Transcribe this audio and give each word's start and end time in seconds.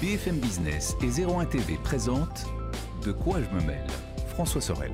BFM 0.00 0.38
Business 0.38 0.96
et 1.02 1.22
01 1.22 1.44
TV 1.44 1.78
présentent 1.84 2.46
De 3.04 3.12
quoi 3.12 3.36
je 3.42 3.54
me 3.54 3.60
mêle 3.66 3.86
François 4.28 4.62
Sorel. 4.62 4.92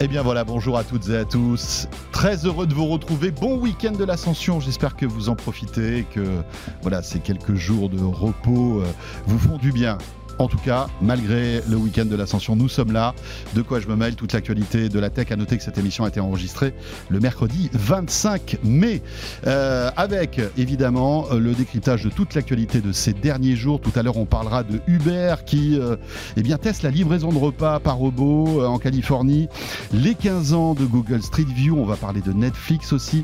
Eh 0.00 0.06
bien 0.06 0.22
voilà, 0.22 0.44
bonjour 0.44 0.78
à 0.78 0.84
toutes 0.84 1.08
et 1.08 1.16
à 1.16 1.24
tous. 1.24 1.88
Très 2.12 2.46
heureux 2.46 2.68
de 2.68 2.74
vous 2.74 2.86
retrouver. 2.86 3.32
Bon 3.32 3.58
week-end 3.58 3.92
de 3.92 4.04
l'ascension. 4.04 4.60
J'espère 4.60 4.94
que 4.94 5.06
vous 5.06 5.28
en 5.28 5.34
profitez, 5.34 6.06
que 6.12 6.42
voilà, 6.82 7.02
ces 7.02 7.18
quelques 7.18 7.54
jours 7.54 7.88
de 7.88 8.00
repos 8.00 8.80
euh, 8.80 8.86
vous 9.26 9.38
font 9.40 9.58
du 9.58 9.72
bien. 9.72 9.98
En 10.42 10.48
tout 10.48 10.58
cas, 10.58 10.88
malgré 11.00 11.62
le 11.68 11.76
week-end 11.76 12.04
de 12.04 12.16
l'ascension, 12.16 12.56
nous 12.56 12.68
sommes 12.68 12.90
là. 12.90 13.14
De 13.54 13.62
quoi 13.62 13.78
je 13.78 13.86
me 13.86 13.94
mêle 13.94 14.16
Toute 14.16 14.32
l'actualité 14.32 14.88
de 14.88 14.98
la 14.98 15.08
tech. 15.08 15.30
À 15.30 15.36
noter 15.36 15.56
que 15.56 15.62
cette 15.62 15.78
émission 15.78 16.04
a 16.04 16.08
été 16.08 16.18
enregistrée 16.18 16.74
le 17.10 17.20
mercredi 17.20 17.70
25 17.74 18.58
mai. 18.64 19.02
Euh, 19.46 19.92
avec 19.96 20.40
évidemment 20.56 21.26
le 21.32 21.52
décryptage 21.52 22.02
de 22.02 22.10
toute 22.10 22.34
l'actualité 22.34 22.80
de 22.80 22.90
ces 22.90 23.12
derniers 23.12 23.54
jours. 23.54 23.80
Tout 23.80 23.92
à 23.94 24.02
l'heure, 24.02 24.16
on 24.16 24.24
parlera 24.24 24.64
de 24.64 24.80
Uber 24.88 25.36
qui 25.46 25.78
euh, 25.78 25.94
eh 26.36 26.42
bien, 26.42 26.58
teste 26.58 26.82
la 26.82 26.90
livraison 26.90 27.28
de 27.28 27.38
repas 27.38 27.78
par 27.78 27.98
robot 27.98 28.62
euh, 28.62 28.66
en 28.66 28.80
Californie. 28.80 29.46
Les 29.92 30.16
15 30.16 30.54
ans 30.54 30.74
de 30.74 30.86
Google 30.86 31.22
Street 31.22 31.46
View. 31.54 31.78
On 31.78 31.86
va 31.86 31.94
parler 31.94 32.20
de 32.20 32.32
Netflix 32.32 32.92
aussi. 32.92 33.22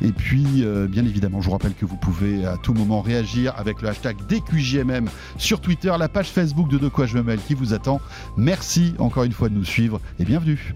Et 0.00 0.12
puis, 0.12 0.64
bien 0.88 1.04
évidemment, 1.04 1.42
je 1.42 1.46
vous 1.46 1.52
rappelle 1.52 1.74
que 1.74 1.84
vous 1.84 1.96
pouvez 1.96 2.46
à 2.46 2.56
tout 2.56 2.72
moment 2.72 3.02
réagir 3.02 3.52
avec 3.56 3.82
le 3.82 3.88
hashtag 3.90 4.16
DQJMM 4.28 5.10
sur 5.36 5.60
Twitter, 5.60 5.92
la 5.98 6.08
page 6.08 6.28
Facebook 6.28 6.53
de 6.62 6.78
De 6.78 6.88
quoi 6.88 7.06
je 7.06 7.16
me 7.16 7.22
mêle 7.22 7.40
qui 7.40 7.54
vous 7.54 7.74
attend. 7.74 8.00
Merci 8.36 8.94
encore 8.98 9.24
une 9.24 9.32
fois 9.32 9.48
de 9.48 9.54
nous 9.54 9.64
suivre 9.64 10.00
et 10.20 10.24
bienvenue. 10.24 10.74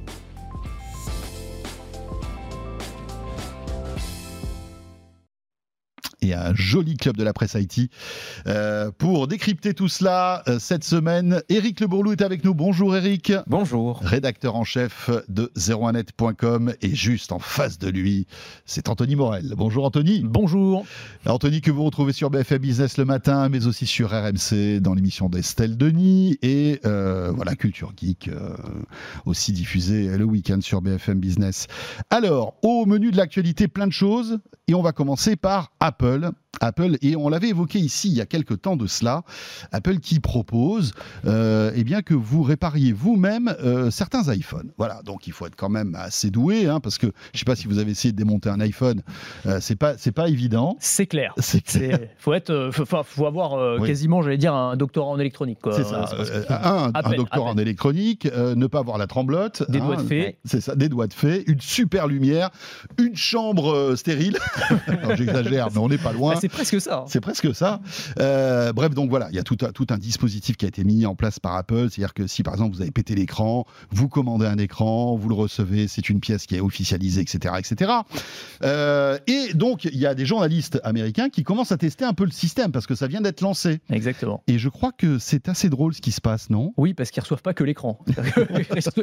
Et 6.20 6.34
un 6.34 6.54
joli 6.54 6.96
club 6.96 7.16
de 7.16 7.24
la 7.24 7.32
presse 7.32 7.54
Haïti. 7.54 7.90
Euh, 8.46 8.90
pour 8.96 9.28
décrypter 9.28 9.74
tout 9.74 9.88
cela, 9.88 10.42
euh, 10.48 10.58
cette 10.58 10.84
semaine, 10.84 11.42
Eric 11.48 11.80
Le 11.80 11.86
Bourlou 11.86 12.12
est 12.12 12.22
avec 12.22 12.44
nous. 12.44 12.54
Bonjour 12.54 12.96
Eric. 12.96 13.32
Bonjour. 13.46 14.00
Rédacteur 14.02 14.56
en 14.56 14.64
chef 14.64 15.10
de 15.28 15.50
01net.com 15.56 16.74
et 16.82 16.94
juste 16.94 17.32
en 17.32 17.38
face 17.38 17.78
de 17.78 17.88
lui, 17.88 18.26
c'est 18.66 18.88
Anthony 18.88 19.16
Morel. 19.16 19.54
Bonjour 19.56 19.84
Anthony. 19.84 20.22
Bonjour. 20.24 20.84
Anthony 21.26 21.60
que 21.60 21.70
vous 21.70 21.84
retrouvez 21.84 22.12
sur 22.12 22.30
BFM 22.30 22.58
Business 22.58 22.98
le 22.98 23.04
matin, 23.04 23.48
mais 23.48 23.66
aussi 23.66 23.86
sur 23.86 24.10
RMC 24.10 24.80
dans 24.80 24.94
l'émission 24.94 25.28
d'Estelle 25.28 25.76
Denis 25.76 26.38
et 26.42 26.80
euh, 26.84 27.30
voilà 27.34 27.54
Culture 27.54 27.92
Geek 27.96 28.28
euh, 28.28 28.56
aussi 29.26 29.52
diffusée 29.52 30.16
le 30.16 30.24
week-end 30.24 30.60
sur 30.60 30.80
BFM 30.80 31.18
Business. 31.20 31.66
Alors, 32.10 32.54
au 32.62 32.86
menu 32.86 33.10
de 33.10 33.16
l'actualité, 33.16 33.68
plein 33.68 33.86
de 33.86 33.92
choses 33.92 34.38
et 34.66 34.74
on 34.74 34.82
va 34.82 34.92
commencer 34.92 35.36
par 35.36 35.72
Apple. 35.80 36.07
Apple, 36.60 36.96
et 37.02 37.16
on 37.16 37.28
l'avait 37.28 37.48
évoqué 37.48 37.78
ici 37.78 38.08
il 38.08 38.16
y 38.16 38.20
a 38.20 38.26
quelques 38.26 38.60
temps 38.62 38.76
de 38.76 38.86
cela, 38.86 39.22
Apple 39.72 39.98
qui 39.98 40.20
propose 40.20 40.92
euh, 41.26 41.72
eh 41.74 41.84
bien 41.84 42.02
que 42.02 42.14
vous 42.14 42.42
répariez 42.42 42.92
vous-même 42.92 43.54
euh, 43.62 43.90
certains 43.90 44.32
iPhones. 44.32 44.70
Voilà, 44.78 45.02
donc 45.02 45.26
il 45.26 45.32
faut 45.32 45.46
être 45.46 45.56
quand 45.56 45.68
même 45.68 45.94
assez 45.94 46.30
doué, 46.30 46.66
hein, 46.66 46.80
parce 46.80 46.98
que 46.98 47.06
je 47.06 47.12
ne 47.34 47.38
sais 47.38 47.44
pas 47.44 47.56
si 47.56 47.66
vous 47.66 47.78
avez 47.78 47.92
essayé 47.92 48.12
de 48.12 48.16
démonter 48.16 48.48
un 48.48 48.60
iPhone, 48.60 49.02
euh, 49.46 49.58
c'est 49.60 49.76
pas 49.76 49.96
c'est 49.96 50.12
pas 50.12 50.28
évident. 50.28 50.76
C'est 50.80 51.06
clair. 51.06 51.34
C'est 51.68 52.12
faut 52.18 52.32
être, 52.34 52.50
euh, 52.50 52.70
faut, 52.70 52.84
faut 52.84 53.26
avoir 53.26 53.80
Oui. 53.80 53.88
quasiment, 53.88 54.22
j'allais 54.22 54.38
dire, 54.38 54.54
un 54.54 54.76
doctorat 54.76 55.10
en 55.10 55.18
électronique. 55.18 55.58
C'est 55.72 55.84
ça. 55.84 56.04
Un, 56.48 57.16
doctorat 57.16 57.50
en 57.50 57.58
électronique, 57.58 58.26
ne 58.34 58.66
pas 58.66 58.80
avoir 58.80 58.98
la 58.98 59.06
tremblote. 59.06 59.64
Des 59.70 59.78
hein, 59.78 59.86
doigts 59.86 59.96
de 59.96 60.02
fée. 60.02 60.38
C'est 60.44 60.60
ça, 60.60 60.74
des 60.74 60.88
doigts 60.88 61.06
de 61.06 61.12
fée, 61.12 61.44
une 61.46 61.60
super 61.60 62.06
lumière, 62.06 62.50
une 62.98 63.16
chambre 63.16 63.94
stérile. 63.96 64.38
J'exagère, 65.16 65.68
mais 65.72 65.78
on 65.78 65.90
n'est 65.98 66.02
pas 66.04 66.12
loin. 66.12 66.34
Bah, 66.34 66.38
c'est 66.40 66.48
presque 66.48 66.80
ça. 66.80 66.98
hein. 67.00 67.04
C'est 67.08 67.20
presque 67.20 67.54
ça. 67.54 67.80
Euh, 68.18 68.72
bref, 68.72 68.94
donc 68.94 69.10
voilà, 69.10 69.28
il 69.30 69.36
y 69.36 69.38
a 69.38 69.42
tout 69.42 69.56
un, 69.62 69.70
tout 69.72 69.86
un 69.90 69.98
dispositif 69.98 70.56
qui 70.56 70.64
a 70.64 70.68
été 70.68 70.84
mis 70.84 71.06
en 71.06 71.14
place 71.14 71.38
par 71.40 71.54
Apple. 71.56 71.88
C'est-à-dire 71.90 72.14
que 72.14 72.26
si 72.26 72.42
par 72.42 72.54
exemple 72.54 72.74
vous 72.76 72.82
avez 72.82 72.90
pété 72.90 73.14
l'écran, 73.14 73.66
vous 73.90 74.08
commandez 74.08 74.46
un 74.46 74.58
écran, 74.58 75.16
vous 75.16 75.28
le 75.28 75.34
recevez, 75.34 75.88
c'est 75.88 76.08
une 76.08 76.20
pièce 76.20 76.46
qui 76.46 76.56
est 76.56 76.60
officialisée, 76.60 77.20
etc. 77.22 77.54
etc. 77.58 77.92
Euh, 78.64 79.18
et 79.26 79.54
donc 79.54 79.84
il 79.84 79.96
y 79.98 80.06
a 80.06 80.14
des 80.14 80.26
journalistes 80.26 80.80
américains 80.84 81.28
qui 81.28 81.42
commencent 81.44 81.72
à 81.72 81.76
tester 81.76 82.04
un 82.04 82.12
peu 82.14 82.24
le 82.24 82.30
système 82.30 82.72
parce 82.72 82.86
que 82.86 82.94
ça 82.94 83.06
vient 83.06 83.20
d'être 83.20 83.40
lancé. 83.40 83.80
Exactement. 83.90 84.42
Et 84.46 84.58
je 84.58 84.68
crois 84.68 84.92
que 84.92 85.18
c'est 85.18 85.48
assez 85.48 85.68
drôle 85.68 85.94
ce 85.94 86.00
qui 86.00 86.12
se 86.12 86.20
passe, 86.20 86.50
non? 86.50 86.72
Oui, 86.76 86.94
parce 86.94 87.10
qu'ils 87.10 87.22
reçoivent 87.22 87.42
pas 87.42 87.54
que 87.54 87.64
l'écran. 87.64 87.98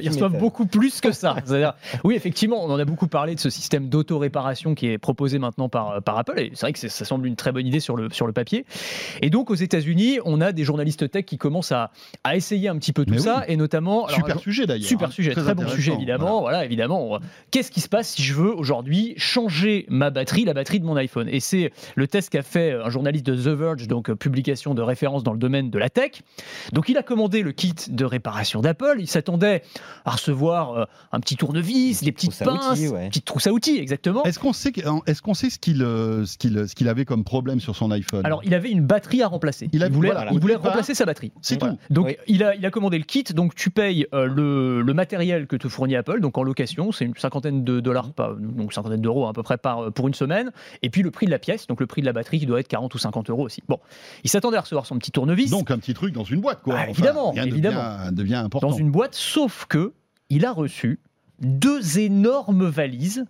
Ils 0.02 0.10
reçoivent 0.10 0.38
beaucoup 0.38 0.66
plus 0.66 1.02
que 1.02 1.12
ça. 1.12 1.36
C'est-à-dire, 1.46 1.74
oui, 2.04 2.16
effectivement, 2.16 2.64
on 2.64 2.70
en 2.72 2.80
a 2.80 2.86
beaucoup 2.86 3.08
parlé 3.08 3.36
de 3.36 3.40
ce 3.40 3.50
système 3.50 3.90
d'auto-réparation 3.90 4.76
qui 4.76 4.88
est 4.88 4.98
proposé 4.98 5.40
maintenant 5.40 5.70
par, 5.70 6.02
par 6.04 6.18
Apple. 6.18 6.40
Et 6.40 6.52
c'est 6.54 6.62
vrai 6.62 6.74
que 6.74 6.80
c'est- 6.80 6.85
ça 6.88 7.06
semble 7.06 7.28
une 7.28 7.36
très 7.36 7.52
bonne 7.52 7.68
idée 7.68 7.80
sur 7.80 7.96
le, 7.96 8.10
sur 8.12 8.28
le 8.28 8.34
papier. 8.34 8.66
Et 9.22 9.30
donc, 9.30 9.50
aux 9.50 9.56
États-Unis, 9.56 10.20
on 10.26 10.42
a 10.42 10.52
des 10.52 10.64
journalistes 10.64 11.10
tech 11.10 11.26
qui 11.26 11.38
commencent 11.38 11.72
à, 11.72 11.92
à 12.24 12.36
essayer 12.36 12.70
un 12.70 12.78
petit 12.78 12.94
peu 12.94 13.06
tout 13.06 13.14
Mais 13.14 13.20
ça. 13.20 13.44
Et 13.48 13.58
notamment. 13.58 14.06
alors, 14.06 14.18
Super 14.18 14.40
sujet 14.40 14.66
d'ailleurs. 14.66 14.88
Super 14.88 15.08
hein. 15.10 15.12
sujet, 15.12 15.34
très, 15.34 15.56
bon 15.56 15.68
sujet 15.68 15.94
évidemment. 15.94 16.42
Voilà, 16.42 16.66
évidemment. 16.66 17.20
Qu'est-ce 17.52 17.72
qui 17.72 17.82
se 17.82 17.90
passe 17.90 18.10
si 18.10 18.24
je 18.24 18.34
veux 18.34 18.54
aujourd'hui 18.54 19.14
changer 19.18 19.86
ma 19.90 20.10
batterie, 20.10 20.46
la 20.46 20.54
batterie 20.54 20.80
de 20.80 20.86
mon 20.86 20.96
iPhone? 20.96 21.28
Et 21.30 21.40
c'est 21.40 21.72
le 21.96 22.08
test 22.08 22.30
qu'a 22.30 22.42
fait 22.42 22.74
un 22.74 22.90
journaliste 22.90 23.26
de 23.26 23.36
The 23.36 23.58
Verge, 23.58 23.88
donc 23.88 24.10
euh, 24.10 24.16
publication 24.16 24.74
de 24.74 24.82
référence 24.82 25.24
dans 25.24 25.34
le 25.34 25.40
domaine 25.40 25.70
de 25.70 25.80
la 25.80 25.90
tech. 25.90 26.22
Donc 26.74 26.90
il 26.90 26.98
a 26.98 27.04
commandé 27.04 27.42
le 27.42 27.52
kit 27.52 27.74
de 27.88 28.06
réparation 28.06 28.62
d'Apple. 28.62 28.96
Il 29.00 29.08
s'attendait 29.08 29.64
à 30.06 30.12
recevoir 30.12 30.74
euh, 30.74 30.86
un 31.12 31.20
petit 31.20 31.36
tournevis, 31.36 32.04
des 32.04 32.12
petites 32.12 32.38
pinces, 32.44 32.72
outils, 32.72 32.88
ouais. 32.88 33.04
une 33.04 33.10
petite 33.10 33.26
trousse 33.26 33.48
à 33.48 33.54
outils, 33.54 33.78
exactement. 33.78 34.24
Est-ce 34.24 34.40
qu'on 34.40 34.54
sait, 34.54 34.74
est-ce 35.06 35.22
qu'on 35.22 35.34
sait 35.34 35.50
ce 35.50 35.60
qu'il 35.60 35.84
euh, 35.84 36.26
ce 36.26 36.38
qu'il 36.38 36.68
ce 36.76 36.78
qu'il 36.78 36.90
avait 36.90 37.06
comme 37.06 37.24
problème 37.24 37.62
sur 37.62 37.74
son 37.74 37.90
iPhone 37.92 38.26
Alors, 38.26 38.42
il 38.44 38.54
avait 38.54 38.70
une 38.70 38.82
batterie 38.86 39.22
à 39.22 39.28
remplacer. 39.28 39.70
Il 39.72 39.82
a- 39.82 39.88
voulait, 39.88 40.12
voilà, 40.12 40.30
il 40.34 40.40
voulait 40.40 40.56
remplacer 40.56 40.94
sa 40.94 41.06
batterie. 41.06 41.32
c'est 41.42 41.58
Voilà. 41.58 41.76
tout. 41.76 41.94
Donc, 41.94 42.08
Oui. 42.08 42.16
il, 42.28 42.44
a, 42.44 42.54
il 42.54 42.66
a 42.66 42.70
commandé 42.70 42.98
le 42.98 43.06
kit. 43.06 43.24
Donc, 43.34 43.56
tu 43.56 43.70
payes 43.70 44.06
euh, 44.14 44.26
le, 44.26 44.82
le 44.82 44.94
matériel 44.94 45.48
que 45.48 45.56
te 45.56 45.70
fournit 45.70 45.96
Apple, 45.96 46.20
donc 46.20 46.38
en 46.38 46.44
location. 46.44 46.92
C'est 46.92 47.06
une 47.06 47.16
cinquantaine 47.16 47.64
de 47.64 47.80
dollars, 47.80 48.12
pas, 48.12 48.36
donc 48.38 48.74
cinquantaine 48.74 49.00
d'euros 49.00 49.26
à 49.28 49.32
peu 49.32 49.42
près 49.42 49.58
par, 49.58 49.92
pour 49.94 50.10
une 50.10 50.14
semaine. 50.14 50.52
Et 50.84 50.90
puis, 50.90 51.02
le 51.02 51.12
prix 51.12 51.26
de 51.28 51.32
la 51.32 51.40
pièce, 51.40 51.66
donc 51.68 51.80
le 51.80 51.88
prix 51.88 52.02
de 52.02 52.06
la 52.08 52.14
batterie 52.14 52.40
qui 52.40 52.46
doit 52.46 52.60
être 52.60 52.68
40 52.68 52.94
ou 52.94 52.98
50 52.98 53.30
euros 53.30 53.46
aussi. 53.46 53.64
Bon, 53.70 53.80
il 54.26 54.30
s'attendait 54.30 54.58
à 54.58 54.62
recevoir 54.62 54.86
son 54.86 54.98
petit 54.98 55.12
tournevis 55.12 55.52
Donc 55.52 55.72
un 55.72 55.78
petit 55.78 55.94
truc 55.94 56.14
dans 56.14 56.26
une 56.26 56.42
boîte, 56.42 56.62
quoi. 56.62 56.76
Ah, 56.78 56.90
évidemment, 56.90 57.32
rien 57.32 57.46
évidemment. 57.46 57.82
Devient, 58.12 58.16
devient 58.16 58.36
important. 58.36 58.70
dans 58.72 58.76
une 58.76 58.92
boîte, 58.92 59.16
sauf 59.16 59.66
que 59.70 59.94
il 60.30 60.46
a 60.46 60.52
reçu 60.52 61.00
deux 61.40 62.00
énormes 62.00 62.66
valises, 62.68 63.24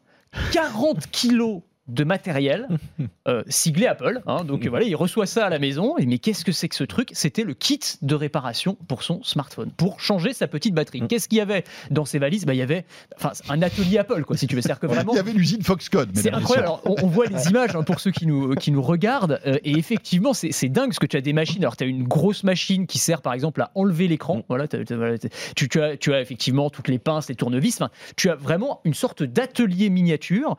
40 0.52 1.08
kilos 1.12 1.62
de 1.88 2.04
matériel 2.04 2.68
euh, 3.28 3.44
siglé 3.48 3.86
Apple. 3.88 4.22
hein. 4.26 4.44
donc 4.44 4.66
voilà, 4.68 4.86
il 4.86 4.96
reçoit 4.96 5.26
ça 5.26 5.46
à 5.46 5.50
la 5.50 5.60
maison. 5.60 5.98
Et 5.98 6.06
mais 6.06 6.18
qu'est-ce 6.18 6.44
que 6.46 6.52
c'est 6.52 6.68
que 6.70 6.76
ce 6.76 6.84
truc? 6.84 7.10
C'était 7.14 7.44
le 7.44 7.54
kit 7.54 7.80
de 8.02 8.16
réparation 8.16 8.76
pour 8.88 9.04
son 9.04 9.22
smartphone, 9.24 9.70
pour 9.72 10.00
changer 10.00 10.34
sa 10.34 10.48
petite 10.48 10.74
batterie. 10.74 11.02
Mm. 11.02 11.08
Qu'est-ce 11.08 11.28
qu'il 11.30 11.38
y 11.38 11.42
avait 11.42 11.64
dans 11.92 12.06
ces 12.06 12.18
valises? 12.20 12.46
Bah, 12.46 12.54
Il 12.54 12.58
y 12.58 12.62
avait 12.64 12.86
enfin, 13.18 13.32
un 13.50 13.62
atelier 13.62 13.98
Apple, 14.00 14.24
quoi, 14.24 14.36
si 14.38 14.48
tu 14.48 14.56
veux. 14.56 14.62
C'est-à-dire 14.62 14.80
que 14.80 14.88
vraiment, 14.88 15.12
Il 15.14 15.18
y 15.18 15.20
avait 15.20 15.34
l'usine 15.34 15.62
Foxconn. 15.62 16.10
c'est 16.16 16.34
incroyable. 16.34 16.68
Alors, 16.68 16.82
on, 16.86 16.96
on 17.04 17.08
voit 17.08 17.26
les 17.28 17.48
images 17.50 17.76
hein, 17.76 17.84
pour 17.84 18.00
ceux 18.00 18.12
qui 18.12 18.26
nous, 18.26 18.56
qui 18.56 18.72
nous 18.72 18.82
regardent. 18.82 19.40
euh, 19.46 19.58
et 19.64 19.78
effectivement, 19.78 20.34
c'est 20.34 20.52
c'est 20.52 20.70
dingue 20.70 20.88
parce 20.90 21.00
que 21.00 21.06
tu 21.06 21.18
as 21.18 21.22
des 21.22 21.34
machines. 21.34 21.62
Alors, 21.64 21.78
tu 21.78 21.84
as 21.84 21.88
une 21.88 22.04
grosse 22.08 22.44
machine 22.44 22.88
qui 22.88 22.98
sert 22.98 23.22
par 23.22 23.34
exemple 23.34 23.62
à 23.62 23.72
enlever 23.76 24.08
l'écran. 24.08 24.44
Voilà, 24.50 24.68
t'as- 24.68 24.80
voilà, 24.96 25.18
tu, 25.56 25.70
tu 25.70 25.82
as, 25.82 25.98
tu 25.98 26.14
as 26.14 26.22
effectivement 26.22 26.70
toutes 26.70 26.88
les 26.88 27.00
pinces, 27.00 27.30
les 27.30 27.36
tournevis. 27.36 27.76
Enfin, 27.82 27.92
tu 28.16 28.30
as 28.30 28.36
vraiment 28.36 28.82
une 28.86 28.94
sorte 28.94 29.24
d'atelier 29.24 29.90
miniature 29.90 30.58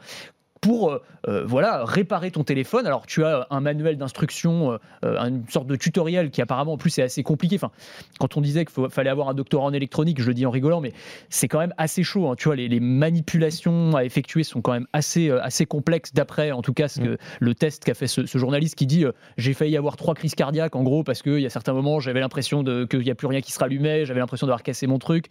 pour 0.60 0.90
euh, 0.90 1.02
euh, 1.28 1.44
voilà 1.46 1.84
réparer 1.84 2.30
ton 2.30 2.44
téléphone. 2.44 2.86
Alors 2.86 3.06
tu 3.06 3.24
as 3.24 3.46
un 3.50 3.60
manuel 3.60 3.96
d'instruction, 3.96 4.78
euh, 5.04 5.18
une 5.18 5.48
sorte 5.48 5.66
de 5.66 5.76
tutoriel 5.76 6.30
qui 6.30 6.42
apparemment 6.42 6.72
en 6.72 6.76
plus 6.76 6.98
est 6.98 7.02
assez 7.02 7.22
compliqué. 7.22 7.56
Enfin, 7.56 7.70
quand 8.18 8.36
on 8.36 8.40
disait 8.40 8.64
qu'il 8.64 8.88
fallait 8.90 9.10
avoir 9.10 9.28
un 9.28 9.34
doctorat 9.34 9.66
en 9.66 9.72
électronique, 9.72 10.20
je 10.20 10.26
le 10.26 10.34
dis 10.34 10.46
en 10.46 10.50
rigolant, 10.50 10.80
mais 10.80 10.92
c'est 11.28 11.48
quand 11.48 11.58
même 11.58 11.74
assez 11.76 12.02
chaud. 12.02 12.28
hein. 12.28 12.34
Tu 12.36 12.48
vois, 12.48 12.56
les, 12.56 12.68
les 12.68 12.80
manipulations 12.80 13.96
à 13.96 14.04
effectuer 14.04 14.44
sont 14.44 14.60
quand 14.62 14.72
même 14.72 14.86
assez 14.92 15.28
euh, 15.28 15.42
assez 15.42 15.66
complexes. 15.66 16.12
D'après 16.14 16.52
en 16.52 16.62
tout 16.62 16.72
cas 16.74 16.88
ce 16.88 17.00
que 17.00 17.18
le 17.40 17.54
test 17.54 17.84
qu'a 17.84 17.94
fait 17.94 18.06
ce, 18.06 18.26
ce 18.26 18.38
journaliste 18.38 18.74
qui 18.74 18.86
dit 18.86 19.04
j'ai 19.36 19.54
failli 19.54 19.76
avoir 19.76 19.96
trois 19.96 20.14
crises 20.14 20.34
cardiaques 20.34 20.76
en 20.76 20.82
gros 20.82 21.02
parce 21.04 21.22
qu'il 21.22 21.40
y 21.40 21.46
a 21.46 21.50
certains 21.50 21.72
moments 21.72 22.00
j'avais 22.00 22.20
l'impression 22.20 22.64
qu'il 22.64 23.00
n'y 23.00 23.10
a 23.10 23.14
plus 23.14 23.26
rien 23.26 23.40
qui 23.40 23.52
se 23.52 23.58
rallumait, 23.58 24.06
j'avais 24.06 24.20
l'impression 24.20 24.46
d'avoir 24.46 24.62
cassé 24.62 24.86
mon 24.86 24.98
truc. 24.98 25.26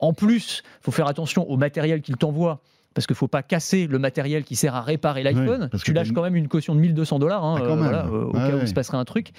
En 0.00 0.12
plus, 0.12 0.62
faut 0.80 0.92
faire 0.92 1.06
attention 1.06 1.48
au 1.48 1.56
matériel 1.56 2.02
qu'il 2.02 2.16
t'envoie. 2.16 2.60
Parce 2.96 3.06
qu'il 3.06 3.14
ne 3.14 3.18
faut 3.18 3.28
pas 3.28 3.42
casser 3.44 3.86
le 3.86 3.98
matériel 4.00 4.42
qui 4.42 4.56
sert 4.56 4.74
à 4.74 4.80
réparer 4.80 5.22
l'iPhone. 5.22 5.68
Parce 5.70 5.84
tu 5.84 5.92
que 5.92 5.96
lâches 5.96 6.12
quand 6.12 6.22
même 6.22 6.34
une 6.34 6.48
caution 6.48 6.74
de 6.74 6.80
1200 6.80 7.18
dollars 7.20 7.44
hein, 7.44 7.56
Ah, 7.60 7.62
euh, 7.64 7.74
voilà, 7.76 8.06
euh, 8.06 8.24
au 8.24 8.32
Ouais, 8.32 8.48
cas 8.48 8.56
où 8.56 8.60
il 8.62 8.66
se 8.68 8.72
passerait 8.74 8.96
un 8.96 9.04
truc. 9.04 9.32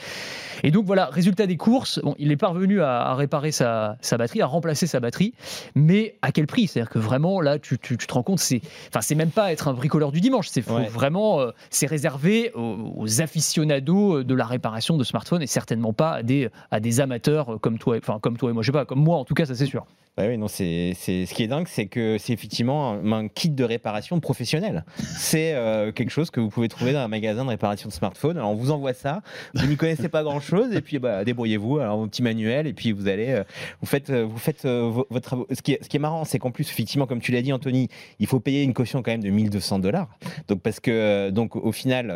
Et 0.64 0.72
donc 0.72 0.86
voilà, 0.86 1.08
résultat 1.08 1.48
des 1.48 1.58
courses, 1.58 2.00
bon, 2.04 2.16
il 2.20 2.32
est 2.32 2.38
parvenu 2.38 2.82
à, 2.82 3.02
à 3.02 3.16
réparer 3.16 3.52
sa, 3.52 3.98
sa 4.02 4.18
batterie, 4.18 4.42
à 4.42 4.46
remplacer 4.46 4.86
sa 4.88 5.00
batterie, 5.00 5.34
mais 5.76 6.16
à 6.22 6.32
quel 6.32 6.46
prix? 6.48 6.68
C'est-à-dire 6.68 6.90
que 6.92 7.00
vraiment 7.00 7.42
là, 7.42 7.60
tu, 7.60 7.78
tu- 7.80 7.98
tu 7.98 8.08
te 8.08 8.14
rends 8.14 8.24
compte, 8.24 8.40
c'est, 8.40 8.62
enfin, 8.90 9.02
c'est 9.02 9.16
même 9.16 9.32
pas 9.32 9.52
être 9.52 9.68
un 9.68 9.74
bricoleur 9.74 10.12
du 10.12 10.22
dimanche, 10.22 10.48
c'est 10.50 10.68
Ouais. 10.70 10.88
vraiment, 10.88 11.40
euh, 11.40 11.52
c'est 11.72 11.88
réservé 11.88 12.52
aux, 12.54 12.94
aux 12.96 13.22
aficionados 13.22 14.24
de 14.24 14.34
la 14.36 14.46
réparation 14.46 14.98
de 14.98 15.04
smartphones 15.04 15.42
et 15.42 15.48
certainement 15.48 15.94
pas 15.94 16.12
à 16.12 16.24
des, 16.24 16.50
à 16.72 16.80
des 16.80 17.00
amateurs 17.00 17.60
comme 17.62 17.78
toi, 17.80 17.98
enfin 17.98 18.20
comme 18.22 18.38
toi 18.38 18.50
et 18.52 18.54
moi, 18.54 18.62
je 18.62 18.68
sais 18.68 18.72
pas, 18.72 18.86
comme 18.86 19.00
moi 19.04 19.18
en 19.18 19.26
tout 19.26 19.34
cas, 19.34 19.46
ça 19.46 19.56
c'est 19.56 19.66
sûr. 19.66 19.86
Bah 20.18 20.24
oui, 20.28 20.38
non, 20.40 20.48
c'est, 20.48 20.94
c'est, 20.96 21.28
ce 21.28 21.34
qui 21.36 21.44
est 21.44 21.48
dingue, 21.48 21.68
c'est 21.70 21.86
que 21.86 22.18
c'est 22.18 22.34
effectivement 22.34 22.94
un, 22.94 23.12
un 23.12 23.28
kit 23.28 23.47
de 23.56 23.64
réparation 23.64 24.20
professionnel. 24.20 24.84
C'est 24.98 25.54
euh, 25.54 25.92
quelque 25.92 26.10
chose 26.10 26.30
que 26.30 26.40
vous 26.40 26.50
pouvez 26.50 26.68
trouver 26.68 26.94
dans 26.94 27.00
un 27.00 27.08
magasin 27.08 27.44
de 27.44 27.50
réparation 27.50 27.90
de 27.90 27.94
smartphone. 27.94 28.38
Alors 28.38 28.52
on 28.52 28.56
vous 28.56 28.72
envoie 28.72 28.94
ça, 28.94 29.22
vous 29.54 29.68
n'y 29.68 29.78
connaissez 29.78 30.10
pas 30.10 30.24
grand 30.24 30.40
chose, 30.40 30.74
et 30.74 30.82
puis 30.82 31.00
bah, 31.00 31.24
débrouillez-vous. 31.24 31.80
Alors 31.80 32.02
un 32.02 32.08
petit 32.08 32.24
manuel, 32.24 32.68
et 32.68 32.74
puis 32.74 32.92
vous 32.92 33.08
allez, 33.08 33.30
euh, 33.30 33.44
vous 33.82 33.88
faites, 33.88 34.10
euh, 34.10 34.26
vous 34.26 34.38
faites 34.38 34.66
vo- 34.66 35.08
votre. 35.10 35.26
travaux. 35.28 35.48
Ce 35.52 35.62
qui 35.62 35.74
est, 35.74 36.00
marrant, 36.00 36.26
c'est 36.26 36.40
qu'en 36.40 36.52
plus, 36.52 36.70
effectivement, 36.70 37.06
comme 37.08 37.22
tu 37.22 37.32
l'as 37.32 37.42
dit, 37.42 37.54
Anthony, 37.54 37.90
il 38.20 38.28
faut 38.28 38.40
payer 38.40 38.64
une 38.64 38.74
caution 38.74 39.02
quand 39.02 39.12
même 39.12 39.24
de 39.24 39.30
1200 39.30 39.80
dollars. 39.80 40.08
Donc 40.48 40.62
parce 40.62 40.80
que 40.80 41.30
donc 41.30 41.56
au 41.56 41.72
final, 41.72 42.14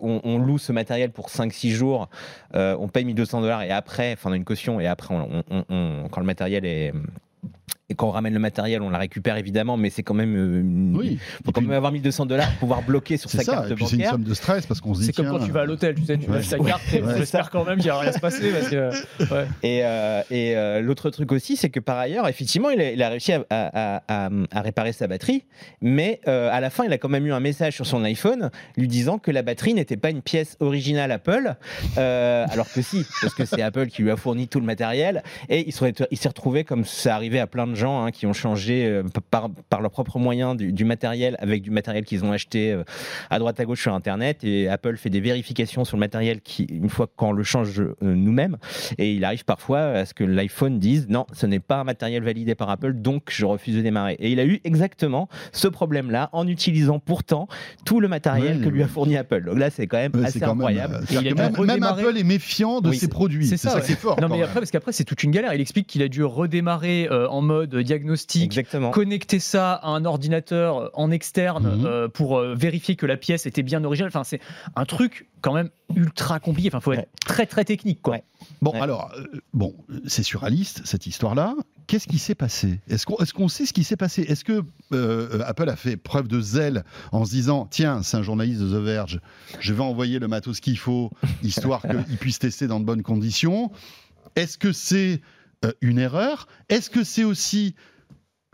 on, 0.00 0.38
loue 0.38 0.58
ce 0.58 0.72
matériel 0.72 1.10
pour 1.10 1.28
5-6 1.28 1.70
jours, 1.70 2.08
on 2.52 2.88
paye 2.88 3.04
1200 3.04 3.40
dollars 3.40 3.62
et 3.62 3.70
après, 3.70 4.12
enfin 4.12 4.32
une 4.32 4.44
caution 4.44 4.80
et 4.80 4.86
après, 4.86 5.14
quand 5.14 6.20
le 6.20 6.26
matériel 6.26 6.64
est 6.64 6.92
et 7.90 7.94
quand 7.94 8.08
on 8.08 8.12
ramène 8.12 8.32
le 8.32 8.40
matériel, 8.40 8.80
on 8.80 8.88
la 8.88 8.98
récupère 8.98 9.36
évidemment, 9.36 9.76
mais 9.76 9.90
c'est 9.90 10.02
quand 10.02 10.14
même. 10.14 10.34
euh, 10.36 10.60
une- 10.60 10.96
Oui. 10.96 11.18
faut 11.44 11.52
quand 11.52 11.60
même 11.60 11.72
avoir 11.72 11.92
1200 11.92 12.24
dollars 12.26 12.48
pour 12.52 12.60
pouvoir 12.60 12.82
bloquer 12.82 13.18
sur 13.18 13.28
sa 13.28 13.42
ça. 13.42 13.52
carte 13.52 13.70
Et 13.70 13.74
puis 13.74 13.84
c'est 13.86 13.96
une 13.96 14.04
somme 14.06 14.22
de 14.24 14.32
stress 14.34 14.64
parce 14.66 14.80
qu'on 14.80 14.94
se 14.94 15.00
dit 15.00 15.06
C'est 15.06 15.12
comme 15.12 15.28
quand 15.28 15.44
tu 15.44 15.50
vas 15.52 15.60
à 15.60 15.64
l'hôtel, 15.66 15.94
tu 15.94 16.04
sais, 16.04 16.16
tu 16.16 16.28
Ouais. 16.30 16.36
lâches 16.36 16.48
ta 16.48 16.58
carte 16.58 16.82
et 16.94 17.02
Ouais. 17.02 17.14
j'espère 17.18 17.50
quand 17.50 17.64
même 17.64 17.78
qu'il 17.78 17.90
va 17.90 17.98
rien 18.00 18.12
se 18.12 18.20
passer 18.20 18.50
parce 18.52 18.68
que. 18.70 18.90
ouais. 19.34 19.46
Et, 19.62 19.80
euh, 19.84 20.22
et 20.30 20.56
euh, 20.56 20.80
l'autre 20.80 21.10
truc 21.10 21.30
aussi, 21.32 21.56
c'est 21.56 21.68
que 21.68 21.78
par 21.80 21.98
ailleurs, 21.98 22.26
effectivement, 22.26 22.70
il 22.70 22.80
a, 22.80 22.90
il 22.90 23.02
a 23.02 23.08
réussi 23.10 23.32
à, 23.34 23.44
à- 23.50 24.02
à- 24.08 24.30
à 24.50 24.60
réparer 24.62 24.92
sa 24.92 25.06
batterie, 25.06 25.44
mais 25.82 26.20
euh, 26.26 26.48
à 26.50 26.60
la 26.60 26.70
fin, 26.70 26.84
il 26.84 26.92
a 26.92 26.96
quand 26.98 27.10
même 27.10 27.26
eu 27.26 27.32
un 27.32 27.40
message 27.40 27.74
sur 27.74 27.86
son 27.86 28.02
iPhone 28.04 28.50
lui 28.78 28.88
disant 28.88 29.18
que 29.18 29.30
la 29.30 29.42
batterie 29.42 29.74
n'était 29.74 29.98
pas 29.98 30.08
une 30.10 30.22
pièce 30.22 30.56
originale 30.60 31.12
Apple, 31.12 31.54
euh, 31.98 32.46
alors 32.50 32.70
que 32.72 32.80
si, 32.82 33.04
parce 33.20 33.34
que 33.34 33.44
c'est 33.44 33.60
Apple 33.62 33.86
qui 33.88 34.02
lui 34.02 34.10
a 34.10 34.16
fourni 34.16 34.48
tout 34.48 34.60
le 34.60 34.66
matériel, 34.66 35.22
et 35.50 35.66
il 35.68 35.72
s'est 35.72 35.92
il 36.10 36.16
s'est 36.16 36.28
retrouvé, 36.28 36.64
comme 36.64 36.84
ça 36.84 37.14
arrivait 37.14 37.40
à 37.40 37.46
plein 37.54 37.68
de 37.68 37.74
gens 37.76 38.04
hein, 38.04 38.10
qui 38.10 38.26
ont 38.26 38.32
changé 38.32 38.84
euh, 38.84 39.04
par, 39.30 39.48
par 39.70 39.80
leurs 39.80 39.92
propres 39.92 40.18
moyens 40.18 40.56
du, 40.56 40.72
du 40.72 40.84
matériel 40.84 41.36
avec 41.38 41.62
du 41.62 41.70
matériel 41.70 42.04
qu'ils 42.04 42.24
ont 42.24 42.32
acheté 42.32 42.72
euh, 42.72 42.82
à 43.30 43.38
droite 43.38 43.60
à 43.60 43.64
gauche 43.64 43.80
sur 43.80 43.94
Internet, 43.94 44.42
et 44.42 44.68
Apple 44.68 44.96
fait 44.96 45.08
des 45.08 45.20
vérifications 45.20 45.84
sur 45.84 45.96
le 45.96 46.00
matériel 46.00 46.40
qui, 46.40 46.64
une 46.64 46.88
fois 46.88 47.06
qu'on 47.14 47.30
le 47.30 47.44
change 47.44 47.80
euh, 47.80 47.94
nous-mêmes, 48.02 48.56
et 48.98 49.12
il 49.14 49.24
arrive 49.24 49.44
parfois 49.44 49.78
à 49.80 50.04
ce 50.04 50.14
que 50.14 50.24
l'iPhone 50.24 50.80
dise 50.80 51.06
non, 51.08 51.26
ce 51.32 51.46
n'est 51.46 51.60
pas 51.60 51.76
un 51.76 51.84
matériel 51.84 52.24
validé 52.24 52.56
par 52.56 52.68
Apple, 52.70 52.92
donc 52.94 53.28
je 53.30 53.46
refuse 53.46 53.76
de 53.76 53.82
démarrer. 53.82 54.14
Et 54.18 54.32
il 54.32 54.40
a 54.40 54.44
eu 54.44 54.60
exactement 54.64 55.28
ce 55.52 55.68
problème-là 55.68 56.30
en 56.32 56.48
utilisant 56.48 56.98
pourtant 56.98 57.46
tout 57.84 58.00
le 58.00 58.08
matériel 58.08 58.58
Ouais, 58.58 58.64
que 58.64 58.68
lui 58.68 58.82
a 58.82 58.88
fourni 58.88 59.16
Apple. 59.16 59.44
Donc 59.44 59.58
là, 59.60 59.70
c'est 59.70 59.86
quand 59.86 59.98
même 59.98 60.10
assez 60.24 60.38
c'est 60.38 60.40
quand 60.44 60.52
incroyable. 60.54 60.96
euh, 60.96 61.04
il 61.22 61.28
a 61.28 61.34
même. 61.34 61.82
Apple 61.84 62.18
est 62.18 62.24
méfiant 62.24 62.80
de 62.80 62.88
Oui, 62.90 62.96
ses 62.98 63.06
produits. 63.08 63.46
c'est 63.46 63.56
C'est 63.56 63.68
ça, 63.68 63.74
ça 63.74 63.76
ouais. 63.78 63.84
qui 63.86 63.92
est 63.92 63.96
fort. 63.96 64.20
Non, 64.20 64.28
mais 64.28 64.42
après, 64.42 64.58
parce 64.60 64.72
qu'après, 64.72 64.90
c'est 64.92 65.04
toute 65.04 65.22
une 65.22 65.30
galère. 65.30 65.54
Il 65.54 65.60
explique 65.60 65.86
qu'il 65.86 66.02
a 66.02 66.08
dû 66.08 66.24
redémarrer 66.24 67.06
euh, 67.10 67.28
en 67.28 67.42
mode 67.44 67.74
diagnostic, 67.76 68.42
Exactement. 68.42 68.90
connecter 68.90 69.38
ça 69.38 69.74
à 69.74 69.88
un 69.90 70.04
ordinateur 70.04 70.90
en 70.94 71.10
externe 71.12 71.78
Mhm. 71.78 71.86
euh, 71.86 72.08
pour 72.08 72.38
euh, 72.38 72.54
vérifier 72.56 72.96
que 72.96 73.06
la 73.06 73.16
pièce 73.16 73.46
était 73.46 73.62
bien 73.62 73.84
originale. 73.84 74.08
Enfin, 74.08 74.24
c'est 74.24 74.40
un 74.74 74.84
truc 74.84 75.28
quand 75.40 75.52
même 75.52 75.70
ultra 75.94 76.40
compliqué. 76.40 76.68
Enfin, 76.70 76.80
faut 76.80 76.92
être 76.92 76.98
Ouais. 77.00 77.08
très 77.24 77.46
très 77.46 77.64
technique, 77.64 78.00
quoi. 78.02 78.14
Ouais. 78.14 78.24
Bon, 78.62 78.72
Ouais. 78.72 78.80
alors, 78.80 79.12
euh, 79.16 79.24
bon, 79.52 79.74
c'est 80.06 80.22
surréaliste 80.22 80.82
cette 80.84 81.06
histoire-là. 81.06 81.54
Qu'est-ce 81.86 82.08
qui 82.08 82.18
s'est 82.18 82.34
passé? 82.34 82.80
Est-ce 82.88 83.04
qu'on 83.04 83.16
est 83.18 83.30
qu'on 83.32 83.48
sait 83.48 83.66
ce 83.66 83.74
qui 83.74 83.84
s'est 83.84 83.96
passé? 83.98 84.22
Est-ce 84.22 84.42
que 84.44 84.62
euh, 84.92 85.42
Apple 85.46 85.68
a 85.68 85.76
fait 85.76 85.98
preuve 85.98 86.28
de 86.28 86.40
zèle 86.40 86.82
en 87.12 87.26
se 87.26 87.30
disant 87.30 87.66
tiens, 87.70 88.02
c'est 88.02 88.16
un 88.16 88.22
journaliste 88.22 88.62
de 88.62 88.68
The 88.68 88.82
Verge, 88.82 89.20
je 89.60 89.74
vais 89.74 89.82
envoyer 89.82 90.18
le 90.18 90.26
matos 90.28 90.60
qu'il 90.60 90.78
faut, 90.78 91.10
histoire 91.42 91.82
qu'il 92.08 92.16
puisse 92.16 92.38
tester 92.38 92.66
dans 92.66 92.80
de 92.80 92.86
bonnes 92.86 93.02
conditions? 93.02 93.70
Est-ce 94.34 94.56
que 94.56 94.72
c'est 94.72 95.12
euh, 95.14 95.18
une 95.80 95.98
erreur 95.98 96.46
Est-ce 96.68 96.90
que 96.90 97.04
c'est 97.04 97.24
aussi 97.24 97.74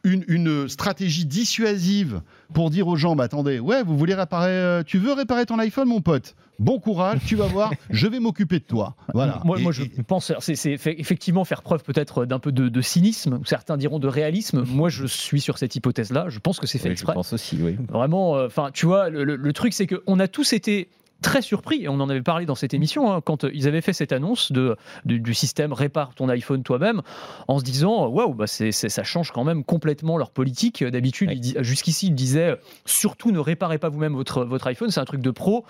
une, 0.04 0.24
une 0.28 0.68
stratégie 0.68 1.26
dissuasive 1.26 2.22
pour 2.54 2.70
dire 2.70 2.88
aux 2.88 2.96
gens 2.96 3.16
bah, 3.16 3.24
attendez, 3.24 3.58
ouais, 3.58 3.82
vous 3.82 3.98
voulez 3.98 4.14
réparer, 4.14 4.50
euh, 4.50 4.82
tu 4.82 4.98
veux 4.98 5.12
réparer 5.12 5.44
ton 5.46 5.58
iPhone, 5.58 5.88
mon 5.88 6.00
pote? 6.00 6.34
Bon 6.58 6.78
courage, 6.78 7.20
tu 7.26 7.36
vas 7.36 7.46
voir, 7.46 7.70
je 7.90 8.06
vais 8.06 8.20
m'occuper 8.20 8.58
de 8.58 8.64
toi. 8.64 8.94
Voilà. 9.14 9.40
Moi, 9.44 9.58
Et- 9.58 9.62
moi, 9.62 9.72
je 9.72 9.82
et- 9.82 10.02
pense, 10.06 10.32
c'est 10.40 10.72
effectivement 10.86 11.44
faire 11.44 11.62
preuve 11.62 11.82
peut-être 11.82 12.26
d'un 12.26 12.38
peu 12.38 12.52
de, 12.52 12.68
de 12.68 12.80
cynisme, 12.82 13.38
ou 13.40 13.44
certains 13.46 13.76
diront 13.78 13.98
de 13.98 14.08
réalisme. 14.08 14.62
Moi, 14.66 14.88
je 14.90 15.06
suis 15.06 15.40
sur 15.40 15.56
cette 15.58 15.74
hypothèse-là. 15.76 16.26
Je 16.28 16.38
pense 16.38 16.60
que 16.60 16.66
c'est 16.66 16.78
fait 16.78 16.84
Oui, 16.88 16.96
je 16.96 17.00
exprès. 17.00 17.14
pense 17.14 17.32
aussi, 17.32 17.58
oui. 17.62 17.76
Vraiment, 17.88 18.36
euh, 18.36 18.46
enfin, 18.46 18.70
tu 18.72 18.84
vois, 18.86 19.08
le, 19.10 19.24
le- 19.24 19.36
le 19.36 19.52
truc, 19.52 19.72
c'est 19.74 19.86
qu'on 19.86 20.18
a 20.18 20.28
tous 20.28 20.52
été 20.52 20.88
très 21.22 21.42
surpris, 21.42 21.82
et 21.84 21.88
on 21.88 22.00
en 22.00 22.08
avait 22.08 22.22
parlé 22.22 22.46
dans 22.46 22.54
cette 22.54 22.74
émission, 22.74 23.12
hein, 23.12 23.20
quand 23.24 23.44
euh, 23.44 23.50
ils 23.54 23.68
avaient 23.68 23.80
fait 23.80 23.92
cette 23.92 24.12
annonce 24.12 24.52
de, 24.52 24.76
du, 25.04 25.20
du 25.20 25.34
système 25.34 25.72
répare 25.72 26.14
ton 26.14 26.28
iPhone 26.28 26.62
toi-même, 26.62 27.02
en 27.48 27.58
se 27.58 27.64
disant, 27.64 28.06
waouh, 28.08 28.34
bah 28.34 28.46
c'est, 28.46 28.72
ça 28.72 29.02
change 29.04 29.30
quand 29.32 29.44
même 29.44 29.64
complètement 29.64 30.16
leur 30.16 30.30
politique. 30.30 30.82
D'habitude, 30.84 31.28
Ouais. 31.28 31.34
ils 31.36 31.40
dis- 31.40 31.56
jusqu'ici, 31.60 32.06
ils 32.08 32.14
disaient, 32.14 32.56
surtout 32.86 33.30
ne 33.32 33.38
réparez 33.38 33.78
pas 33.78 33.88
vous-même 33.88 34.14
votre, 34.14 34.44
votre 34.44 34.66
iPhone, 34.66 34.90
c'est 34.90 35.00
un 35.00 35.04
truc 35.04 35.20
de 35.20 35.30
pro, 35.30 35.64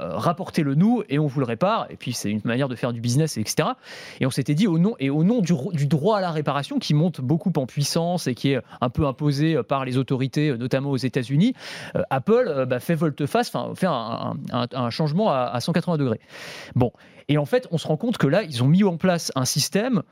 euh, 0.00 0.16
rapportez-le 0.16 0.74
nous 0.74 1.02
et 1.08 1.18
on 1.18 1.26
vous 1.26 1.40
le 1.40 1.46
répare. 1.46 1.86
Et 1.90 1.96
puis, 1.96 2.12
c'est 2.12 2.30
une 2.30 2.40
manière 2.44 2.68
de 2.68 2.76
faire 2.76 2.92
du 2.92 3.00
business, 3.00 3.36
etc. 3.38 3.70
Et 4.20 4.26
on 4.26 4.30
s'était 4.30 4.54
dit, 4.54 4.66
au 4.66 4.78
nom, 4.78 4.94
et 5.00 5.10
au 5.10 5.24
nom 5.24 5.40
du, 5.40 5.52
ro- 5.52 5.72
du 5.72 5.86
droit 5.86 6.18
à 6.18 6.20
la 6.20 6.30
réparation, 6.30 6.78
qui 6.78 6.94
monte 6.94 7.20
beaucoup 7.20 7.52
en 7.56 7.66
puissance 7.66 8.26
et 8.26 8.34
qui 8.34 8.52
est 8.52 8.60
un 8.80 8.90
peu 8.90 9.06
imposé 9.06 9.56
euh, 9.56 9.62
par 9.62 9.84
les 9.84 9.96
autorités, 9.96 10.50
euh, 10.50 10.56
notamment 10.56 10.90
aux 10.90 10.96
États-Unis, 10.96 11.54
euh, 11.96 12.02
Apple 12.10 12.44
euh, 12.46 12.66
bah, 12.66 12.78
fait 12.80 12.94
volte-face, 12.94 13.48
enfin 13.54 13.74
fait 13.74 13.86
un, 13.86 14.34
un- 14.52 14.66
un 14.72 14.89
changement 14.90 15.30
à, 15.30 15.50
à 15.52 15.60
180 15.60 15.96
degrés. 15.98 16.20
Bon, 16.74 16.92
et 17.28 17.38
en 17.38 17.44
fait, 17.46 17.66
on 17.70 17.78
se 17.78 17.86
rend 17.86 17.96
compte 17.96 18.18
que 18.18 18.26
là, 18.26 18.42
ils 18.42 18.62
ont 18.62 18.66
mis 18.68 18.84
en 18.84 18.96
place 18.96 19.32
un 19.34 19.44
système 19.44 20.02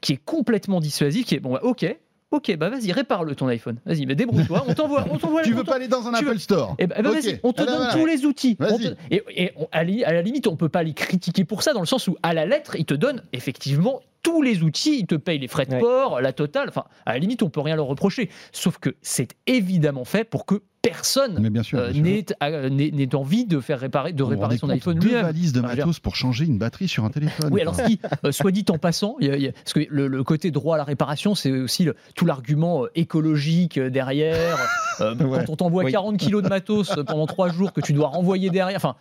qui 0.00 0.12
est 0.14 0.24
complètement 0.24 0.80
dissuasif, 0.80 1.26
qui 1.26 1.34
est 1.36 1.40
bon, 1.40 1.52
bah, 1.52 1.60
ok, 1.62 1.96
ok, 2.32 2.56
bah 2.56 2.70
vas-y, 2.70 2.90
répare-le 2.92 3.34
ton 3.34 3.46
iPhone, 3.48 3.78
vas-y, 3.84 4.06
mais 4.06 4.14
débrouille-toi, 4.14 4.64
on 4.66 4.74
t'envoie, 4.74 5.04
on 5.10 5.18
t'envoie. 5.18 5.42
Tu 5.42 5.52
veux 5.52 5.64
pas 5.64 5.76
aller 5.76 5.86
dans 5.88 6.08
un 6.08 6.12
tu 6.14 6.24
veux- 6.24 6.30
Apple 6.30 6.40
Store 6.40 6.74
eh 6.78 6.86
ben, 6.86 6.96
eh 6.98 7.06
Ok. 7.06 7.14
vas-y, 7.14 7.40
on 7.42 7.52
te 7.52 7.62
Ah, 7.62 7.66
ben, 7.66 7.72
donne 7.72 7.76
voilà. 7.84 7.92
tous 7.92 8.06
les 8.06 8.24
outils. 8.24 8.56
On 8.58 8.64
Vas-y. 8.64 8.78
te- 8.94 8.96
et 9.10 9.22
et 9.36 9.52
on- 9.56 9.68
à, 9.70 9.84
li- 9.84 10.02
à 10.04 10.12
la 10.12 10.22
limite, 10.22 10.46
on 10.46 10.56
peut 10.56 10.68
pas 10.70 10.82
les 10.82 10.94
critiquer 10.94 11.44
pour 11.44 11.62
ça, 11.62 11.72
dans 11.74 11.80
le 11.80 11.86
sens 11.86 12.08
où, 12.08 12.16
à 12.22 12.32
la 12.32 12.46
lettre, 12.46 12.74
ils 12.76 12.86
te 12.86 12.94
donnent 12.94 13.22
effectivement 13.32 14.00
tous 14.22 14.40
les 14.40 14.62
outils, 14.62 15.00
ils 15.00 15.06
te 15.06 15.14
payent 15.16 15.38
les 15.40 15.48
frais 15.48 15.66
de 15.66 15.72
Ouais. 15.74 15.80
port, 15.80 16.20
la 16.20 16.32
totale. 16.32 16.68
Enfin, 16.68 16.84
à 17.06 17.12
la 17.12 17.18
limite, 17.18 17.42
on 17.42 17.50
peut 17.50 17.60
rien 17.60 17.76
leur 17.76 17.86
reprocher. 17.86 18.30
Sauf 18.52 18.78
que 18.78 18.94
c'est 19.02 19.32
évidemment 19.46 20.04
fait 20.04 20.24
pour 20.24 20.46
que 20.46 20.62
personne 20.82 21.38
n'ait 21.40 22.28
euh, 22.42 23.06
envie 23.14 23.44
de 23.46 23.60
faire 23.60 23.78
réparer, 23.80 24.12
de 24.12 24.22
réparer 24.22 24.58
son 24.58 24.68
iPhone 24.68 24.98
Deux 24.98 25.06
lui-même. 25.08 25.22
valises 25.26 25.52
de 25.52 25.60
matos 25.60 26.00
pour 26.00 26.16
changer 26.16 26.44
une 26.44 26.58
batterie 26.58 26.88
sur 26.88 27.04
un 27.04 27.10
téléphone. 27.10 27.50
Oui, 27.52 27.60
alors 27.60 27.76
ce 27.76 27.82
qui, 27.82 28.00
euh, 28.24 28.32
soit 28.32 28.50
dit 28.50 28.64
en 28.68 28.78
passant, 28.78 29.16
il 29.20 29.28
y 29.28 29.30
a- 29.30 29.36
il 29.36 29.42
y 29.42 29.48
a- 29.48 29.52
parce 29.52 29.72
que 29.72 29.80
le, 29.88 30.08
le 30.08 30.24
côté 30.24 30.50
droit 30.50 30.74
à 30.74 30.78
la 30.78 30.84
réparation, 30.84 31.34
c'est 31.34 31.52
aussi 31.52 31.84
le- 31.84 31.94
tout 32.16 32.26
l'argument 32.26 32.84
euh, 32.84 32.88
écologique 32.94 33.78
derrière. 33.78 34.58
Euh, 35.00 35.14
Ouais. 35.22 35.44
Quand 35.46 35.52
on 35.52 35.56
t'envoie 35.56 35.84
Oui. 35.84 35.92
40 35.92 36.16
kilos 36.18 36.42
de 36.42 36.48
matos 36.48 36.92
pendant 37.06 37.26
3 37.26 37.48
jours 37.50 37.72
que 37.72 37.80
tu 37.80 37.92
dois 37.94 38.08
renvoyer 38.08 38.50
derrière, 38.50 38.76
enfin, 38.76 38.94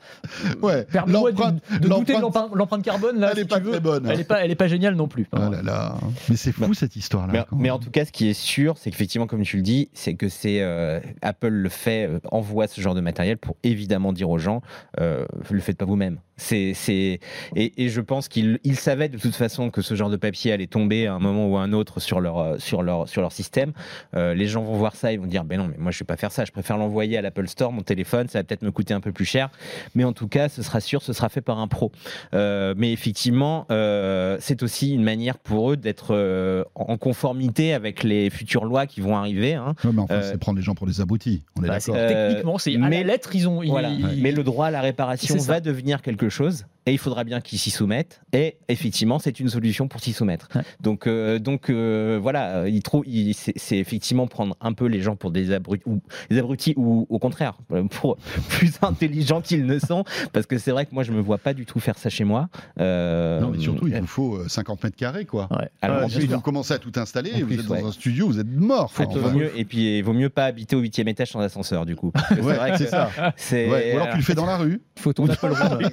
Ouais, 0.61 0.83
permets-moi 0.85 1.31
de, 1.33 1.37
douter 1.79 2.15
de 2.15 2.19
l'empreinte- 2.21 2.81
carbone. 2.83 3.19
Là, 3.19 3.29
Elle 3.31 3.35
si 3.37 3.41
est 3.41 3.45
pas 3.45 3.59
très 3.59 3.79
bonne. 3.79 4.07
Elle 4.09 4.19
est 4.21 4.23
pas, 4.23 4.43
elle 4.45 4.51
est 4.51 4.55
pas 4.55 4.67
géniale 4.67 4.95
non 4.95 5.07
plus. 5.07 5.27
Ah 5.33 5.49
là 5.49 5.61
là. 5.61 5.95
Mais 6.29 6.35
c'est 6.37 6.51
fou 6.53 6.61
Bah, 6.61 6.67
cette 6.73 6.95
histoire-là. 6.95 7.45
Mais, 7.51 7.69
en 7.69 7.79
tout 7.79 7.91
cas, 7.91 8.05
ce 8.05 8.11
qui 8.11 8.29
est 8.29 8.33
sûr, 8.33 8.75
c'est 8.77 8.89
qu'effectivement, 8.91 9.27
comme 9.27 9.41
tu 9.43 9.57
le 9.57 9.63
dis, 9.63 9.89
c'est 9.93 10.13
que 10.13 10.29
c'est 10.29 10.61
euh, 10.61 10.99
Apple 11.21 11.49
le 11.49 11.69
fait, 11.71 12.07
euh, 12.07 12.19
envoie 12.31 12.67
ce 12.67 12.79
genre 12.81 12.95
de 12.95 13.01
matériel 13.01 13.37
pour 13.37 13.55
évidemment 13.63 14.13
dire 14.13 14.29
aux 14.29 14.37
gens, 14.37 14.61
euh, 14.99 15.25
le 15.53 15.59
faites 15.59 15.77
pas 15.77 15.85
vous-même. 15.85 16.19
C'est, 16.41 16.73
c'est, 16.73 17.19
et, 17.55 17.73
et 17.77 17.89
je 17.89 18.01
pense 18.01 18.27
qu'ils 18.27 18.59
ils 18.63 18.75
savaient 18.75 19.09
de 19.09 19.17
toute 19.19 19.35
façon 19.35 19.69
que 19.69 19.81
ce 19.83 19.93
genre 19.93 20.09
de 20.09 20.15
papier 20.17 20.51
allait 20.51 20.65
tomber 20.67 21.05
à 21.05 21.13
un 21.13 21.19
moment 21.19 21.47
ou 21.47 21.57
à 21.57 21.61
un 21.61 21.71
autre 21.71 21.99
sur 21.99 22.19
leur, 22.19 22.39
euh, 22.39 22.55
sur 22.57 22.81
leur, 22.81 23.07
sur 23.07 23.21
leur 23.21 23.31
système. 23.31 23.73
Euh, 24.15 24.33
les 24.33 24.47
gens 24.47 24.63
vont 24.63 24.75
voir 24.75 24.95
ça, 24.95 25.13
ils 25.13 25.19
vont 25.19 25.27
dire, 25.27 25.43
ben 25.43 25.57
non, 25.59 25.67
mais 25.67 25.77
moi 25.77 25.91
je 25.91 25.99
vais 25.99 26.05
pas 26.05 26.17
faire 26.17 26.31
ça. 26.31 26.43
Je 26.43 26.51
préfère 26.51 26.77
l'envoyer 26.77 27.17
à 27.17 27.21
l'Apple 27.21 27.47
Store, 27.47 27.71
mon 27.71 27.83
téléphone, 27.83 28.27
ça 28.27 28.39
va 28.39 28.43
peut-être 28.43 28.63
me 28.63 28.71
coûter 28.71 28.93
un 28.95 29.01
peu 29.01 29.11
plus 29.11 29.25
cher, 29.25 29.49
mais 29.93 30.03
en 30.03 30.13
tout 30.13 30.27
cas, 30.27 30.49
ce 30.49 30.63
sera 30.63 30.79
sûr, 30.79 31.03
ce 31.03 31.13
sera 31.13 31.29
fait 31.29 31.41
par 31.41 31.59
un 31.59 31.67
pro. 31.67 31.91
Euh, 32.33 32.73
mais 32.75 32.91
effectivement, 32.91 33.67
euh, 33.69 34.37
c'est 34.39 34.63
aussi 34.63 34.93
une 34.95 35.03
manière 35.03 35.37
pour 35.37 35.71
eux 35.71 35.77
d'être 35.77 36.15
euh, 36.15 36.63
en 36.75 36.97
conformité 36.97 37.73
avec 37.73 38.01
les 38.03 38.29
futures 38.31 38.65
lois 38.65 38.87
qui 38.87 38.99
vont 39.01 39.15
arriver. 39.15 39.53
hein. 39.53 39.75
Ouais, 39.83 39.91
mais 39.93 40.01
enfin, 40.01 40.13
euh, 40.15 40.29
c'est 40.31 40.39
prendre 40.39 40.57
les 40.57 40.63
gens 40.63 40.73
pour 40.73 40.87
des 40.87 41.01
abrutis. 41.01 41.43
On 41.59 41.63
est 41.63 41.67
Bah, 41.67 41.79
c'est- 41.79 41.91
d'accord. 41.91 42.09
Euh, 42.09 42.27
techniquement, 42.29 42.57
c'est 42.57 42.75
à 42.75 42.79
mais- 42.79 43.03
la 43.03 43.11
lettre, 43.13 43.35
ils 43.35 43.47
ont. 43.47 43.61
ils- 43.61 43.69
Voilà. 43.69 43.89
ils- 43.89 44.21
Mais 44.21 44.31
le 44.31 44.43
droit 44.43 44.67
à 44.67 44.71
la 44.71 44.81
réparation 44.81 45.37
va 45.37 45.59
devenir 45.59 46.01
quelque 46.01 46.29
chose 46.31 46.65
et 46.87 46.93
il 46.93 46.97
faudra 46.97 47.23
bien 47.23 47.41
qu'ils 47.41 47.59
s'y 47.59 47.69
soumettent. 47.69 48.21
Et 48.33 48.57
effectivement, 48.67 49.19
c'est 49.19 49.39
une 49.39 49.49
solution 49.49 49.87
pour 49.87 50.01
s'y 50.01 50.13
soumettre. 50.13 50.49
Ouais. 50.55 50.63
Donc, 50.79 51.05
euh, 51.05 51.37
donc 51.37 51.69
euh, 51.69 52.17
voilà, 52.19 52.67
il 52.67 52.81
trouve, 52.81 53.03
il- 53.05 53.35
c'est 53.35 53.53
c'est 53.55 53.77
effectivement 53.77 54.25
prendre 54.25 54.55
un 54.61 54.73
peu 54.73 54.85
les 54.87 54.99
gens 54.99 55.15
pour 55.15 55.29
des 55.29 55.53
abrutis 55.53 55.83
ou, 55.85 56.01
des 56.31 56.39
abrutis 56.39 56.73
ou 56.77 57.05
au 57.09 57.19
contraire 57.19 57.59
euh, 57.71 57.83
pour 57.83 58.17
plus 58.49 58.71
intelligents 58.81 59.41
qu'ils 59.41 59.67
ne 59.67 59.77
sont. 59.77 60.03
Parce 60.33 60.47
que 60.47 60.57
c'est 60.57 60.71
vrai 60.71 60.87
que 60.87 60.95
moi, 60.95 61.03
je 61.03 61.11
me 61.11 61.21
vois 61.21 61.37
pas 61.37 61.53
du 61.53 61.67
tout 61.67 61.79
faire 61.79 61.99
ça 61.99 62.09
chez 62.09 62.23
moi. 62.23 62.49
Euh, 62.79 63.39
Non, 63.41 63.49
mais 63.49 63.59
surtout, 63.59 63.87
il 63.87 63.99
vous 63.99 64.07
faut 64.07 64.35
euh, 64.37 64.47
50 64.47 64.83
mètres 64.83 64.97
carrés, 64.97 65.25
quoi. 65.25 65.47
Ouais. 65.51 65.69
alors, 65.83 65.97
Ouais, 65.97 66.03
en 66.05 66.07
bien 66.07 66.15
plus, 66.17 66.27
Si 66.27 66.33
vous 66.33 66.41
commencez 66.41 66.73
à 66.73 66.79
tout 66.79 66.91
installer, 66.95 67.43
vous 67.43 67.53
êtes 67.53 67.65
dans 67.67 67.75
ouais. 67.75 67.83
un 67.83 67.91
studio, 67.91 68.25
vous 68.27 68.39
êtes 68.39 68.47
mort. 68.47 68.91
Vaut 68.97 69.29
mieux, 69.31 69.51
et 69.55 69.65
puis 69.65 69.97
il 69.99 70.01
vaut 70.03 70.13
mieux 70.13 70.29
pas 70.29 70.45
habiter 70.45 70.75
au 70.75 70.79
huitième 70.79 71.07
étage 71.09 71.29
sans 71.31 71.41
ascenseur 71.41 71.85
du 71.85 71.95
coup. 71.95 72.11
C'est 72.29 72.35
vrai 72.41 72.71
que 72.71 72.77
c'est 72.77 72.87
ça. 72.87 73.11
c'est 73.35 73.69
Ouais, 73.69 73.93
Ou 73.93 73.97
alors 73.97 74.09
tu 74.09 74.17
le 74.17 74.23
fais 74.23 74.33
dans 74.33 74.45
la 74.47 74.57
rue. 74.57 74.81
Il 75.01 75.03
faut 75.03 75.13
ton 75.13 75.27
Apple 75.27 75.47
rue. 75.47 75.83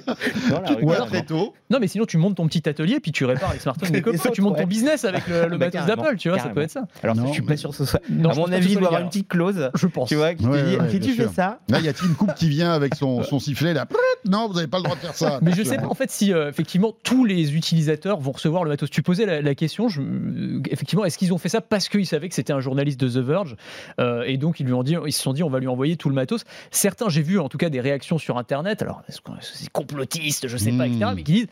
truc. 0.65 0.79
Ou 0.83 0.91
alors- 0.91 1.07
très 1.07 1.23
tôt. 1.23 1.53
Non, 1.71 1.79
mais 1.79 1.87
sinon, 1.87 2.05
tu 2.05 2.17
montes 2.17 2.35
ton 2.35 2.47
petit 2.47 2.67
atelier, 2.69 2.99
puis 2.99 3.11
tu 3.11 3.25
répares 3.25 3.53
les 3.53 3.59
smartphones 3.59 3.89
des 3.91 4.01
copains, 4.03 4.29
tu 4.31 4.41
montes 4.41 4.57
ton 4.57 4.67
business 4.67 5.03
avec 5.05 5.27
le, 5.27 5.47
le 5.47 5.57
Bah, 5.57 5.65
matos 5.65 5.85
d'Apple, 5.85 6.15
tu 6.17 6.29
vois, 6.29 6.37
ça 6.39 6.49
peut 6.49 6.61
être 6.61 6.71
ça. 6.71 6.83
Alors, 7.03 7.15
Non, 7.15 7.27
je 7.27 7.33
suis 7.33 7.41
mais- 7.41 7.47
pas 7.47 7.57
sûr 7.57 7.71
que 7.71 7.75
ce 7.75 7.85
soit. 7.85 8.01
Non, 8.09 8.29
à 8.29 8.35
mon 8.35 8.51
avis, 8.51 8.67
il 8.71 8.73
doit 8.73 8.83
y 8.83 8.85
avoir 8.85 9.01
une 9.01 9.07
petite 9.09 9.27
clause. 9.27 9.69
Je 9.75 9.87
pense. 9.87 10.09
Tu 10.09 10.15
vois, 10.15 10.33
qui 10.35 10.45
Ouais, 10.45 10.61
te 10.61 10.69
dit 10.69 10.77
ouais, 10.77 10.89
si 10.91 10.99
tu 10.99 11.11
fais 11.13 11.23
sûr. 11.23 11.31
ça. 11.33 11.59
Là, 11.69 11.79
y 11.79 11.87
a-t-il 11.87 12.09
une 12.09 12.15
coupe 12.15 12.33
qui 12.35 12.49
vient 12.49 12.71
avec 12.71 12.95
son, 12.95 13.23
son 13.23 13.39
sifflet 13.39 13.73
là 13.73 13.87
Non, 14.25 14.47
vous 14.47 14.53
n'avez 14.53 14.67
pas 14.67 14.77
le 14.77 14.83
droit 14.83 14.95
de 14.95 15.01
faire 15.01 15.15
ça. 15.15 15.39
Mais 15.41 15.51
je 15.53 15.63
sais 15.63 15.77
pas 15.77 15.87
en 15.87 15.93
fait 15.95 16.11
si 16.11 16.33
euh, 16.33 16.49
effectivement 16.49 16.93
tous 17.03 17.25
les 17.25 17.55
utilisateurs 17.55 18.19
vont 18.19 18.31
recevoir 18.31 18.63
le 18.63 18.69
matos. 18.69 18.89
Tu 18.89 19.01
posais 19.01 19.25
la, 19.25 19.41
la 19.41 19.55
question, 19.55 19.87
je- 19.89 20.01
euh, 20.01 20.61
effectivement, 20.69 21.05
est-ce 21.05 21.17
qu'ils 21.17 21.33
ont 21.33 21.37
fait 21.37 21.49
ça 21.49 21.61
parce 21.61 21.89
qu'ils 21.89 22.05
savaient 22.05 22.29
que 22.29 22.35
c'était 22.35 22.53
un 22.53 22.59
journaliste 22.59 22.99
de 22.99 23.07
The 23.09 23.23
Verge 23.25 23.55
euh, 23.99 24.23
et 24.25 24.37
donc 24.37 24.59
ils 24.59 24.65
lui 24.65 24.73
ont 24.73 24.83
dit, 24.83 24.95
ils 25.05 25.11
se 25.13 25.21
sont 25.21 25.33
dit, 25.33 25.43
on 25.43 25.49
va 25.49 25.59
lui 25.59 25.67
envoyer 25.67 25.95
tout 25.97 26.09
le 26.09 26.15
matos. 26.15 26.43
Certains, 26.71 27.09
j'ai 27.09 27.21
vu 27.21 27.39
en 27.39 27.49
tout 27.49 27.57
cas 27.57 27.69
des 27.69 27.79
réactions 27.81 28.17
sur 28.17 28.37
Internet. 28.37 28.81
Alors 28.81 28.98
c'est 29.07 29.69
complotiste, 29.71 30.47
je 30.47 30.57
sais 30.57 30.71
pas, 30.71 30.87
Hmm. 30.87 30.93
etc. 30.93 31.11
Mais 31.15 31.23
qui 31.23 31.31
disent, 31.33 31.47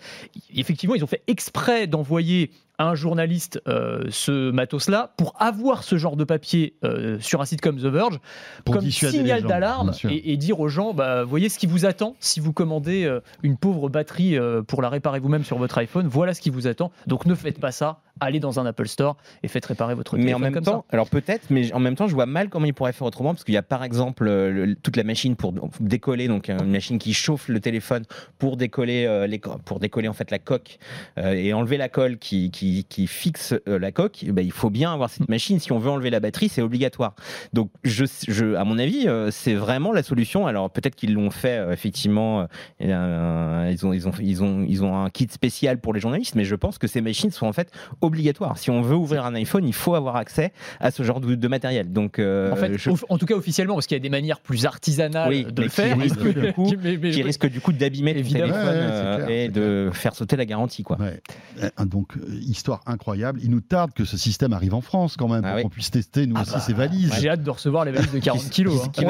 effectivement, 0.56 0.96
ils 0.96 1.04
ont 1.04 1.08
fait 1.08 1.24
exprès 1.28 1.88
d'envoyer 1.88 2.52
à 2.80 2.90
un 2.90 2.96
journaliste 2.96 3.60
euh, 3.68 4.04
ce 4.10 4.52
matos-là 4.52 5.14
pour 5.18 5.34
avoir 5.40 5.84
ce 5.84 5.98
genre 5.98 6.16
de 6.16 6.24
papier 6.24 6.76
euh, 6.84 7.18
sur 7.20 7.42
un 7.42 7.46
site 7.46 7.60
comme 7.60 7.78
The 7.78 7.86
Verge 7.86 8.20
Pour 8.66 8.76
comme 8.76 8.90
signal 8.92 9.42
d'alarme 9.44 9.94
et, 10.10 10.32
et 10.34 10.38
dire 10.38 10.60
aux 10.60 10.68
gens, 10.68 10.94
bah, 10.94 11.24
voyez 11.24 11.50
ce 11.50 11.58
qui 11.58 11.66
vous 11.66 11.86
attend 11.86 12.16
si 12.20 12.40
vous 12.40 12.54
commandez 12.54 13.06
euh, 13.06 13.20
une 13.42 13.58
pauvre 13.58 13.90
batterie 13.90 14.38
pour 14.68 14.82
la 14.84 14.90
réparer 14.90 15.20
vous-même 15.20 15.44
sur 15.44 15.58
votre 15.58 15.78
iPhone. 15.80 16.08
Voilà 16.08 16.34
ce 16.36 16.42
qui 16.42 16.52
vous 16.52 16.68
attend. 16.68 16.92
Donc 17.08 17.26
ne 17.26 17.34
faites 17.34 17.60
pas 17.60 17.72
ça. 17.72 18.02
Allez 18.20 18.40
dans 18.40 18.60
un 18.60 18.66
Apple 18.66 18.88
Store 18.88 19.18
et 19.44 19.48
faites 19.48 19.66
réparer 19.66 19.96
votre 19.96 20.16
Mais 20.16 20.24
téléphone 20.24 20.42
en 20.42 20.46
même 20.46 20.54
comme 20.54 20.64
temps, 20.64 20.86
alors 20.90 21.10
peut-être, 21.10 21.46
mais 21.50 21.72
en 21.74 21.80
même 21.80 21.96
temps, 21.96 22.08
je 22.08 22.14
vois 22.14 22.26
mal 22.26 22.50
comment 22.50 22.66
ils 22.66 22.74
pourraient 22.74 22.94
faire 22.94 23.08
autrement, 23.08 23.34
parce 23.34 23.44
qu'il 23.44 23.54
y 23.54 23.58
a 23.58 23.64
par 23.64 23.84
exemple 23.84 24.28
euh, 24.28 24.52
le- 24.52 24.76
toute 24.76 24.96
la 24.96 25.04
machine 25.04 25.36
pour 25.36 25.54
décoller, 25.80 26.28
donc 26.28 26.50
euh, 26.50 26.58
une 26.60 26.72
machine 26.72 26.98
qui 27.00 27.14
chauffe 27.14 27.48
le 27.48 27.60
téléphone 27.60 28.04
pour 28.38 28.58
décoller, 28.58 29.06
euh, 29.06 29.28
les, 29.28 29.40
pour 29.40 29.80
décoller 29.80 30.08
en 30.08 30.14
fait 30.14 30.32
la 30.32 30.40
coque 30.40 30.80
euh, 31.18 31.34
et 31.34 31.54
enlever 31.54 31.78
la 31.78 31.90
colle 31.90 32.18
qui, 32.18 32.52
qui, 32.52 32.86
qui 32.86 33.08
fixe 33.08 33.54
euh, 33.68 33.80
la 33.80 33.92
coque. 33.92 34.24
eh 34.24 34.32
ben, 34.32 34.44
il 34.46 34.52
faut 34.52 34.70
bien 34.70 34.94
avoir 34.94 35.10
cette 35.10 35.30
machine. 35.30 35.60
Si 35.60 35.72
on 35.72 35.80
veut 35.80 35.90
enlever 35.92 36.10
la 36.10 36.20
batterie, 36.20 36.50
c'est 36.50 36.62
obligatoire. 36.62 37.16
Donc, 37.54 37.70
je, 37.84 38.06
je, 38.28 38.56
à 38.56 38.64
mon 38.64 38.78
avis, 38.80 39.08
c'est 39.32 39.54
vraiment 39.54 39.92
la 39.92 40.04
solution. 40.04 40.48
Alors 40.48 40.70
peut-être 40.70 40.96
qu'ils 40.96 41.14
l'ont 41.14 41.30
fait 41.32 41.66
effectivement. 41.72 42.48
ils 42.80 43.86
ont, 43.86 43.94
ils 43.94 44.08
ont, 44.08 44.12
ils 44.20 44.44
ont, 44.44 44.66
ils 44.68 44.84
ont 44.84 44.96
un 44.98 45.10
kit 45.10 45.28
spécial 45.30 45.80
pour 45.80 45.94
les 45.94 46.00
journalistes, 46.00 46.36
mais 46.36 46.46
je 46.46 46.56
pense 46.56 46.78
que 46.78 46.88
ces 46.88 47.02
machines 47.02 47.32
sont 47.32 47.48
en 47.48 47.54
fait 47.54 47.72
obligatoires. 48.08 48.58
Si 48.58 48.70
on 48.72 48.82
veut 48.82 48.96
ouvrir 48.96 49.26
un 49.26 49.36
iPhone, 49.36 49.66
il 49.68 49.74
faut 49.74 49.96
avoir 49.96 50.16
accès 50.16 50.52
à 50.80 50.92
ce 50.92 51.04
genre 51.04 51.20
de, 51.22 51.36
de 51.36 51.48
matériel. 51.48 51.92
Donc, 51.92 52.20
euh, 52.20 52.52
En 52.52 52.56
fait, 52.56 52.78
je- 52.78 52.90
au- 52.90 52.98
en 53.10 53.18
tout 53.18 53.26
cas 53.26 53.36
officiellement, 53.36 53.76
parce 53.76 53.86
qu'il 53.88 53.96
y 53.96 54.00
a 54.00 54.04
des 54.04 54.10
manières 54.10 54.40
plus 54.40 54.66
artisanales 54.66 55.30
Oui, 55.30 55.46
de 55.50 55.62
le 55.62 55.68
qui 55.70 55.76
faire. 55.76 55.98
risquent 55.98 56.22
Mais- 56.24 56.34
du 56.34 56.54
coup- 56.54 56.74
mais- 56.84 56.98
mais- 56.98 57.12
qui 57.12 57.22
risque 57.24 57.48
du 57.50 57.62
coup 57.62 57.72
d'abîmer 57.74 58.14
le 58.14 58.24
téléphone 58.24 58.50
Ouais, 58.52 58.56
euh, 58.66 59.26
clair, 59.26 59.30
et 59.30 59.50
de 59.50 59.90
faire 59.94 60.16
sauter 60.16 60.36
la 60.36 60.46
garantie, 60.46 60.84
quoi. 60.84 60.98
Ouais. 61.00 61.22
Euh, 61.64 61.70
Donc, 61.86 62.14
histoire 62.42 62.82
incroyable. 62.86 63.40
Il 63.44 63.52
nous 63.52 63.62
tarde 63.62 63.92
que 63.94 64.06
ce 64.06 64.18
système 64.18 64.54
arrive 64.54 64.74
en 64.74 64.82
France 64.82 65.16
quand 65.18 65.28
même, 65.28 65.44
Ah 65.46 65.50
pour 65.50 65.56
oui. 65.58 65.64
qu'on 65.64 65.70
puisse 65.70 65.92
tester 65.92 66.26
nous 66.28 66.36
Ah 66.38 66.42
aussi 66.42 66.52
bah, 66.54 66.60
ces 66.60 66.74
valises. 66.74 67.14
J'ai 67.20 67.30
hâte 67.30 67.44
de 67.44 67.50
recevoir 67.50 67.86
les 67.86 67.92
valises 67.92 68.12
de 68.12 68.20
40 68.20 68.42
Qui- 68.44 68.50
kilos. 68.50 68.82
qui- 68.82 68.88
hein. 68.88 68.92
qui 68.94 69.06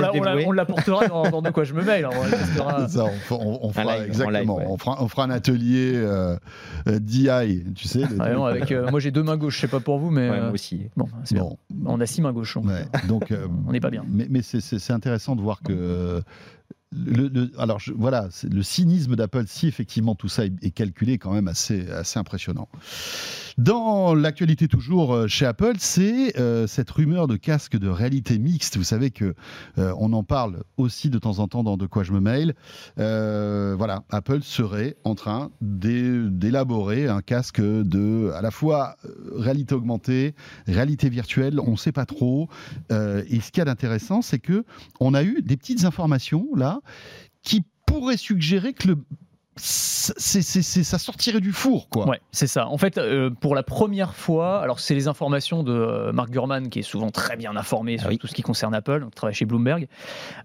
On 0.47 0.51
l'apportera 0.51 1.07
dans, 1.07 1.29
dans 1.29 1.41
De 1.41 1.49
quoi 1.49 1.63
je 1.63 1.73
me 1.73 1.83
mêle. 1.83 2.07
On 3.39 3.71
fera- 3.71 4.05
exactement. 4.05 4.59
on, 4.79 5.21
un 5.21 5.29
atelier 5.29 5.93
DI, 6.85 7.63
tu 7.75 7.87
sais. 7.87 8.01
non, 8.33 8.45
avec, 8.45 8.71
euh, 8.87 8.91
moi 8.91 8.99
j'ai 8.99 9.11
deux 9.11 9.23
mains 9.23 9.37
gauches, 9.37 9.55
je 9.55 9.61
sais 9.61 9.67
pas 9.67 9.79
pour 9.79 9.99
vous, 9.99 10.09
mais 10.09 10.29
Ouais, 10.29 10.37
euh, 10.37 10.41
moi 10.43 10.51
aussi. 10.51 10.89
bon, 10.95 11.07
c'est 11.23 11.35
bien. 11.35 11.43
Bon, 11.43 11.57
On 11.93 11.99
a 12.01 12.05
six 12.05 12.21
mains 12.21 12.33
gauches. 12.33 12.55
donc, 12.55 12.65
ouais. 12.65 12.85
Donc, 13.07 13.31
euh, 13.31 13.47
On 13.67 13.71
n'est 13.71 13.79
pas 13.79 13.89
bien. 13.89 14.03
Mais, 14.07 14.27
mais 14.29 14.41
c'est- 14.41 14.59
intéressant 14.91 15.35
de 15.35 15.41
voir 15.41 15.61
que. 15.61 15.73
euh, 15.73 16.21
le, 16.93 17.27
le- 17.27 17.51
alors 17.59 17.79
je- 17.79 17.91
voilà, 17.91 18.29
le 18.49 18.63
cynisme 18.63 19.17
d'Apple, 19.17 19.43
si 19.47 19.67
effectivement 19.67 20.15
tout 20.15 20.29
ça 20.29 20.45
est, 20.45 20.53
est 20.63 20.71
calculé, 20.71 21.13
est 21.13 21.17
quand 21.17 21.33
même 21.33 21.49
assez, 21.49 21.89
assez 21.91 22.17
impressionnant. 22.17 22.69
Dans 23.57 24.13
l'actualité 24.13 24.67
toujours 24.67 25.15
euh, 25.15 25.27
chez 25.27 25.47
Apple, 25.47 25.73
c'est 25.79 26.39
euh, 26.39 26.67
cette 26.67 26.91
rumeur 26.91 27.27
de 27.27 27.37
casque 27.37 27.75
de 27.75 27.87
réalité 27.89 28.37
mixte. 28.37 28.77
Vous 28.77 28.83
savez 28.83 29.09
que 29.09 29.33
euh, 29.79 29.93
on 29.97 30.13
en 30.13 30.21
parle 30.23 30.63
aussi 30.77 31.09
de 31.09 31.17
temps 31.17 31.39
en 31.39 31.47
temps 31.47 31.63
dans 31.63 31.75
De 31.75 31.87
quoi 31.87 32.03
je 32.03 32.11
me 32.13 32.19
mail. 32.19 32.53
Voilà, 32.97 34.03
Apple 34.09 34.41
serait 34.43 34.95
en 35.03 35.15
train 35.15 35.49
d'é- 35.61 36.29
d'élaborer 36.29 37.07
un 37.07 37.21
casque 37.21 37.59
de 37.59 38.31
à 38.35 38.43
la 38.43 38.51
fois 38.51 38.95
réalité 39.35 39.73
augmentée, 39.73 40.35
réalité 40.67 41.09
virtuelle. 41.09 41.59
On 41.59 41.71
ne 41.71 41.77
sait 41.77 41.91
pas 41.91 42.05
trop. 42.05 42.49
Et 42.91 43.39
ce 43.41 43.51
qu'il 43.51 43.57
y 43.57 43.61
a 43.61 43.65
d'intéressant, 43.65 44.21
c'est 44.21 44.39
que 44.39 44.65
on 44.99 45.13
a 45.15 45.23
eu 45.23 45.41
des 45.41 45.57
petites 45.57 45.83
informations 45.83 46.47
là 46.55 46.79
qui 47.41 47.63
pourraient 47.87 48.17
suggérer 48.17 48.73
que 48.73 48.89
le 48.89 48.97
c'est- 49.57 50.41
c'est- 50.41 50.61
c'est- 50.61 50.83
ça 50.83 50.97
sortirait 50.97 51.39
du 51.41 51.51
four, 51.51 51.89
quoi. 51.89 52.07
Ouais, 52.07 52.19
c'est 52.31 52.47
ça. 52.47 52.67
En 52.67 52.77
fait, 52.77 52.97
euh, 52.97 53.29
pour 53.29 53.55
la 53.55 53.63
première 53.63 54.15
fois, 54.15 54.61
alors 54.61 54.79
c'est 54.79 54.95
les 54.95 55.07
informations 55.07 55.63
de 55.63 55.71
euh, 55.71 56.11
Mark 56.11 56.29
Gurman, 56.29 56.69
qui 56.69 56.79
est 56.79 56.83
souvent 56.83 57.09
très 57.11 57.35
bien 57.37 57.55
informé 57.55 57.97
sur 57.97 58.07
Ah 58.07 58.11
oui. 58.11 58.17
tout 58.17 58.27
ce 58.27 58.33
qui 58.33 58.41
concerne 58.41 58.73
Apple, 58.75 59.01
donc 59.01 59.15
travaille 59.15 59.33
chez 59.35 59.45
Bloomberg, 59.45 59.87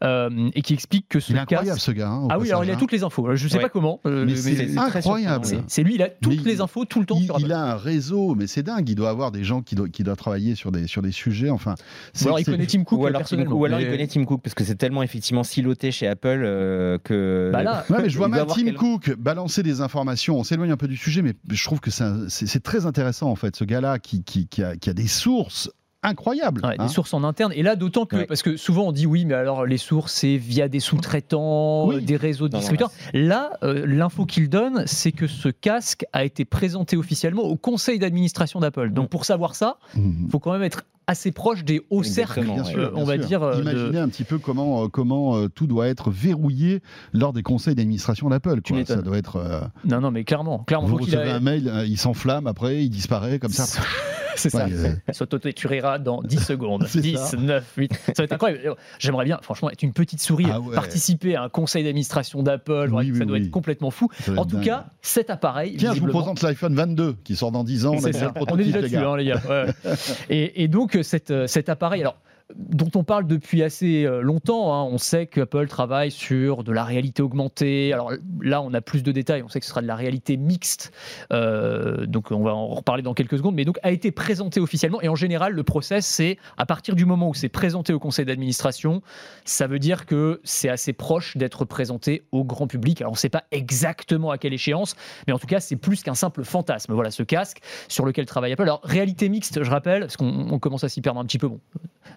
euh, 0.04 0.50
et 0.54 0.62
qui 0.62 0.75
explique 0.75 1.09
que 1.09 1.21
ce 1.21 1.33
Il 1.33 1.37
est 1.37 1.40
incroyable 1.40 1.69
casque- 1.76 1.87
ce 1.87 1.90
gars. 1.92 2.09
hein, 2.09 2.28
Ah 2.31 2.38
oui, 2.38 2.49
alors 2.50 2.64
il 2.64 2.71
a 2.71 2.75
hein. 2.75 2.76
toutes 2.78 2.92
les 2.92 3.02
infos. 3.02 3.35
Je 3.35 3.49
sais 3.49 3.57
Ouais. 3.57 3.62
pas 3.62 3.69
comment, 3.69 4.00
euh, 4.07 4.25
Mais 4.25 4.33
mais 4.33 4.37
c'est 4.37 4.78
incroyable. 4.78 5.47
c'est 5.66 5.83
lui, 5.83 5.95
il 5.97 6.02
a 6.02 6.09
toutes 6.09 6.45
Mais 6.45 6.50
les 6.52 6.61
infos 6.61 6.85
tout 6.85 7.00
le 7.00 7.07
temps 7.07 7.16
Il, 7.19 7.25
sur 7.26 7.37
Apple. 7.37 7.45
il 7.47 7.52
a 7.52 7.61
un 7.61 7.76
réseau, 7.76 8.35
mais 8.35 8.47
c'est 8.47 8.62
dingue. 8.62 8.88
Il 8.88 8.95
doit 8.95 9.11
avoir 9.11 9.31
des 9.33 9.45
gens 9.45 9.62
qui, 9.62 9.75
doivent- 9.75 9.90
qui 9.90 10.02
travailler 10.16 10.54
sur 10.54 10.71
des, 10.73 10.87
sur 10.87 11.00
des 11.00 11.12
sujets. 11.12 11.49
Enfin, 11.50 11.75
Ou 12.21 12.25
alors 12.26 12.38
il 12.40 12.45
c'est- 12.45 12.50
connaît 12.50 12.66
Tim 12.66 12.85
Cook 12.85 12.99
ou 13.00 13.07
alors, 13.07 13.21
Tim, 13.23 13.37
personnellement. 13.37 13.57
ou 13.57 13.64
alors 13.64 13.81
il 13.81 13.88
connaît 13.88 14.07
Tim 14.07 14.25
Cook 14.25 14.40
parce 14.42 14.54
que 14.54 14.62
c'est 14.64 14.75
tellement 14.75 15.02
effectivement 15.02 15.42
siloté 15.42 15.90
chez 15.90 16.07
Apple 16.07 16.42
euh, 16.45 16.99
que 17.02 17.50
Bah 17.52 17.62
là, 17.62 17.85
Ouais, 17.88 18.02
mais 18.02 18.11
je 18.11 18.19
vois 18.19 18.28
mal 18.28 18.45
Tim 18.47 18.54
quel- 18.64 18.75
Cook 19.04 19.16
balancer 19.16 19.62
des 19.62 19.80
informations. 19.80 20.38
On 20.38 20.44
s'éloigne 20.44 20.71
un 20.73 20.76
peu 20.76 20.88
du 20.88 20.97
sujet, 20.97 21.23
mais 21.23 21.35
je 21.50 21.64
trouve 21.64 21.80
que 21.80 21.90
c'est 21.90 22.62
très 22.62 22.87
intéressant 22.87 23.30
en 23.30 23.37
fait. 23.37 23.56
Ce 23.56 23.64
gars-là 23.64 23.99
qui, 23.99 24.23
qui, 24.25 24.47
qui 24.49 24.62
a, 24.62 24.76
qui 24.76 24.90
a 24.90 24.94
des 24.94 25.06
sources 25.06 25.71
incroyables. 26.04 26.61
Ouais, 26.66 26.75
hein. 26.78 26.87
des 26.87 26.92
sources 26.92 27.14
en 27.14 27.23
interne. 27.23 27.52
Et 27.54 27.62
là, 27.62 27.76
d'autant 27.76 28.06
que, 28.06 28.16
Ouais. 28.16 28.26
parce 28.26 28.42
que 28.42 28.56
souvent 28.56 28.88
on 28.88 28.92
dit 28.92 29.06
oui, 29.06 29.25
mais 29.25 29.35
alors 29.35 29.66
les 29.66 29.78
sources, 29.78 30.12
c'est 30.12 30.37
via 30.37 30.68
des 30.68 30.80
sous-traitants, 30.80 31.87
Oui. 31.87 31.97
euh, 31.97 32.00
des 32.00 32.16
réseaux 32.16 32.49
de 32.49 32.52
Non, 32.54 32.59
non, 32.59 32.61
distributeurs. 32.61 32.90
Là, 33.12 33.52
euh, 33.62 33.87
l'info 33.87 34.26
qu'il 34.26 34.49
donne, 34.49 34.82
c'est 34.87 35.12
que 35.12 35.26
ce 35.28 35.49
casque 35.49 36.04
a 36.12 36.25
été 36.25 36.44
présenté 36.44 36.97
officiellement 36.97 37.42
au 37.42 37.56
conseil 37.56 37.99
d'administration 38.00 38.59
d'Apple. 38.61 38.90
Donc 38.90 39.11
pour 39.11 39.25
savoir 39.25 39.54
ça, 39.54 39.78
il 39.97 40.28
faut 40.30 40.40
quand 40.40 40.52
même 40.52 40.62
être 40.64 40.82
assez 41.06 41.32
proche 41.32 41.64
des 41.64 41.82
hauts 41.90 42.02
cercles, 42.02 42.42
Bien 42.44 42.62
euh, 42.76 42.90
on 42.94 43.04
bien 43.04 43.04
va 43.04 43.14
sûr. 43.18 43.26
dire. 43.26 43.42
euh, 43.42 43.56
de- 43.56 43.62
Imaginez 43.62 43.99
un 43.99 44.09
petit 44.09 44.25
peu 44.25 44.38
comment, 44.38 44.85
euh, 44.85 44.88
comment 44.88 45.37
euh, 45.37 45.49
tout 45.49 45.66
doit 45.66 45.88
être 45.88 46.11
verrouillé 46.11 46.80
lors 47.12 47.32
des 47.32 47.42
conseils 47.42 47.75
d'administration 47.75 48.28
d'Apple. 48.28 48.61
Ça 48.87 48.97
doit 49.02 49.18
être. 49.18 49.37
euh, 49.37 49.61
Non, 49.85 50.00
non, 50.00 50.11
mais 50.11 50.25
clairement, 50.25 50.61
clairement, 50.64 50.87
vous 50.88 50.97
recevez 50.99 51.30
a- 51.30 51.37
un 51.37 51.40
mail, 51.40 51.71
il 51.87 51.99
s'enflamme 51.99 52.47
après, 52.47 52.85
il 52.85 52.90
disparaît 52.90 53.38
comme 53.38 53.52
ça. 53.52 53.64
C'est 54.35 54.49
ça. 54.49 54.64
Ouais, 54.64 54.73
euh, 54.73 54.94
S'auto-détruira 55.12 55.99
dans 55.99 56.23
10 56.23 56.38
secondes. 56.47 56.87
C'est 56.88 57.02
10, 57.02 57.18
ça. 57.18 57.37
9, 57.37 57.75
8. 57.76 57.92
Ça 57.92 58.12
va 58.16 58.25
être 58.25 58.32
incroyable. 58.32 58.76
J'aimerais 58.99 59.26
bien, 59.26 59.38
franchement, 59.42 59.68
être 59.71 59.82
une 59.82 59.92
petite 59.92 60.23
souris, 60.23 60.47
Ah 60.50 60.59
ouais. 60.59 60.75
participer 60.75 61.37
à 61.37 61.42
un 61.42 61.49
conseil 61.50 61.85
d'administration 61.85 62.42
d'Apple. 62.42 62.88
Oui, 62.92 63.09
ça 63.09 63.12
oui, 63.21 63.26
doit 63.26 63.37
oui. 63.37 63.44
être 63.44 63.50
complètement 63.50 63.90
fou. 63.90 64.09
ça 64.21 64.32
En 64.32 64.47
tout 64.47 64.56
dingue. 64.56 64.64
cas, 64.64 64.87
cet 65.02 65.28
appareil. 65.28 65.76
Tiens, 65.76 65.92
je 65.94 66.00
vous 66.00 66.06
présente 66.06 66.40
l'iPhone 66.40 66.75
22 66.75 67.16
qui 67.25 67.37
sort 67.37 67.52
dans 67.52 67.62
10 67.62 67.85
ans. 67.85 67.99
Ça. 67.99 68.09
le 68.09 68.16
On 68.16 68.21
est 68.28 68.32
prototype, 68.32 68.64
déjà 68.64 68.76
les 68.78 68.82
dessus, 68.85 68.94
gars. 68.94 69.11
hein, 69.11 69.16
les 69.18 69.25
gars. 69.26 69.42
Ouais. 69.50 69.66
et, 70.30 70.62
et 70.62 70.68
donc, 70.68 70.91
cette, 71.00 71.30
euh, 71.30 71.46
cet 71.46 71.70
appareil, 71.70 72.02
alors, 72.02 72.18
dont 72.56 72.90
on 72.94 73.04
parle 73.04 73.26
depuis 73.26 73.62
assez 73.62 74.04
euh, 74.04 74.21
longtemps, 74.21 74.75
hein, 74.75 74.88
on 74.90 74.99
sait 74.99 75.26
qu'Apple 75.26 75.66
travaille 75.68 76.11
sur 76.11 76.64
de 76.64 76.73
la 76.73 76.85
réalité 76.85 77.23
augmentée. 77.23 77.92
Alors 77.92 78.12
là, 78.40 78.62
on 78.62 78.73
a 78.75 78.80
plus 78.80 79.02
de 79.02 79.12
détails. 79.12 79.42
On 79.42 79.49
sait 79.49 79.61
que 79.61 79.66
ce 79.66 79.71
sera 79.71 79.82
de 79.82 79.87
la 79.87 79.97
réalité 79.97 80.37
mixte. 80.37 80.92
Euh, 81.32 82.06
donc, 82.06 82.30
on 82.30 82.42
va 82.42 82.54
en 82.54 82.68
reparler 82.68 83.02
dans 83.02 83.14
quelques 83.14 83.38
secondes. 83.38 83.54
Mais 83.54 83.64
donc, 83.64 83.78
a 83.82 83.90
été 83.90 84.11
présenté 84.11 84.61
officiellement. 84.61 85.00
Et 85.02 85.09
en 85.09 85.14
général, 85.14 85.52
le 85.52 85.62
process, 85.62 86.06
c'est 86.06 86.38
à 86.56 86.66
partir 86.66 86.94
du 86.97 87.04
moment 87.04 87.28
où 87.28 87.35
c'est 87.35 87.49
présenté 87.49 87.92
au 87.92 87.99
conseil 87.99 88.25
d'administration, 88.25 89.02
ça 89.44 89.66
veut 89.66 89.78
dire 89.78 90.06
que 90.06 90.40
c'est 90.44 90.68
assez 90.68 90.92
proche 90.92 91.37
d'être 91.37 91.64
présenté 91.64 92.23
au 92.32 92.44
grand 92.44 92.66
public. 92.66 93.00
Alors, 93.00 93.12
on 93.12 93.14
ne 93.14 93.18
sait 93.18 93.28
pas 93.28 93.44
exactement 93.50 94.30
à 94.30 94.38
quelle 94.38 94.52
échéance, 94.52 94.97
mais 95.26 95.32
en 95.32 95.38
tout 95.38 95.47
cas, 95.47 95.61
c'est 95.61 95.76
plus 95.76 96.02
qu'un 96.02 96.14
simple 96.14 96.44
fantasme. 96.44 96.92
Voilà, 96.92 97.11
ce 97.11 97.23
casque 97.23 97.61
sur 97.88 98.04
lequel 98.04 98.26
travaille 98.26 98.52
Apple. 98.52 98.62
Alors, 98.62 98.80
réalité 98.85 99.28
mixte, 99.28 99.62
je 99.62 99.71
rappelle, 99.71 100.00
parce 100.02 100.16
qu'on 100.16 100.49
on 100.50 100.59
commence 100.59 100.85
à 100.85 100.88
s'y 100.88 101.00
perdre 101.00 101.21
un 101.21 101.25
petit 101.25 101.38
peu. 101.38 101.49
Bon, 101.49 101.61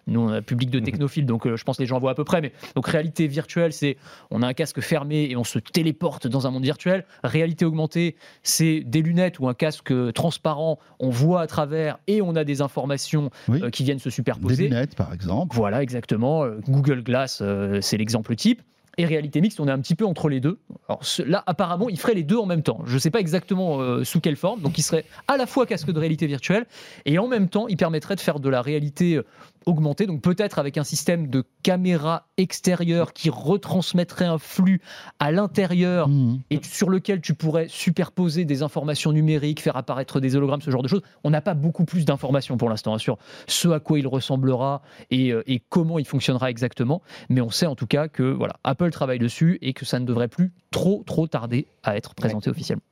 nous, 0.07 0.24
on 0.25 0.29
a 0.29 0.37
un 0.37 0.41
public 0.41 0.69
de 0.69 0.79
technophiles, 0.79 1.25
donc 1.25 1.47
euh, 1.47 1.55
je 1.57 1.63
pense 1.63 1.77
que 1.77 1.83
les 1.83 1.87
gens 1.87 1.99
voient 1.99 2.11
à 2.11 2.15
peu 2.15 2.23
près. 2.23 2.41
Mais 2.41 2.51
donc, 2.75 2.87
réalité 2.87 3.27
virtuelle, 3.27 3.73
c'est 3.73 3.97
on 4.31 4.41
a 4.41 4.47
un 4.47 4.53
casque 4.53 4.81
fermé 4.81 5.27
et 5.29 5.35
on 5.35 5.43
se 5.43 5.59
téléporte 5.59 6.27
dans 6.27 6.47
un 6.47 6.51
monde 6.51 6.63
virtuel. 6.63 7.05
Réalité 7.23 7.65
augmentée, 7.65 8.15
c'est 8.43 8.81
des 8.81 9.01
lunettes 9.01 9.39
ou 9.39 9.47
un 9.47 9.53
casque 9.53 9.91
euh, 9.91 10.11
transparent, 10.11 10.79
on 10.99 11.09
voit 11.09 11.41
à 11.41 11.47
travers 11.47 11.97
et 12.07 12.21
on 12.21 12.35
a 12.35 12.43
des 12.43 12.61
informations 12.61 13.29
Oui. 13.47 13.61
euh, 13.63 13.69
qui 13.69 13.83
viennent 13.83 13.99
se 13.99 14.09
Des 14.09 14.15
superposer. 14.15 14.63
lunettes, 14.63 14.95
par 14.95 15.13
exemple. 15.13 15.55
Voilà, 15.55 15.81
exactement. 15.83 16.45
Google 16.67 17.03
Glass, 17.03 17.41
c'est 17.81 17.97
l'exemple 17.97 18.35
type. 18.35 18.61
Et 18.97 19.05
réalité 19.05 19.41
mixte, 19.41 19.59
on 19.59 19.67
est 19.67 19.71
un 19.71 19.79
petit 19.79 19.95
peu 19.95 20.05
entre 20.05 20.29
les 20.29 20.39
deux. 20.39 20.57
Alors 20.87 21.01
là, 21.25 21.43
apparemment, 21.47 21.89
il 21.89 21.99
ferait 21.99 22.13
les 22.13 22.23
deux 22.23 22.37
en 22.37 22.45
même 22.45 22.63
temps. 22.63 22.79
Je 22.85 22.93
ne 22.93 22.99
sais 22.99 23.11
pas 23.11 23.19
exactement 23.19 23.81
euh, 23.81 24.03
sous 24.05 24.21
quelle 24.21 24.37
forme. 24.37 24.61
Donc, 24.61 24.77
il 24.77 24.83
serait 24.83 25.03
à 25.27 25.35
la 25.35 25.45
fois 25.47 25.65
casque 25.65 25.91
de 25.91 25.99
réalité 25.99 26.27
virtuelle 26.27 26.65
et 27.05 27.19
en 27.19 27.27
même 27.27 27.49
temps, 27.49 27.67
il 27.67 27.75
permettrait 27.75 28.15
de 28.15 28.21
faire 28.21 28.39
de 28.39 28.47
la 28.47 28.61
réalité, 28.61 29.19
augmentée, 29.65 30.05
donc 30.07 30.21
peut-être 30.21 30.59
avec 30.59 30.77
un 30.77 30.83
système 30.83 31.27
de 31.27 31.43
caméra 31.63 32.27
extérieure 32.37 33.13
qui 33.13 33.29
retransmettrait 33.29 34.25
un 34.25 34.37
flux 34.37 34.81
à 35.19 35.31
l'intérieur 35.31 36.07
Mhm. 36.07 36.39
et 36.51 36.59
sur 36.63 36.89
lequel 36.89 37.21
tu 37.21 37.33
pourrais 37.33 37.67
superposer 37.67 38.45
des 38.45 38.61
informations 38.63 39.11
numériques, 39.11 39.61
faire 39.61 39.77
apparaître 39.77 40.19
des 40.19 40.35
hologrammes, 40.35 40.61
ce 40.61 40.71
genre 40.71 40.83
de 40.83 40.87
choses. 40.87 41.01
On 41.23 41.29
n'a 41.29 41.41
pas 41.41 41.53
beaucoup 41.53 41.85
plus 41.85 42.05
d'informations 42.05 42.57
pour 42.57 42.69
l'instant 42.69 42.93
hein, 42.93 42.99
sur 42.99 43.17
ce 43.47 43.67
à 43.69 43.79
quoi 43.79 43.99
il 43.99 44.07
ressemblera 44.07 44.81
et, 45.11 45.31
euh, 45.31 45.43
et 45.47 45.61
comment 45.69 45.99
il 45.99 46.05
fonctionnera 46.05 46.49
exactement, 46.49 47.01
mais 47.29 47.41
on 47.41 47.49
sait 47.49 47.65
en 47.65 47.75
tout 47.75 47.87
cas 47.87 48.07
que 48.07 48.23
voilà, 48.23 48.55
Apple 48.63 48.91
travaille 48.91 49.19
dessus 49.19 49.57
et 49.61 49.73
que 49.73 49.85
ça 49.85 49.99
ne 49.99 50.05
devrait 50.05 50.27
plus 50.27 50.51
trop 50.71 51.03
trop 51.05 51.27
tarder 51.27 51.67
à 51.83 51.95
être 51.97 52.13
présenté 52.15 52.49
officiellement. 52.49 52.83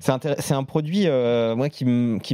C'est 0.00 0.52
un 0.54 0.64
produit 0.64 1.06
euh, 1.06 1.54
moi 1.56 1.68
qui 1.68 1.84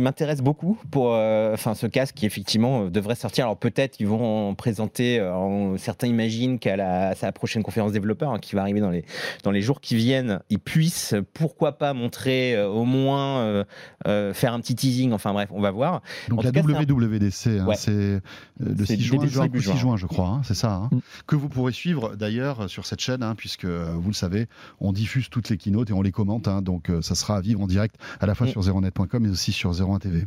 m'intéresse 0.00 0.40
beaucoup 0.42 0.78
pour 0.90 1.14
euh, 1.14 1.56
ce 1.56 1.86
casque 1.86 2.14
qui 2.14 2.26
effectivement 2.26 2.84
euh, 2.84 2.90
devrait 2.90 3.14
sortir. 3.14 3.44
Alors 3.44 3.56
peut-être 3.58 4.00
ils 4.00 4.06
vont 4.06 4.48
en 4.50 4.54
présenter. 4.54 5.20
en- 5.20 5.76
certains 5.78 6.06
imaginent 6.06 6.58
qu'à 6.58 6.76
la, 6.76 7.14
sa 7.14 7.32
prochaine 7.32 7.62
conférence 7.62 7.92
développeur 7.92 8.32
hein, 8.32 8.38
qui 8.38 8.54
va 8.54 8.62
arriver 8.62 8.80
dans 8.80 8.90
les 8.90 9.04
dans 9.44 9.50
les 9.50 9.62
jours 9.62 9.80
qui 9.80 9.96
viennent, 9.96 10.40
ils 10.50 10.58
puissent 10.58 11.14
pourquoi 11.34 11.78
pas 11.78 11.92
montrer 11.94 12.54
euh, 12.56 12.68
au 12.68 12.84
moins 12.84 13.64
faire 14.32 14.52
un 14.54 14.60
petit 14.60 14.74
teasing. 14.74 15.12
Enfin 15.12 15.32
bref, 15.32 15.48
on 15.52 15.60
va 15.60 15.70
voir. 15.70 16.02
Donc 16.28 16.40
En 16.40 16.42
la 16.42 16.48
un- 16.48 16.52
WWDC, 16.84 17.46
hein, 17.60 17.66
Ouais. 17.66 17.76
c'est 17.76 17.90
euh, 17.90 18.20
le 18.58 18.84
C'est 18.86 18.96
6 18.96 19.00
juin, 19.02 19.18
début 19.20 19.32
5 19.32 19.42
début 19.44 19.58
ou 19.58 19.62
6 19.62 19.76
juin. 19.78 19.96
je 19.96 20.06
crois, 20.06 20.28
hein, 20.28 20.40
c'est 20.44 20.54
ça, 20.54 20.72
hein, 20.74 20.88
Mm. 20.92 20.98
que 21.26 21.36
vous 21.36 21.48
pourrez 21.48 21.72
suivre 21.72 22.16
d'ailleurs 22.16 22.68
sur 22.70 22.86
cette 22.86 23.00
chaîne, 23.00 23.22
hein, 23.22 23.34
puisque 23.36 23.64
vous 23.66 24.08
le 24.08 24.14
savez, 24.14 24.46
on 24.80 24.92
diffuse 24.92 25.28
toutes 25.30 25.48
les 25.50 25.56
keynotes 25.56 25.90
et 25.90 25.92
on 25.92 26.02
les 26.02 26.12
commente, 26.12 26.48
hein, 26.48 26.62
donc 26.62 26.90
ça 27.00 27.14
sera 27.14 27.36
à 27.36 27.40
vivre 27.40 27.49
en 27.56 27.66
direct 27.66 27.96
à 28.20 28.26
la 28.26 28.34
fois 28.34 28.46
Mm. 28.46 28.50
sur 28.50 28.62
01net.com 28.62 29.22
mais 29.22 29.28
aussi 29.30 29.52
sur 29.52 29.70
01 29.72 29.98
TV. 29.98 30.24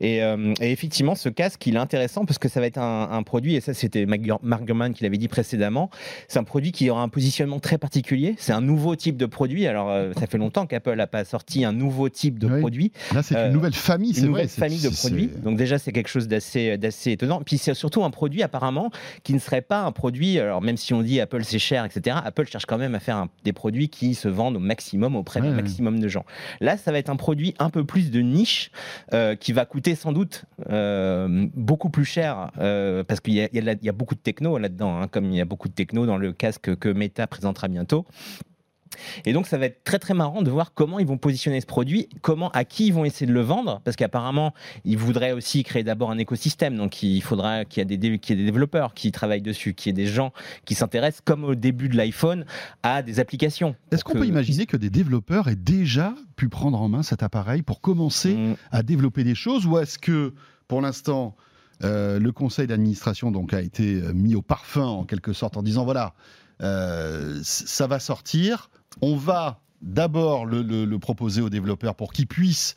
Et, 0.00 0.22
euh, 0.22 0.52
et 0.60 0.72
effectivement, 0.72 1.14
ce 1.14 1.28
casque, 1.28 1.66
il 1.66 1.74
est 1.74 1.78
intéressant 1.78 2.24
parce 2.24 2.38
que 2.38 2.48
ça 2.48 2.60
va 2.60 2.66
être 2.66 2.78
un, 2.78 3.10
un 3.10 3.22
produit, 3.22 3.54
et 3.54 3.60
ça 3.60 3.74
c'était 3.74 4.06
Mark 4.06 4.20
Gur- 4.22 4.40
Mark 4.42 4.64
Gurman 4.64 4.92
qui 4.94 5.02
l'avait 5.04 5.18
dit 5.18 5.28
précédemment, 5.28 5.90
c'est 6.28 6.38
un 6.38 6.44
produit 6.44 6.72
qui 6.72 6.88
aura 6.90 7.02
un 7.02 7.08
positionnement 7.08 7.60
très 7.60 7.78
particulier, 7.78 8.34
c'est 8.38 8.52
un 8.52 8.60
nouveau 8.60 8.96
type 8.96 9.16
de 9.16 9.26
produit, 9.26 9.66
alors 9.66 9.90
euh, 9.90 10.12
ça 10.18 10.26
fait 10.26 10.38
longtemps 10.38 10.66
qu'Apple 10.66 10.94
n'a 10.96 11.06
pas 11.06 11.24
sorti 11.24 11.64
un 11.64 11.72
nouveau 11.72 12.08
type 12.08 12.38
de 12.38 12.46
Oui. 12.48 12.60
produit, 12.60 12.92
Là, 13.14 13.22
c'est 13.22 13.36
Euh, 13.36 13.46
une 13.48 13.52
nouvelle 13.52 13.72
famille, 13.74 14.14
c'est 14.14 14.20
une 14.20 14.26
vrai. 14.26 14.30
nouvelle 14.42 14.48
c'est- 14.48 14.60
famille 14.60 14.80
de 14.80 14.88
produits. 14.88 15.30
Donc 15.42 15.56
déjà, 15.56 15.78
c'est 15.78 15.92
quelque 15.92 16.08
chose 16.08 16.28
d'assez 16.28 17.10
étonnant. 17.10 17.42
Puis 17.44 17.58
c'est 17.58 17.74
surtout 17.74 18.04
un 18.04 18.10
produit 18.10 18.42
apparemment 18.42 18.90
qui 19.22 19.34
ne 19.34 19.38
serait 19.38 19.62
pas 19.62 19.82
un 19.82 19.92
produit. 19.92 20.38
Alors 20.38 20.62
même 20.62 20.76
si 20.76 20.94
on 20.94 21.02
dit 21.02 21.20
Apple 21.20 21.44
c'est 21.44 21.58
cher, 21.58 21.84
etc. 21.84 22.16
Apple 22.24 22.46
cherche 22.46 22.66
quand 22.66 22.78
même 22.78 22.94
à 22.94 23.00
faire 23.00 23.16
un- 23.16 23.28
des 23.44 23.52
produits 23.52 23.88
qui 23.88 24.14
se 24.14 24.28
vendent 24.28 24.56
au 24.56 24.60
maximum 24.60 25.16
auprès 25.16 25.40
Ouais, 25.40 25.46
du 25.48 25.54
ouais. 25.54 25.62
maximum 25.62 25.98
de 26.00 26.08
gens. 26.08 26.24
Là, 26.60 26.76
ça 26.76 26.92
va 26.92 26.98
être 26.98 27.10
un 27.10 27.16
produit 27.16 27.54
un 27.58 27.70
peu 27.70 27.84
plus 27.84 28.10
de 28.10 28.20
niche 28.20 28.70
euh, 29.12 29.34
va 29.52 29.64
coûter 29.64 29.94
sans 29.94 30.12
doute 30.12 30.44
euh, 30.70 31.48
beaucoup 31.54 31.90
plus 31.90 32.04
cher 32.04 32.50
euh, 32.58 33.04
parce 33.04 33.20
qu'il 33.20 33.34
y 33.34 33.88
a 33.88 33.92
beaucoup 33.92 34.14
de 34.14 34.20
techno 34.20 34.58
là-dedans, 34.58 35.00
hein, 35.00 35.08
comme 35.08 35.26
il 35.26 35.36
y 35.36 35.40
a 35.40 35.44
beaucoup 35.44 35.68
de 35.68 35.74
techno 35.74 36.06
dans 36.06 36.16
le 36.16 36.32
casque 36.32 36.76
que 36.76 36.88
Meta 36.88 37.26
présentera 37.26 37.68
bientôt. 37.68 38.06
Et 39.24 39.32
donc, 39.32 39.46
ça 39.46 39.58
va 39.58 39.66
être 39.66 39.84
très 39.84 39.98
très 39.98 40.14
marrant 40.14 40.42
de 40.42 40.50
voir 40.50 40.74
comment 40.74 40.98
ils 40.98 41.06
vont 41.06 41.18
positionner 41.18 41.60
ce 41.60 41.66
produit, 41.66 42.08
comment 42.20 42.50
à 42.50 42.64
qui 42.64 42.86
ils 42.88 42.92
vont 42.94 43.04
essayer 43.04 43.26
de 43.26 43.32
le 43.32 43.40
vendre, 43.40 43.80
parce 43.84 43.96
qu'apparemment, 43.96 44.52
ils 44.84 44.98
voudraient 44.98 45.32
aussi 45.32 45.62
créer 45.64 45.82
d'abord 45.84 46.10
un 46.10 46.18
écosystème. 46.18 46.76
Donc, 46.76 47.02
il 47.02 47.20
faudra 47.22 47.64
qu'il 47.64 47.80
y, 47.80 47.94
ait 47.94 47.96
des 47.96 48.18
développeurs 48.18 48.94
qui 48.94 49.12
travaillent 49.12 49.42
dessus, 49.42 49.74
qu'il 49.74 49.90
y 49.90 49.90
ait 49.90 50.04
des 50.04 50.10
gens 50.10 50.32
qui 50.64 50.74
s'intéressent, 50.74 51.22
comme 51.24 51.44
au 51.44 51.54
début 51.54 51.88
de 51.88 51.96
l'iPhone, 51.96 52.44
à 52.82 53.02
des 53.02 53.20
applications. 53.20 53.74
Est-ce 53.90 54.04
qu'on 54.04 54.14
que- 54.14 54.18
peut 54.18 54.26
imaginer 54.26 54.66
que 54.66 54.76
des 54.76 54.90
développeurs 54.90 55.48
aient 55.48 55.56
déjà 55.56 56.14
pu 56.36 56.48
prendre 56.48 56.80
en 56.80 56.88
main 56.88 57.02
cet 57.02 57.22
appareil 57.22 57.62
pour 57.62 57.80
commencer 57.80 58.34
Mm, 58.34 58.54
à 58.70 58.82
développer 58.82 59.24
des 59.24 59.34
choses 59.34 59.66
ou 59.66 59.78
est-ce 59.78 59.98
que 59.98 60.34
pour 60.68 60.80
l'instant 60.80 61.36
euh, 61.84 62.18
le 62.18 62.32
conseil 62.32 62.66
d'administration 62.66 63.30
donc 63.30 63.52
a 63.54 63.60
été 63.60 64.00
euh, 64.00 64.12
mis 64.12 64.34
au 64.34 64.42
parfum 64.42 64.84
en 64.86 65.04
quelque 65.04 65.32
sorte 65.32 65.56
en 65.56 65.62
disant 65.62 65.84
voilà 65.84 66.14
euh, 66.62 67.38
ça 67.42 67.86
va 67.86 67.98
sortir 67.98 68.70
on 69.00 69.16
va 69.16 69.60
d'abord 69.80 70.46
le, 70.46 70.62
le- 70.62 70.84
le 70.84 70.98
proposer 70.98 71.40
aux 71.40 71.50
développeurs 71.50 71.94
pour 71.94 72.12
qu'ils 72.12 72.26
puissent 72.28 72.74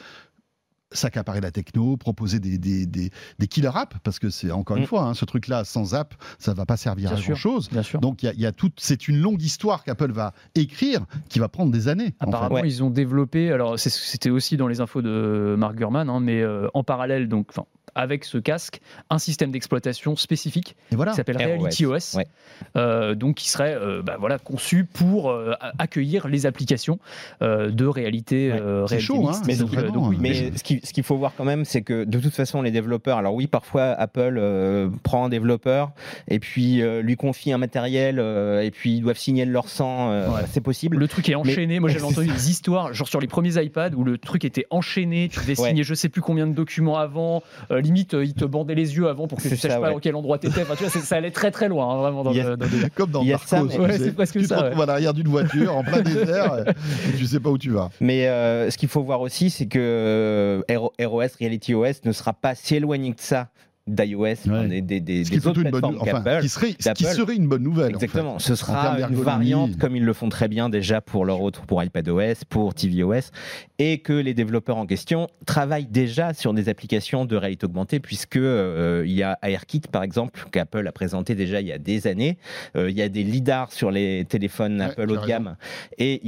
s'accaparer 0.91 1.41
la 1.41 1.51
techno, 1.51 1.97
proposer 1.97 2.39
des, 2.39 2.57
des, 2.57 2.85
des, 2.85 3.09
des 3.37 3.47
killer 3.47 3.71
apps, 3.73 3.97
parce 4.03 4.17
que 4.17 4.29
c'est 4.29 4.51
encore 4.51 4.77
une 4.77 4.83
Mm. 4.83 4.87
fois, 4.87 5.01
hein, 5.03 5.13
ce 5.13 5.25
truc-là, 5.25 5.65
sans 5.65 5.93
app, 5.93 6.13
ça 6.39 6.53
va 6.53 6.65
pas 6.65 6.77
servir 6.77 7.09
Bien 7.09 7.17
à 7.19 7.21
grand-chose. 7.21 7.69
Bien 7.69 7.83
sûr. 7.83 7.99
Donc 7.99 8.23
il 8.23 8.27
y 8.39 8.45
a, 8.45 8.49
y 8.49 8.53
c'est 8.77 9.07
une 9.09 9.19
longue 9.19 9.41
histoire 9.41 9.83
qu'Apple 9.83 10.11
va 10.11 10.33
écrire, 10.53 11.01
qui 11.27 11.39
va 11.39 11.49
prendre 11.49 11.71
des 11.71 11.87
années. 11.89 12.13
en 12.21 12.25
fait. 12.25 12.29
Apparemment, 12.29 12.55
Ouais. 12.55 12.67
ils 12.67 12.81
ont 12.83 12.91
développé, 12.91 13.51
alors 13.51 13.77
c'était 13.79 14.29
aussi 14.29 14.55
dans 14.57 14.67
les 14.67 14.79
infos 14.79 15.01
de 15.01 15.55
Mark 15.57 15.75
Gurman, 15.75 16.09
hein, 16.09 16.19
mais 16.21 16.41
euh, 16.41 16.67
en 16.73 16.83
parallèle, 16.83 17.27
donc, 17.27 17.51
avec 17.95 18.25
ce 18.25 18.37
casque, 18.37 18.81
un 19.09 19.17
système 19.19 19.51
d'exploitation 19.51 20.15
spécifique 20.15 20.75
Et 20.91 20.95
voilà. 20.95 21.11
qui 21.11 21.17
s'appelle 21.17 21.37
Reality 21.37 21.85
OS, 21.85 22.13
ouais. 22.15 22.27
euh, 22.75 23.15
donc 23.15 23.35
qui 23.35 23.49
serait 23.49 23.75
euh, 23.75 24.01
bah, 24.01 24.17
voilà, 24.19 24.37
conçu 24.37 24.83
pour 24.85 25.29
euh, 25.31 25.53
accueillir 25.79 26.27
les 26.27 26.45
applications 26.45 26.99
euh, 27.41 27.69
de 27.71 27.85
réalité, 27.85 28.51
Ouais. 28.51 28.59
euh, 28.59 28.85
C'est 28.87 28.95
réalité 28.95 29.05
chaud, 29.05 29.27
hein, 29.27 29.31
mixte. 29.31 29.45
c'est 29.45 29.57
donc, 29.59 29.69
vraiment, 29.69 29.91
donc 29.93 30.09
oui, 30.09 30.17
Mais 30.19 30.33
je- 30.33 30.57
ce 30.57 30.91
qu'il 30.93 31.03
faut 31.03 31.15
voir 31.17 31.33
quand 31.37 31.45
même, 31.45 31.65
c'est 31.65 31.81
que 31.81 32.03
de 32.03 32.19
toute 32.19 32.33
façon, 32.33 32.61
les 32.61 32.71
développeurs, 32.71 33.17
alors 33.17 33.33
oui, 33.33 33.47
parfois 33.47 33.83
Apple 33.85 34.37
euh, 34.37 34.89
prend 35.03 35.25
un 35.25 35.29
développeur 35.29 35.91
et 36.27 36.39
puis 36.39 36.81
euh, 36.81 37.01
lui 37.01 37.15
confie 37.15 37.51
un 37.53 37.57
matériel 37.57 38.19
euh, 38.19 38.61
et 38.61 38.71
puis 38.71 38.95
ils 38.97 39.01
doivent 39.01 39.17
signer 39.17 39.45
de 39.45 39.51
leur 39.51 39.69
sang, 39.69 40.11
euh, 40.11 40.27
Ouais. 40.29 40.41
c'est 40.51 40.61
possible. 40.61 40.97
Le 40.97 41.07
truc 41.07 41.29
est 41.29 41.35
enchaîné. 41.35 41.79
Moi, 41.79 41.89
j'avais 41.91 42.03
entendu 42.03 42.27
des 42.27 42.49
histoires, 42.49 42.93
genre 42.93 43.07
sur 43.07 43.19
les 43.21 43.27
premiers 43.27 43.63
iPads, 43.63 43.91
où 43.95 44.03
le 44.03 44.17
truc 44.17 44.43
était 44.45 44.65
enchaîné. 44.69 45.29
Tu 45.31 45.39
devais 45.39 45.59
Ouais. 45.59 45.69
signer 45.69 45.83
je 45.83 45.93
sais 45.93 46.09
plus 46.09 46.21
combien 46.21 46.47
de 46.47 46.53
documents 46.53 46.97
avant. 46.97 47.41
Limite, 47.85 48.13
euh, 48.15 48.25
ils 48.25 48.33
te 48.33 48.43
bandaient 48.45 48.75
les 48.75 48.95
yeux 48.97 49.07
avant 49.07 49.27
pour 49.27 49.37
que 49.37 49.43
tu 49.43 49.49
C'est 49.49 49.55
saches 49.55 49.71
ça, 49.71 49.79
pas 49.79 49.87
ouais. 49.87 49.93
dans 49.93 49.99
quel 49.99 50.15
endroit 50.15 50.37
t'étais. 50.37 50.63
Enfin, 50.63 50.75
tu 50.75 50.83
vois, 50.83 50.89
c'est- 50.91 50.99
ça 50.99 51.15
allait 51.15 51.31
très 51.31 51.51
très 51.51 51.69
loin, 51.69 51.89
hein, 51.93 51.97
vraiment. 51.97 52.23
Dans 52.23 52.31
Il 52.31 52.41
a- 52.41 52.49
le- 52.51 52.57
dans 52.57 52.65
Comme 52.95 53.11
dans 53.11 53.21
Il 53.21 53.29
Narcos, 53.29 53.47
ça, 53.47 53.61
tu 53.61 53.77
mais-. 53.79 53.85
Ouais, 53.85 53.97
c'est 53.97 54.11
presque 54.13 54.33
tu 54.37 54.43
te 54.43 54.47
ça, 54.47 54.61
retrouves 54.61 54.81
à 54.81 54.85
l'arrière 54.85 55.13
d'une 55.13 55.27
voiture 55.27 55.75
en 55.75 55.83
plein 55.83 56.01
désert 56.01 56.65
et 56.67 57.17
tu 57.17 57.25
sais 57.25 57.39
pas 57.39 57.49
où 57.49 57.57
tu 57.57 57.69
vas. 57.71 57.89
Mais 58.01 58.27
euh, 58.27 58.69
ce 58.71 58.77
qu'il 58.77 58.89
faut 58.89 59.03
voir 59.03 59.21
aussi, 59.21 59.49
c'est 59.49 59.67
que 59.67 59.79
euh, 59.79 60.61
RO- 60.77 60.93
ROS, 61.01 61.27
Reality 61.39 61.73
OS 61.75 62.01
ne 62.05 62.11
sera 62.11 62.33
pas 62.33 62.55
si 62.55 62.75
éloigné 62.75 63.13
que 63.13 63.21
ça 63.21 63.47
d'iOS, 63.87 64.47
des, 64.67 64.81
des, 64.81 65.23
Ce 65.25 65.29
qui, 65.29 65.37
des 65.37 65.47
autres 65.47 65.61
une 65.61 65.69
bonne, 65.69 65.97
enfin, 65.99 66.39
qui 66.41 66.49
serait, 66.49 66.71
ce 66.79 66.89
qui 66.93 67.03
d'Apple. 67.03 67.15
serait 67.15 67.35
une 67.35 67.47
bonne 67.47 67.61
nouvelle. 67.61 67.91
en 67.93 67.99
Exactement, 67.99 68.39
fait. 68.39 68.45
ce 68.47 68.55
sera 68.55 68.97
une 68.99 69.15
variante 69.15 69.77
comme 69.77 69.95
ils 69.95 70.03
le 70.03 70.13
font 70.13 70.29
très 70.29 70.47
bien 70.47 70.69
déjà 70.69 71.01
pour 71.01 71.23
leur 71.23 71.41
autre, 71.41 71.65
pour 71.67 71.83
iPadOS, 71.83 72.45
pour 72.49 72.73
tvOS, 72.73 73.29
et 73.77 73.99
que 73.99 74.13
les 74.13 74.33
développeurs 74.33 74.77
en 74.77 74.87
question 74.87 75.27
travaillent 75.45 75.85
déjà 75.85 76.33
sur 76.33 76.53
des 76.55 76.67
applications 76.67 77.25
de 77.25 77.35
réalité 77.35 77.65
augmentée, 77.65 77.99
puisque 77.99 78.37
euh, 78.37 79.03
il 79.05 79.13
y 79.13 79.21
a 79.21 79.37
AirKit 79.43 79.81
par 79.91 80.01
exemple 80.01 80.45
qu'Apple 80.51 80.87
a 80.87 80.91
présenté 80.91 81.35
déjà 81.35 81.61
il 81.61 81.67
y 81.67 81.71
a 81.71 81.77
des 81.77 82.07
années. 82.07 82.39
Euh, 82.75 82.89
il 82.89 82.97
y 82.97 83.03
a 83.03 83.09
des 83.09 83.23
lidars 83.23 83.71
sur 83.71 83.91
les 83.91 84.25
téléphones 84.27 84.79
Ouais, 84.79 84.85
Apple 84.85 85.11
haut 85.11 85.17
de 85.17 85.27
gamme, 85.27 85.57
et, 85.99 86.21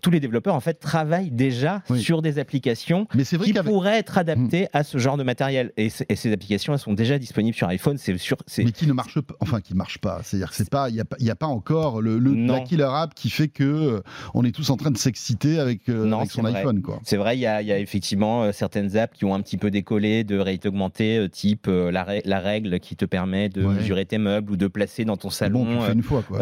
tous 0.00 0.10
les 0.10 0.20
développeurs 0.20 0.54
en 0.54 0.60
fait 0.60 0.80
travaillent 0.80 1.30
déjà 1.30 1.82
Oui. 1.90 2.00
sur 2.00 2.22
des 2.22 2.38
applications 2.38 3.06
Mais 3.14 3.24
qui 3.24 3.52
pourraient 3.52 3.98
être 3.98 4.16
adaptées 4.16 4.68
à 4.72 4.82
ce 4.82 4.96
genre 4.96 5.18
de 5.18 5.22
matériel. 5.24 5.72
Et 5.76 5.90
ces 5.90 6.32
applications, 6.32 6.69
elles 6.74 6.78
sont 6.80 6.92
déjà 6.92 7.18
disponibles 7.18 7.56
sur 7.56 7.68
iPhone. 7.68 7.96
C'est 7.98 8.16
sûr. 8.18 8.36
Mais 8.58 8.72
qui 8.72 8.86
ne 8.86 8.92
marche 8.92 9.20
pas, 9.20 9.34
enfin 9.40 9.60
qui 9.60 9.72
ne 9.74 9.78
marche 9.78 9.98
pas. 9.98 10.20
C'est-à-dire 10.22 10.50
que 10.50 10.56
c'est 10.56 10.68
pas, 10.70 10.88
il 10.88 10.94
n'y 10.94 11.00
a, 11.00 11.04
y 11.18 11.30
a 11.30 11.36
pas 11.36 11.46
encore 11.46 12.00
le, 12.00 12.18
le- 12.18 12.34
la 12.46 12.60
killer 12.60 12.88
app 12.90 13.14
qui 13.14 13.30
fait 13.30 13.48
que 13.48 13.64
euh, 13.64 14.00
on 14.34 14.44
est 14.44 14.52
tous 14.54 14.70
en 14.70 14.76
train 14.76 14.90
de 14.90 14.98
s'exciter 14.98 15.58
avec, 15.58 15.88
euh, 15.88 16.04
Non, 16.06 16.18
avec 16.18 16.30
son 16.30 16.42
vrai. 16.42 16.56
iPhone. 16.56 16.82
C'est 17.04 17.16
vrai, 17.16 17.36
il 17.36 17.40
y, 17.40 17.46
a, 17.46 17.62
il 17.62 17.68
y 17.68 17.72
a 17.72 17.78
effectivement 17.78 18.44
euh, 18.44 18.52
certaines 18.52 18.96
apps 18.96 19.16
qui 19.16 19.24
ont 19.24 19.34
un 19.34 19.40
petit 19.40 19.56
peu 19.56 19.70
décollé 19.70 20.24
de 20.24 20.38
réalité 20.38 20.68
augmentée, 20.68 21.18
euh, 21.18 21.28
type 21.28 21.66
la, 21.68 22.04
rè- 22.04 22.22
la 22.24 22.40
règle 22.40 22.80
qui 22.80 22.96
te 22.96 23.04
permet 23.04 23.48
de 23.48 23.64
Ouais. 23.64 23.74
mesurer 23.74 24.06
tes 24.06 24.18
meubles 24.18 24.52
ou 24.52 24.56
de 24.56 24.66
placer 24.66 25.04
dans 25.04 25.16
ton 25.16 25.30
salon. 25.30 25.64
bon, 25.64 25.70
tu 25.72 25.76
le 25.76 25.80
fais 25.82 25.92
une 25.92 26.02
fois, 26.02 26.22
quoi. 26.22 26.38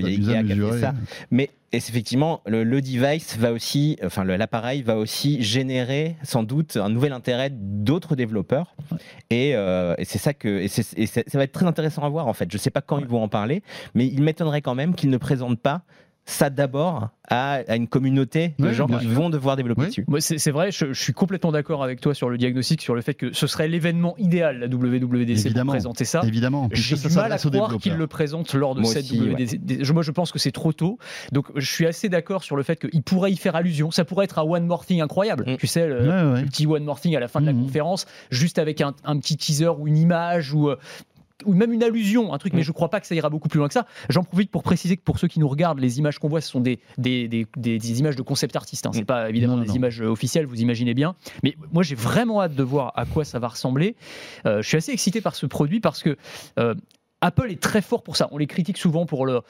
Il 0.00 0.24
y 0.24 0.34
a 0.34 0.42
qui 0.42 0.52
a 0.52 0.54
fait 0.72 0.80
ça. 0.80 0.94
Mais 1.30 1.50
et 1.72 1.76
effectivement, 1.76 2.42
le, 2.46 2.64
le 2.64 2.82
device 2.82 3.36
va 3.38 3.52
aussi, 3.52 3.98
enfin 4.04 4.24
l'appareil 4.24 4.82
va 4.82 4.96
aussi 4.96 5.42
générer 5.42 6.16
sans 6.22 6.42
doute 6.42 6.76
un 6.76 6.90
nouvel 6.90 7.12
intérêt 7.12 7.50
d'autres 7.50 8.14
développeurs. 8.14 8.76
Et, 9.30 9.52
euh, 9.54 9.94
et 9.96 10.04
c'est 10.04 10.18
ça 10.18 10.34
que, 10.34 10.48
et, 10.48 10.66
et 10.96 11.06
ça 11.06 11.22
va 11.32 11.44
être 11.44 11.52
très 11.52 11.66
intéressant 11.66 12.02
à 12.02 12.08
voir 12.08 12.28
en 12.28 12.34
fait. 12.34 12.50
Je 12.52 12.58
sais 12.58 12.70
pas 12.70 12.82
quand 12.82 12.98
ils 12.98 13.06
vont 13.06 13.22
en 13.22 13.28
parler, 13.28 13.62
mais 13.94 14.06
il 14.06 14.22
m'étonnerait 14.22 14.62
quand 14.62 14.74
même 14.74 14.94
qu'ils 14.94 15.10
ne 15.10 15.16
présentent 15.16 15.60
pas 15.60 15.82
ça 16.24 16.50
d'abord 16.50 17.08
à, 17.28 17.60
à 17.66 17.74
une 17.76 17.88
communauté 17.88 18.54
de 18.58 18.70
gens 18.72 18.86
qui 18.86 19.06
vont 19.06 19.28
devoir 19.28 19.56
développer 19.56 19.80
Oui. 19.82 19.86
dessus. 19.88 20.06
C'est 20.20 20.38
c'est 20.38 20.50
vrai, 20.52 20.70
je, 20.70 20.92
je 20.92 21.02
suis 21.02 21.12
complètement 21.12 21.50
d'accord 21.50 21.82
avec 21.82 22.00
toi 22.00 22.14
sur 22.14 22.30
le 22.30 22.38
diagnostic, 22.38 22.80
sur 22.80 22.94
le 22.94 23.00
fait 23.00 23.14
que 23.14 23.32
ce 23.32 23.46
serait 23.48 23.66
l'événement 23.68 24.14
idéal, 24.18 24.58
la 24.60 24.66
WWDC, 24.66 25.30
Évidemment. 25.46 25.72
pour 25.72 25.74
présenter 25.74 26.04
ça. 26.04 26.20
Évidemment. 26.24 26.68
J'ai 26.72 26.96
ça 26.96 27.08
du 27.08 27.14
mal 27.14 27.32
à 27.32 27.38
croire 27.38 27.76
qu'ils 27.78 27.96
le 27.96 28.06
présentent 28.06 28.54
lors 28.54 28.74
de 28.76 28.82
Moi 28.82 28.92
cette 28.92 29.04
aussi, 29.06 29.18
WWDC. 29.18 29.84
Je- 29.84 29.92
Moi, 29.92 30.02
je 30.02 30.10
pense 30.12 30.30
que 30.30 30.38
c'est 30.38 30.52
trop 30.52 30.72
tôt. 30.72 30.98
Donc, 31.32 31.46
je 31.56 31.66
suis 31.70 31.86
assez 31.86 32.08
d'accord 32.08 32.44
sur 32.44 32.56
le 32.56 32.62
fait 32.62 32.76
qu'il 32.88 33.02
pourrait 33.02 33.32
y 33.32 33.36
faire 33.36 33.56
allusion. 33.56 33.90
Ça 33.90 34.04
pourrait 34.04 34.24
être 34.26 34.38
un 34.38 34.42
One 34.42 34.66
More 34.66 34.86
Thing 34.86 35.00
incroyable. 35.00 35.44
Mm. 35.46 35.56
Tu 35.56 35.66
sais, 35.66 35.86
le, 35.88 36.00
Ouais, 36.02 36.32
ouais. 36.34 36.40
le 36.42 36.46
petit 36.46 36.66
One 36.66 36.84
More 36.84 37.00
Thing 37.00 37.16
à 37.16 37.20
la 37.20 37.28
fin 37.28 37.40
de 37.40 37.46
la 37.46 37.52
Mhm. 37.52 37.64
conférence, 37.64 38.06
juste 38.30 38.58
avec 38.58 38.80
un, 38.80 38.94
un 39.04 39.18
petit 39.18 39.36
teaser 39.36 39.68
ou 39.78 39.88
une 39.88 39.96
image 39.96 40.52
ou. 40.54 40.70
Ou 41.44 41.54
même 41.54 41.72
une 41.72 41.82
allusion, 41.82 42.32
un 42.34 42.38
truc, 42.38 42.52
mais 42.52 42.60
Mm. 42.60 42.64
je 42.64 42.72
crois 42.72 42.88
pas 42.88 43.00
que 43.00 43.06
ça 43.06 43.14
ira 43.14 43.30
beaucoup 43.30 43.48
plus 43.48 43.58
loin 43.58 43.68
que 43.68 43.74
ça. 43.74 43.86
J'en 44.08 44.22
profite 44.24 44.50
pour 44.50 44.62
préciser 44.62 44.96
que 44.96 45.02
pour 45.02 45.18
ceux 45.18 45.28
qui 45.28 45.40
nous 45.40 45.48
regardent, 45.48 45.78
les 45.80 45.98
images 45.98 46.18
qu'on 46.18 46.28
voit, 46.28 46.40
ce 46.40 46.48
sont 46.50 46.60
des, 46.60 46.78
des, 46.98 47.28
des, 47.28 47.46
des- 47.56 47.98
images 48.00 48.16
de 48.16 48.22
concept 48.22 48.56
artistes. 48.56 48.86
Hein. 48.86 48.90
C'est 48.92 49.02
Mm. 49.02 49.06
pas 49.06 49.28
évidemment 49.30 49.56
Non, 49.56 49.62
des 49.62 49.68
non. 49.68 49.74
images 49.74 50.00
euh, 50.02 50.06
officielles, 50.08 50.46
vous 50.46 50.60
imaginez 50.60 50.94
bien. 50.94 51.14
Mais 51.42 51.54
moi, 51.72 51.82
j'ai 51.82 51.94
vraiment 51.94 52.40
hâte 52.42 52.54
de 52.54 52.62
voir 52.62 52.92
à 52.96 53.04
quoi 53.06 53.24
ça 53.24 53.38
va 53.38 53.48
ressembler. 53.48 53.96
Euh, 54.46 54.62
je 54.62 54.68
suis 54.68 54.76
assez 54.76 54.92
excité 54.92 55.20
par 55.20 55.34
ce 55.34 55.46
produit 55.46 55.80
parce 55.80 56.02
que. 56.02 56.16
euh, 56.58 56.74
Apple 57.22 57.50
est 57.50 57.62
très 57.62 57.80
fort 57.80 58.02
pour 58.02 58.16
ça. 58.16 58.28
On 58.32 58.38
les 58.38 58.48
critique 58.48 58.76
souvent 58.76 59.06
pour 59.06 59.26
leur, 59.26 59.44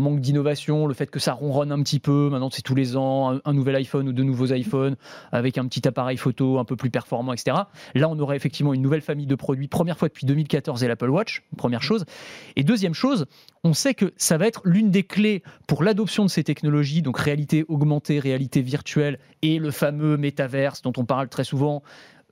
manque 0.00 0.20
d'innovation, 0.20 0.86
le 0.86 0.94
fait 0.94 1.06
que 1.06 1.20
ça 1.20 1.34
ronronne 1.34 1.70
un 1.70 1.82
petit 1.82 2.00
peu. 2.00 2.30
Maintenant, 2.30 2.50
c'est 2.50 2.62
tous 2.62 2.74
les 2.74 2.96
ans 2.96 3.34
un, 3.34 3.40
un 3.44 3.52
nouvel 3.52 3.76
iPhone 3.76 4.08
ou 4.08 4.12
deux 4.12 4.22
nouveaux 4.24 4.52
iPhones 4.52 4.96
avec 5.30 5.58
un 5.58 5.66
petit 5.66 5.86
appareil 5.86 6.16
photo 6.16 6.58
un 6.58 6.64
peu 6.64 6.74
plus 6.74 6.90
performant, 6.90 7.32
etc. 7.34 7.56
Là, 7.94 8.08
on 8.08 8.18
aurait 8.18 8.36
effectivement 8.36 8.72
une 8.74 8.82
nouvelle 8.82 9.02
famille 9.02 9.26
de 9.26 9.34
produits, 9.34 9.68
première 9.68 9.98
fois 9.98 10.08
depuis 10.08 10.26
2014 10.26 10.82
et 10.82 10.88
l'Apple 10.88 11.10
Watch, 11.10 11.42
première 11.56 11.82
chose. 11.82 12.06
Et 12.56 12.64
deuxième 12.64 12.94
chose, 12.94 13.26
on 13.62 13.74
sait 13.74 13.94
que 13.94 14.12
ça 14.16 14.38
va 14.38 14.46
être 14.46 14.62
l'une 14.64 14.90
des 14.90 15.04
clés 15.04 15.42
pour 15.68 15.82
l'adoption 15.82 16.24
de 16.24 16.30
ces 16.30 16.42
technologies, 16.42 17.02
donc 17.02 17.18
réalité 17.18 17.64
augmentée, 17.68 18.18
réalité 18.18 18.62
virtuelle 18.62 19.18
et 19.42 19.58
le 19.58 19.70
fameux 19.70 20.16
métaverse 20.16 20.82
dont 20.82 20.92
on 20.96 21.04
parle 21.04 21.28
très 21.28 21.44
souvent. 21.44 21.82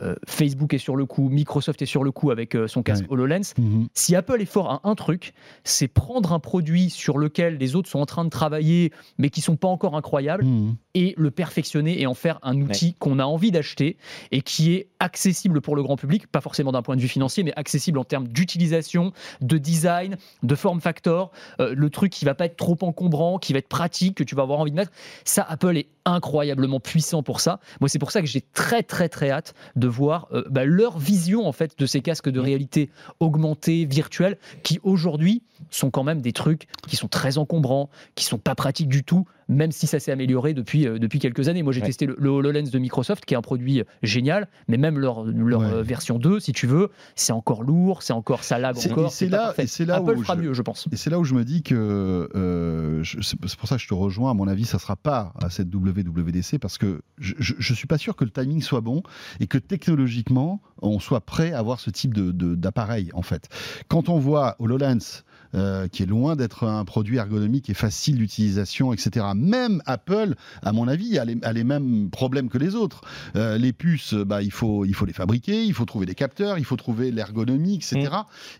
Euh, 0.02 0.14
Facebook 0.26 0.72
est 0.74 0.78
sur 0.78 0.96
le 0.96 1.04
coup, 1.06 1.28
Microsoft 1.28 1.82
est 1.82 1.86
sur 1.86 2.04
le 2.04 2.10
coup 2.12 2.30
avec 2.30 2.54
euh, 2.54 2.66
son 2.68 2.82
casque 2.82 3.02
Ouais. 3.04 3.10
HoloLens. 3.12 3.52
Mhm. 3.58 3.88
Si 3.94 4.16
Apple 4.16 4.40
est 4.40 4.46
fort 4.46 4.70
à 4.70 4.80
un 4.88 4.94
truc, 4.94 5.32
c'est 5.64 5.88
prendre 5.88 6.32
un 6.32 6.38
produit 6.40 6.88
sur 6.90 7.18
lequel 7.18 7.58
les 7.58 7.76
autres 7.76 7.88
sont 7.88 7.98
en 8.00 8.06
train 8.06 8.24
de 8.24 8.30
travailler, 8.30 8.92
mais 9.18 9.28
qui 9.30 9.40
sont 9.40 9.56
pas 9.56 9.68
encore 9.68 9.96
incroyables, 9.96 10.44
Mhm. 10.44 10.76
Et 10.94 11.14
le 11.16 11.30
perfectionner 11.30 12.00
et 12.00 12.06
en 12.06 12.14
faire 12.14 12.38
un 12.42 12.60
outil 12.60 12.94
qu'on 12.94 13.18
a 13.18 13.24
envie 13.24 13.50
d'acheter 13.50 13.96
et 14.32 14.42
qui 14.42 14.72
est 14.72 14.88
accessible 14.98 15.60
pour 15.60 15.76
le 15.76 15.82
grand 15.82 15.96
public, 15.96 16.26
pas 16.26 16.40
forcément 16.40 16.72
d'un 16.72 16.82
point 16.82 16.96
de 16.96 17.00
vue 17.00 17.08
financier, 17.08 17.42
mais 17.42 17.52
accessible 17.56 17.98
en 17.98 18.04
termes 18.04 18.28
d'utilisation, 18.28 19.12
de 19.40 19.58
design, 19.58 20.16
de 20.42 20.54
form 20.54 20.80
factor, 20.80 21.30
euh, 21.60 21.74
le 21.76 21.90
truc 21.90 22.12
qui 22.12 22.24
va 22.24 22.34
pas 22.34 22.46
être 22.46 22.56
trop 22.56 22.76
encombrant, 22.82 23.38
qui 23.38 23.52
va 23.52 23.60
être 23.60 23.68
pratique, 23.68 24.16
que 24.16 24.24
tu 24.24 24.34
vas 24.34 24.42
avoir 24.42 24.58
envie 24.58 24.72
de 24.72 24.76
mettre. 24.76 24.92
Ça, 25.24 25.46
Apple 25.48 25.76
est 25.76 25.88
incroyablement 26.04 26.80
puissant 26.80 27.22
pour 27.22 27.40
ça. 27.40 27.60
Moi, 27.80 27.88
c'est 27.88 27.98
pour 27.98 28.10
ça 28.10 28.20
que 28.20 28.26
j'ai 28.26 28.40
très 28.40 28.82
très 28.82 29.08
très 29.08 29.30
hâte 29.30 29.54
de 29.76 29.86
voir 29.86 30.28
euh, 30.32 30.44
bah, 30.50 30.64
leur 30.64 30.98
vision 30.98 31.46
en 31.46 31.52
fait 31.52 31.78
de 31.78 31.86
ces 31.86 32.00
casques 32.00 32.28
de 32.28 32.40
réalité 32.40 32.90
augmentée, 33.20 33.84
virtuelle, 33.84 34.38
qui 34.62 34.80
aujourd'hui 34.82 35.42
sont 35.70 35.90
quand 35.90 36.04
même 36.04 36.20
des 36.20 36.32
trucs 36.32 36.66
qui 36.88 36.96
sont 36.96 37.08
très 37.08 37.38
encombrants, 37.38 37.90
qui 38.14 38.24
sont 38.24 38.38
pas 38.38 38.54
pratiques 38.54 38.88
du 38.88 39.04
tout, 39.04 39.26
même 39.50 39.72
si 39.72 39.86
ça 39.86 39.98
s'est 40.00 40.12
amélioré 40.12 40.54
depuis, 40.54 40.86
euh, 40.86 40.98
depuis 40.98 41.18
quelques 41.18 41.48
années. 41.48 41.62
Moi, 41.62 41.72
j'ai 41.72 41.80
Ouais. 41.80 41.86
testé 41.88 42.06
le, 42.06 42.16
le 42.18 42.30
HoloLens 42.30 42.70
de 42.70 42.78
Microsoft, 42.78 43.24
qui 43.26 43.34
est 43.34 43.36
un 43.36 43.42
produit 43.42 43.80
euh, 43.80 43.84
génial, 44.02 44.48
mais 44.68 44.76
même 44.78 44.98
leur, 44.98 45.24
leur 45.24 45.60
Ouais. 45.60 45.66
euh, 45.66 45.82
version 45.82 46.18
2, 46.18 46.40
si 46.40 46.52
tu 46.52 46.66
veux, 46.66 46.88
c'est 47.16 47.32
encore 47.32 47.62
lourd, 47.64 48.02
c'est 48.02 48.12
encore, 48.12 48.44
ça 48.44 48.58
lag 48.58 48.76
encore. 48.78 49.10
c'est 49.12 49.28
là- 49.28 49.52
et 49.58 49.66
c'est 49.66 49.84
là 49.84 49.96
Apple 49.96 50.16
où 50.18 50.22
fera 50.22 50.36
je- 50.36 50.40
mieux, 50.42 50.54
je 50.54 50.62
pense. 50.62 50.88
Et 50.92 50.96
c'est 50.96 51.10
là 51.10 51.18
où 51.18 51.24
je 51.24 51.34
me 51.34 51.44
dis 51.44 51.62
que 51.62 52.28
euh, 52.34 53.02
c'est 53.22 53.56
pour 53.58 53.68
ça 53.68 53.76
que 53.76 53.82
je 53.82 53.88
te 53.88 53.94
rejoins. 53.94 54.30
À 54.30 54.34
mon 54.34 54.46
avis, 54.48 54.64
ça 54.64 54.78
sera 54.78 54.96
pas 54.96 55.32
à 55.42 55.50
cette 55.50 55.68
WWDC 55.74 56.58
parce 56.58 56.78
que 56.78 57.02
je, 57.18 57.34
je 57.38 57.74
suis 57.74 57.86
pas 57.86 57.98
sûr 57.98 58.16
que 58.16 58.24
le 58.24 58.30
timing 58.30 58.62
soit 58.62 58.80
bon 58.80 59.02
et 59.40 59.46
que 59.46 59.58
technologiquement 59.58 60.60
on 60.82 60.98
soit 61.00 61.20
prêt 61.20 61.52
à 61.52 61.58
avoir 61.58 61.80
ce 61.80 61.90
type 61.90 62.14
de- 62.14 62.30
de- 62.32 62.54
d'appareil 62.54 63.10
en 63.14 63.22
fait. 63.22 63.48
Quand 63.88 64.08
on 64.08 64.18
voit 64.18 64.56
HoloLens 64.60 65.24
euh, 65.54 65.88
qui 65.88 66.02
est 66.02 66.06
loin 66.06 66.36
d'être 66.36 66.64
un 66.64 66.84
produit 66.84 67.16
ergonomique 67.16 67.70
et 67.70 67.74
facile 67.74 68.16
d'utilisation, 68.16 68.92
etc. 68.92 69.26
Même 69.34 69.82
Apple, 69.86 70.34
à 70.62 70.72
mon 70.72 70.86
avis, 70.88 71.18
a 71.18 71.24
les, 71.24 71.36
a 71.42 71.52
les 71.52 71.64
mêmes 71.64 72.08
problèmes 72.10 72.48
que 72.48 72.58
les 72.58 72.74
autres. 72.74 73.02
Euh, 73.36 73.58
les 73.58 73.72
puces, 73.72 74.14
bah, 74.14 74.42
il, 74.42 74.52
faut, 74.52 74.84
il 74.84 74.94
faut 74.94 75.06
les 75.06 75.12
fabriquer, 75.12 75.64
il 75.64 75.74
faut 75.74 75.84
trouver 75.84 76.06
des 76.06 76.14
capteurs, 76.14 76.58
il 76.58 76.64
faut 76.64 76.76
trouver 76.76 77.10
l'ergonomie, 77.10 77.74
etc. 77.76 78.10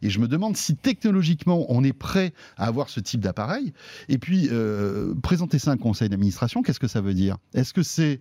Et 0.03 0.11
je 0.11 0.19
me 0.19 0.29
demande 0.29 0.57
si 0.57 0.77
technologiquement 0.77 1.67
on 1.69 1.85
est 1.85 1.93
prêt 1.93 2.33
à 2.57 2.67
avoir 2.67 2.89
ce 2.89 3.01
type 3.01 3.21
d'appareil. 3.21 3.73
Et 4.09 4.19
puis, 4.19 4.49
euh, 4.51 5.15
présenter 5.23 5.59
ça 5.59 5.71
à 5.71 5.75
un 5.75 5.77
conseil 5.77 6.09
d'administration, 6.09 6.63
qu'est-ce 6.63 6.81
que 6.81 6.89
ça 6.89 7.01
veut 7.01 7.15
dire? 7.15 7.37
Est-ce 7.55 7.73
que 7.73 7.83
c'est, 7.83 8.21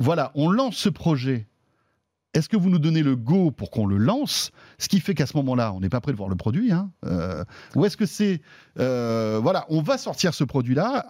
voilà, 0.00 0.32
on 0.34 0.50
lance 0.50 0.76
ce 0.76 0.88
projet 0.88 1.46
est-ce 2.34 2.48
que 2.48 2.56
vous 2.56 2.70
nous 2.70 2.78
donnez 2.78 3.02
le 3.02 3.14
go 3.14 3.50
pour 3.50 3.70
qu'on 3.70 3.86
le 3.86 3.98
lance? 3.98 4.52
Ce 4.78 4.88
qui 4.88 5.00
fait 5.00 5.14
qu'à 5.14 5.26
ce 5.26 5.36
moment-là, 5.36 5.72
on 5.74 5.80
n'est 5.80 5.88
pas 5.90 6.00
prêt 6.00 6.12
de 6.12 6.16
voir 6.16 6.28
le 6.30 6.34
produit. 6.34 6.72
Hein 6.72 6.90
Euh, 7.04 7.44
ou 7.74 7.84
est-ce 7.84 7.96
que 7.96 8.06
c'est. 8.06 8.40
euh, 8.80 9.38
voilà, 9.42 9.66
on 9.68 9.82
va 9.82 9.98
sortir 9.98 10.32
ce 10.32 10.44
produit-là. 10.44 11.06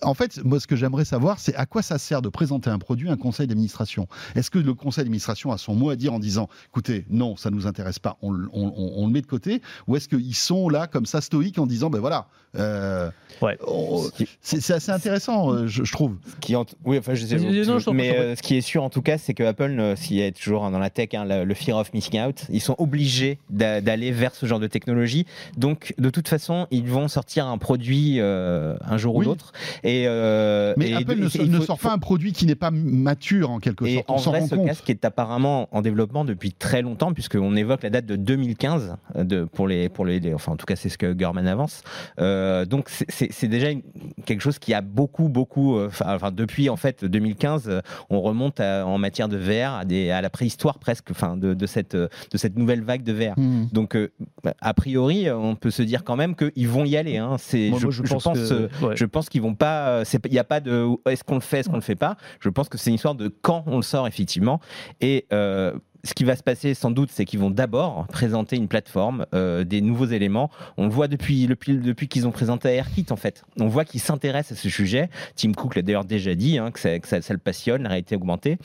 En 0.00 0.14
fait, 0.14 0.42
moi, 0.44 0.60
ce 0.60 0.66
que 0.66 0.76
j'aimerais 0.76 1.04
savoir, 1.04 1.38
c'est 1.40 1.54
à 1.56 1.66
quoi 1.66 1.82
ça 1.82 1.98
sert 1.98 2.22
de 2.22 2.28
présenter 2.30 2.70
un 2.70 2.78
produit 2.78 3.10
à 3.10 3.12
un 3.12 3.16
conseil 3.16 3.46
d'administration? 3.46 4.08
Est-ce 4.34 4.50
que 4.50 4.58
le 4.58 4.72
conseil 4.74 5.04
d'administration 5.04 5.52
a 5.52 5.58
son 5.58 5.74
mot 5.74 5.90
à 5.90 5.96
dire 5.96 6.14
en 6.14 6.18
disant 6.18 6.48
écoutez, 6.68 7.04
non, 7.10 7.36
ça 7.36 7.50
ne 7.50 7.54
nous 7.56 7.66
intéresse 7.66 7.98
pas, 7.98 8.16
on, 8.22 8.30
le- 8.30 8.48
on- 8.52 8.72
on- 8.74 8.92
on 9.02 9.06
le 9.06 9.12
met 9.12 9.20
de 9.20 9.26
côté? 9.26 9.60
Ou 9.88 9.96
est-ce 9.96 10.08
qu'ils 10.08 10.34
sont 10.34 10.68
là, 10.70 10.86
comme 10.86 11.04
ça, 11.06 11.20
stoïques, 11.20 11.58
en 11.58 11.66
disant 11.66 11.90
ben 11.90 12.00
voilà. 12.00 12.28
euh, 12.56 13.10
Ouais. 13.40 13.58
c'est 14.42 14.60
c'est 14.60 14.72
assez 14.74 14.90
intéressant, 14.92 15.52
euh, 15.52 15.66
je, 15.66 15.84
je 15.84 15.92
trouve. 15.92 16.16
Ce 16.28 16.36
qui 16.40 16.54
en- 16.56 16.64
Oui, 16.84 16.98
enfin, 16.98 17.14
je 17.14 17.26
sais 17.26 17.36
non, 17.36 17.78
je 17.78 17.90
mais 17.90 18.16
euh, 18.16 18.36
ce 18.36 18.42
qui 18.42 18.56
est 18.56 18.60
sûr 18.60 18.82
en 18.82 18.90
tout 18.90 19.02
cas, 19.02 19.18
c'est 19.18 19.34
que 19.34 19.42
Apple, 19.42 19.74
euh, 19.78 19.96
s'il 19.96 20.20
est 20.20 20.32
toujours 20.32 20.61
dans 20.70 20.78
la 20.78 20.90
tech, 20.90 21.08
hein, 21.14 21.24
le, 21.24 21.44
le 21.44 21.54
fear 21.54 21.76
of 21.78 21.92
missing 21.94 22.20
out, 22.20 22.44
ils 22.50 22.60
sont 22.60 22.74
obligés 22.78 23.38
d'a- 23.50 23.80
d'aller 23.80 24.10
vers 24.12 24.34
ce 24.34 24.46
genre 24.46 24.60
de 24.60 24.66
technologie. 24.66 25.26
Donc, 25.56 25.94
de 25.98 26.10
toute 26.10 26.28
façon, 26.28 26.66
ils 26.70 26.88
vont 26.88 27.08
sortir 27.08 27.46
un 27.46 27.58
produit 27.58 28.16
euh, 28.20 28.76
un 28.84 28.96
jour 28.98 29.14
Oui. 29.16 29.24
ou 29.26 29.30
l'autre. 29.30 29.52
Et 29.82 30.04
euh, 30.06 30.74
Mais 30.76 30.90
et 30.90 30.94
Apple 30.94 31.16
ne, 31.16 31.28
et 31.42 31.48
ne 31.48 31.58
faut- 31.58 31.64
sort 31.64 31.80
faut- 31.80 31.88
pas 31.88 31.94
un 31.94 31.98
produit 31.98 32.32
qui 32.32 32.46
n'est 32.46 32.54
pas 32.54 32.70
mature 32.70 33.50
en 33.50 33.58
quelque 33.58 33.84
Et 33.86 33.94
sorte. 33.96 34.10
On 34.10 34.14
en 34.14 34.16
vrai, 34.18 34.40
rend 34.40 34.46
ce 34.46 34.54
compte. 34.54 34.66
casque 34.66 34.90
est 34.90 35.04
apparemment 35.04 35.68
en 35.72 35.82
développement 35.82 36.24
depuis 36.24 36.52
très 36.52 36.82
longtemps, 36.82 37.12
puisqu'on 37.12 37.56
évoque 37.56 37.82
la 37.82 37.90
date 37.90 38.06
de 38.06 38.16
2015 38.16 38.96
euh, 39.16 39.24
de, 39.24 39.44
pour 39.44 39.66
les, 39.68 39.88
pour 39.88 40.04
les, 40.04 40.20
les- 40.20 40.34
enfin 40.34 40.52
en 40.52 40.56
tout 40.56 40.66
cas 40.66 40.76
c'est 40.76 40.88
ce 40.88 40.98
que 40.98 41.12
Gurman 41.12 41.46
avance. 41.46 41.82
Euh, 42.20 42.64
donc 42.64 42.88
c'est- 42.88 43.46
déjà 43.48 43.70
une- 43.70 43.82
quelque 44.24 44.40
chose 44.40 44.58
qui 44.58 44.72
a 44.74 44.80
beaucoup, 44.80 45.28
beaucoup, 45.28 45.78
enfin 45.80 46.18
depuis 46.32 46.68
en 46.68 46.76
fait 46.76 47.04
2015, 47.04 47.68
euh, 47.68 47.80
on 48.10 48.20
remonte 48.20 48.60
à- 48.60 48.86
en 48.86 48.98
matière 48.98 49.28
de 49.28 49.36
VR 49.36 49.74
à, 49.74 49.84
des, 49.84 50.10
à 50.10 50.20
la 50.20 50.30
préhistoire 50.30 50.51
presque, 50.56 51.10
enfin 51.10 51.36
de, 51.36 51.54
de 51.54 51.66
cette, 51.66 51.94
de 51.96 52.08
cette 52.36 52.56
nouvelle 52.56 52.82
vague 52.82 53.02
de 53.02 53.12
VR. 53.12 53.34
Hmm. 53.38 53.66
Donc, 53.72 53.96
euh, 53.96 54.12
a 54.60 54.74
priori, 54.74 55.30
on 55.30 55.54
peut 55.56 55.70
se 55.70 55.82
dire 55.82 56.04
quand 56.04 56.16
même 56.16 56.34
qu'ils 56.36 56.68
vont 56.68 56.84
y 56.84 56.96
aller. 56.96 57.16
hein. 57.18 57.36
C'est, 57.38 57.70
Moi, 57.70 57.78
je, 57.80 57.86
moi, 57.86 57.94
je 58.04 58.14
pense, 58.14 58.24
que- 58.24 58.52
euh, 58.52 58.68
ouais. 58.82 58.96
je 58.96 59.04
pense 59.04 59.28
qu'ils 59.28 59.42
vont 59.42 59.54
pas. 59.54 59.88
euh, 60.00 60.04
Il 60.26 60.32
n'y 60.32 60.38
a 60.38 60.44
pas 60.44 60.60
de 60.60 60.86
est-ce 61.08 61.24
qu'on 61.24 61.34
le 61.36 61.40
fait, 61.40 61.60
est-ce 61.60 61.68
qu'on 61.68 61.76
le 61.76 61.80
fait 61.82 61.96
pas. 61.96 62.16
Je 62.40 62.48
pense 62.48 62.68
que 62.68 62.78
c'est 62.78 62.90
une 62.90 62.96
histoire 62.96 63.14
de 63.14 63.28
quand 63.28 63.64
on 63.66 63.76
le 63.76 63.82
sort 63.82 64.06
effectivement. 64.06 64.60
Et 65.00 65.26
euh, 65.32 65.72
ce 66.04 66.14
qui 66.14 66.24
va 66.24 66.34
se 66.34 66.42
passer 66.42 66.74
sans 66.74 66.90
doute, 66.90 67.10
c'est 67.12 67.24
qu'ils 67.24 67.38
vont 67.38 67.50
d'abord 67.50 68.06
présenter 68.08 68.56
une 68.56 68.66
plateforme, 68.66 69.24
euh, 69.34 69.62
des 69.62 69.80
nouveaux 69.80 70.06
éléments. 70.06 70.50
On 70.76 70.86
le 70.86 70.90
voit 70.90 71.06
depuis, 71.06 71.46
depuis, 71.46 71.76
depuis 71.78 72.08
qu'ils 72.08 72.26
ont 72.26 72.32
présenté 72.32 72.68
AirKit 72.70 73.06
en 73.10 73.16
fait. 73.16 73.44
On 73.60 73.68
voit 73.68 73.84
qu'ils 73.84 74.00
s'intéressent 74.00 74.58
à 74.58 74.60
ce 74.60 74.68
sujet. 74.68 75.08
Tim 75.36 75.52
Cook 75.52 75.76
l'a 75.76 75.82
d'ailleurs 75.82 76.04
déjà 76.04 76.34
dit, 76.34 76.58
hein, 76.58 76.72
que, 76.72 76.80
ça, 76.80 76.98
que 76.98 77.06
ça- 77.06 77.22
ça 77.22 77.32
le 77.32 77.38
passionne, 77.38 77.84
la 77.84 77.90
réalité 77.90 78.16
augmentée 78.16 78.58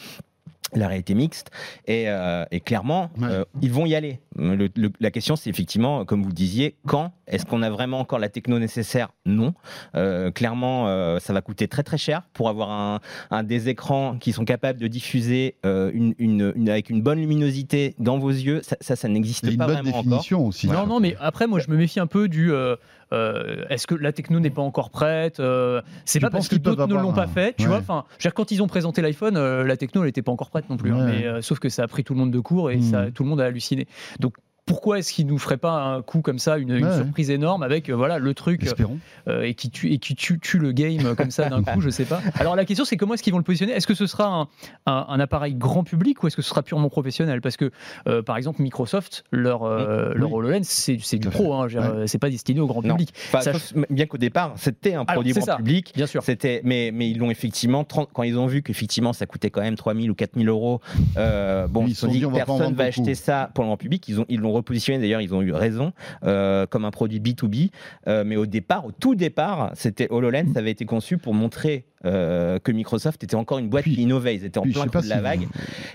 la 0.73 0.87
réalité 0.87 1.13
mixte 1.13 1.49
et, 1.85 2.05
euh, 2.09 2.43
et 2.51 2.59
clairement 2.59 3.09
Ouais. 3.19 3.27
euh, 3.29 3.45
ils 3.61 3.71
vont 3.71 3.85
y 3.85 3.95
aller 3.95 4.19
Le- 4.35 4.69
le- 4.75 4.91
la 4.99 5.11
question 5.11 5.35
c'est 5.35 5.49
effectivement 5.49 6.03
comme 6.05 6.23
vous 6.23 6.31
disiez 6.33 6.75
quand 6.85 7.13
est-ce 7.25 7.45
qu'on 7.45 7.61
a 7.63 7.69
vraiment 7.69 7.99
encore 7.99 8.19
la 8.19 8.29
techno 8.29 8.59
nécessaire? 8.59 9.09
Non 9.25 9.53
Euh, 9.95 10.29
clairement 10.31 10.87
euh, 10.87 11.19
ça 11.19 11.31
va 11.33 11.41
coûter 11.41 11.67
très 11.67 11.83
très 11.83 11.97
cher 11.97 12.23
pour 12.33 12.49
avoir 12.49 12.69
un, 12.71 12.99
un 13.31 13.43
des 13.43 13.69
écrans 13.69 14.17
qui 14.19 14.33
sont 14.33 14.45
capables 14.45 14.79
de 14.79 14.87
diffuser 14.87 15.55
euh, 15.65 15.89
une, 15.93 16.13
une- 16.19 16.51
une- 16.55 16.69
avec 16.69 16.89
une 16.89 17.01
bonne 17.01 17.19
luminosité 17.19 17.95
dans 17.99 18.17
vos 18.19 18.29
yeux 18.29 18.61
ça 18.61 18.75
ça, 18.81 18.95
ça 18.95 19.07
n'existe 19.07 19.45
Et 19.45 19.51
une 19.51 19.57
pas 19.57 19.65
bonne 19.67 19.75
vraiment 19.77 19.89
encore 19.91 20.03
définition 20.03 20.45
aussi. 20.45 20.67
Non, 20.67 20.85
non, 20.85 20.99
mais 20.99 21.15
après, 21.19 21.47
moi, 21.47 21.59
je 21.59 21.69
me 21.71 21.77
méfie 21.77 21.99
un 21.99 22.07
peu 22.07 22.27
du. 22.27 22.51
Euh, 23.13 23.65
Est-ce 23.69 23.87
que 23.87 23.95
la 23.95 24.11
techno 24.11 24.39
n'est 24.39 24.49
pas 24.49 24.61
encore 24.61 24.89
prête 24.89 25.39
euh, 25.39 25.81
C'est 26.05 26.19
pas 26.19 26.29
parce 26.29 26.47
que 26.47 26.55
d'autres 26.55 26.87
ne 26.87 26.95
l'ont 26.95 27.13
pas 27.13 27.27
fait, 27.27 27.53
tu 27.57 27.63
ouais. 27.63 27.67
vois. 27.69 27.77
Enfin, 27.77 28.05
quand 28.35 28.51
ils 28.51 28.61
ont 28.61 28.67
présenté 28.67 29.01
l'iPhone, 29.01 29.37
euh, 29.37 29.63
la 29.63 29.77
techno, 29.77 30.03
n'était 30.03 30.21
pas 30.21 30.31
encore 30.31 30.49
prête 30.49 30.69
non 30.69 30.77
plus. 30.77 30.91
hein, 30.93 31.05
mais 31.05 31.41
sauf 31.41 31.59
que 31.59 31.69
ça 31.69 31.83
a 31.83 31.87
pris 31.87 32.03
tout 32.03 32.13
le 32.13 32.19
monde 32.19 32.31
de 32.31 32.39
court 32.39 32.71
et 32.71 32.77
Mm. 32.77 32.81
ça, 32.83 33.05
tout 33.11 33.23
le 33.23 33.29
monde 33.29 33.41
a 33.41 33.45
halluciné. 33.45 33.87
Donc 34.19 34.35
pourquoi 34.67 34.99
est-ce 34.99 35.11
qu'ils 35.13 35.25
nous 35.25 35.39
feraient 35.39 35.57
pas 35.57 35.71
un 35.81 36.01
coup 36.03 36.21
comme 36.21 36.37
ça, 36.37 36.59
une, 36.59 36.69
une 36.69 36.83
Ouais, 36.85 36.91
ouais. 36.91 36.97
surprise 36.97 37.31
énorme 37.31 37.63
avec 37.63 37.89
euh, 37.89 37.93
voilà 37.95 38.19
le 38.19 38.33
truc 38.35 38.61
Espérons. 38.63 38.99
euh, 39.27 39.41
et 39.41 39.55
qui 39.55 39.71
tue 39.71 39.91
et 39.91 39.97
qui 39.97 40.13
tue, 40.13 40.37
tue 40.39 40.59
le 40.59 40.71
game 40.73 41.05
euh, 41.05 41.15
comme 41.15 41.31
ça 41.31 41.49
d'un 41.49 41.63
coup, 41.63 41.81
je 41.81 41.89
sais 41.89 42.05
pas. 42.05 42.21
Alors 42.39 42.55
la 42.55 42.65
question 42.65 42.85
c'est 42.85 42.97
comment 42.97 43.15
est-ce 43.15 43.23
qu'ils 43.23 43.33
vont 43.33 43.39
le 43.39 43.43
positionner? 43.43 43.71
Est-ce 43.73 43.87
que 43.87 43.95
ce 43.95 44.05
sera 44.05 44.27
un, 44.27 44.41
un- 44.85 45.05
un 45.09 45.19
appareil 45.19 45.55
grand 45.55 45.83
public 45.83 46.21
ou 46.21 46.27
est-ce 46.27 46.35
que 46.35 46.41
ce 46.43 46.49
sera 46.49 46.61
purement 46.61 46.89
professionnel? 46.89 47.41
Parce 47.41 47.57
que 47.57 47.71
euh, 48.07 48.21
par 48.21 48.37
exemple 48.37 48.61
Microsoft 48.61 49.23
leur 49.31 49.63
euh, 49.63 50.13
leur. 50.13 50.31
HoloLens 50.33 50.63
c'est 50.63 50.97
c'est 51.01 51.17
du 51.17 51.29
pro, 51.29 51.53
hein, 51.55 51.67
euh, 51.73 52.05
c'est 52.05 52.19
pas 52.19 52.29
destiné 52.29 52.59
au 52.59 52.67
grand 52.67 52.83
Non. 52.83 52.89
public. 52.95 53.13
Enfin, 53.29 53.41
Ça- 53.41 53.53
sauf- 53.53 53.73
bien 53.89 54.05
qu'au 54.05 54.17
départ 54.17 54.53
c'était 54.57 54.93
un 54.95 55.05
produit 55.05 55.31
grand 55.31 55.45
ça. 55.45 55.55
public 55.55 55.93
Bien 55.95 56.05
sûr. 56.05 56.21
C'était, 56.23 56.61
mais, 56.65 56.91
mais 56.93 57.09
ils 57.09 57.17
l'ont 57.17 57.31
effectivement, 57.31 57.85
30 57.85 58.09
quand 58.13 58.23
ils 58.23 58.37
ont 58.37 58.47
vu 58.47 58.61
qu'effectivement 58.61 59.13
ça 59.13 59.25
coûtait 59.25 59.49
quand 59.49 59.61
même 59.61 59.75
3000 59.75 60.11
ou 60.11 60.15
4000 60.15 60.49
euros, 60.49 60.81
euh, 61.17 61.67
bon, 61.67 61.85
ils 61.87 61.95
se 61.95 62.01
sont 62.01 62.07
dit, 62.07 62.23
personne 62.33 62.73
va 62.73 62.83
acheter 62.85 63.15
ça 63.15 63.49
pour 63.53 63.63
le 63.63 63.69
grand 63.69 63.77
public. 63.77 64.05
Ils 64.09 64.19
ont, 64.19 64.25
ils 64.27 64.39
l'ont 64.39 64.51
repositionné, 64.57 64.99
d'ailleurs, 64.99 65.21
ils 65.21 65.33
ont 65.33 65.41
eu 65.41 65.51
raison, 65.53 65.93
euh, 66.23 66.65
comme 66.67 66.85
un 66.85 66.91
produit 66.91 67.19
B2B. 67.19 67.69
Euh, 68.07 68.23
mais 68.25 68.35
au 68.35 68.45
départ, 68.45 68.85
au 68.85 68.91
tout 68.91 69.15
départ, 69.15 69.71
c'était 69.75 70.07
HoloLens, 70.11 70.53
ça 70.53 70.59
avait 70.59 70.71
été 70.71 70.85
conçu 70.85 71.17
pour 71.17 71.33
montrer 71.33 71.85
euh, 72.05 72.59
que 72.59 72.71
Microsoft 72.71 73.23
était 73.23 73.35
encore 73.35 73.57
une 73.59 73.69
boîte 73.69 73.83
Puis- 73.83 73.95
qui 73.95 74.01
innovait. 74.03 74.35
Ils 74.35 74.45
étaient 74.45 74.57
en 74.59 74.63
Puis, 74.63 74.73
plein 74.73 74.85
coup 74.87 74.97
de 74.97 75.03
si 75.03 75.09
la 75.09 75.17
vous- 75.17 75.23
vague. 75.23 75.47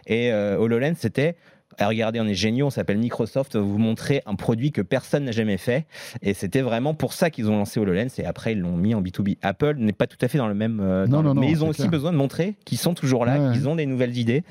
Et 0.07 0.33
HoloLens, 0.33 0.94
c'était 0.96 1.37
Ah, 1.79 1.88
regardez, 1.88 2.20
on 2.20 2.27
est 2.27 2.35
géniaux, 2.35 2.66
on 2.66 2.70
s'appelle 2.70 2.98
Microsoft, 2.98 3.57
vous 3.57 3.79
montrer 3.79 4.20
un 4.27 4.35
produit 4.35 4.72
que 4.72 4.83
personne 4.83 5.25
n'a 5.25 5.33
jamais 5.33 5.57
fait. 5.57 5.87
Et 6.20 6.35
c'était 6.35 6.61
vraiment 6.61 6.92
pour 6.92 7.14
ça 7.14 7.31
qu'ils 7.31 7.48
ont 7.48 7.57
lancé 7.57 7.81
HoloLens 7.81 8.09
et 8.18 8.27
après 8.27 8.53
ils 8.53 8.61
l'ont 8.61 8.77
mis 8.77 8.94
en 8.94 9.01
B2B. 9.01 9.38
Apple 9.40 9.77
n'est 9.79 9.94
pas 9.94 10.07
tout 10.07 10.18
à 10.20 10.29
fait 10.29 10.37
dans 10.37 10.48
le 10.48 10.55
même. 10.55 10.81
euh, 10.83 11.07
Non, 11.07 11.11
dans 11.12 11.22
le- 11.22 11.29
non, 11.29 11.35
non, 11.37 11.40
mais 11.40 11.51
ils 11.51 11.64
ont 11.64 11.68
aussi 11.68 11.79
clair. 11.81 11.90
besoin 11.90 12.12
de 12.12 12.18
montrer 12.18 12.57
qu'ils 12.66 12.77
sont 12.77 12.92
toujours 12.92 13.25
là, 13.25 13.38
Ouais, 13.40 13.46
ouais. 13.46 13.53
qu'ils 13.55 13.70
ont 13.70 13.75
des 13.77 13.87
nouvelles 13.87 14.18
idées. 14.18 14.42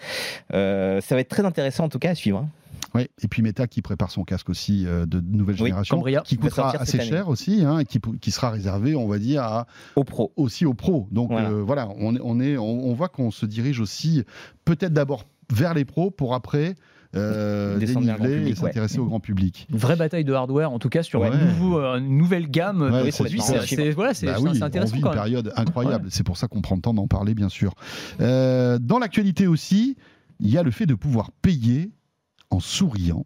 Euh, 0.55 0.99
ça 1.01 1.13
va 1.13 1.21
être 1.21 1.29
très 1.29 1.45
intéressant 1.45 1.83
en 1.83 1.89
tout 1.89 1.99
cas 1.99 2.09
à 2.09 2.15
suivre. 2.15 2.39
hein. 2.39 2.49
Ouais. 2.93 3.09
Et 3.23 3.27
puis 3.27 3.41
Meta 3.41 3.67
qui 3.67 3.81
prépare 3.81 4.11
son 4.11 4.23
casque 4.23 4.49
aussi 4.49 4.85
euh, 4.85 5.05
de 5.05 5.21
nouvelle 5.21 5.55
Oui, 5.55 5.67
génération, 5.67 5.95
Cambria, 5.97 6.21
qui 6.21 6.37
coûtera 6.37 6.75
assez 6.77 6.99
cher 7.01 7.29
aussi, 7.29 7.63
hein, 7.63 7.79
et 7.79 7.85
qui, 7.85 8.31
sera 8.31 8.49
réservé, 8.49 8.95
on 8.95 9.07
va 9.07 9.17
dire, 9.19 9.43
à, 9.43 9.65
Au 9.95 10.03
pro. 10.03 10.33
aussi 10.35 10.65
aux 10.65 10.73
pros. 10.73 11.07
Donc 11.11 11.31
Voilà. 11.31 11.49
euh, 11.51 11.61
voilà, 11.63 11.89
on, 11.97 12.15
est- 12.15 12.21
on, 12.23 12.39
est, 12.39 12.57
on, 12.57 12.87
on 12.89 12.93
voit 12.93 13.09
qu'on 13.09 13.31
se 13.31 13.45
dirige 13.45 13.79
aussi 13.79 14.23
peut-être 14.65 14.93
d'abord 14.93 15.25
vers 15.53 15.73
les 15.73 15.85
pros 15.85 16.11
pour 16.11 16.33
après 16.33 16.75
euh, 17.13 17.77
déniveler 17.77 18.41
et 18.41 18.45
ouais. 18.51 18.55
s'intéresser 18.55 18.97
au 18.99 19.05
grand 19.05 19.19
public. 19.19 19.67
Une 19.69 19.77
vraie 19.77 19.97
bataille 19.97 20.23
de 20.23 20.31
hardware, 20.33 20.71
en 20.71 20.79
tout 20.79 20.87
cas, 20.87 21.03
sur 21.03 21.19
Ouais. 21.21 21.27
un 21.27 21.45
nouveau, 21.45 21.77
euh, 21.77 21.97
une 21.97 22.17
nouvelle 22.17 22.49
gamme 22.49 22.81
Ouais, 22.81 23.05
de 23.05 23.11
c'est 23.11 23.23
produits. 23.23 23.41
C'est 23.41 23.91
voilà, 23.91 24.11
Bah 24.11 24.15
c'est- 24.15 24.37
oui, 24.37 24.61
intéressant 24.63 24.93
on 24.93 24.95
vit 24.95 25.01
quand 25.01 25.09
une 25.11 25.15
même. 25.15 25.23
période 25.23 25.53
incroyable. 25.57 26.07
C'est 26.09 26.23
pour 26.23 26.37
ça 26.37 26.47
qu'on 26.47 26.61
prend 26.61 26.75
le 26.75 26.81
temps 26.81 26.93
d'en 26.93 27.07
parler, 27.07 27.33
bien 27.35 27.49
sûr. 27.49 27.73
Euh, 28.21 28.79
dans 28.79 28.97
l'actualité 28.99 29.45
aussi, 29.47 29.97
il 30.39 30.49
y 30.49 30.57
a 30.57 30.63
le 30.63 30.71
fait 30.71 30.85
de 30.85 30.95
pouvoir 30.95 31.31
payer 31.41 31.91
en 32.51 32.59
souriant. 32.59 33.25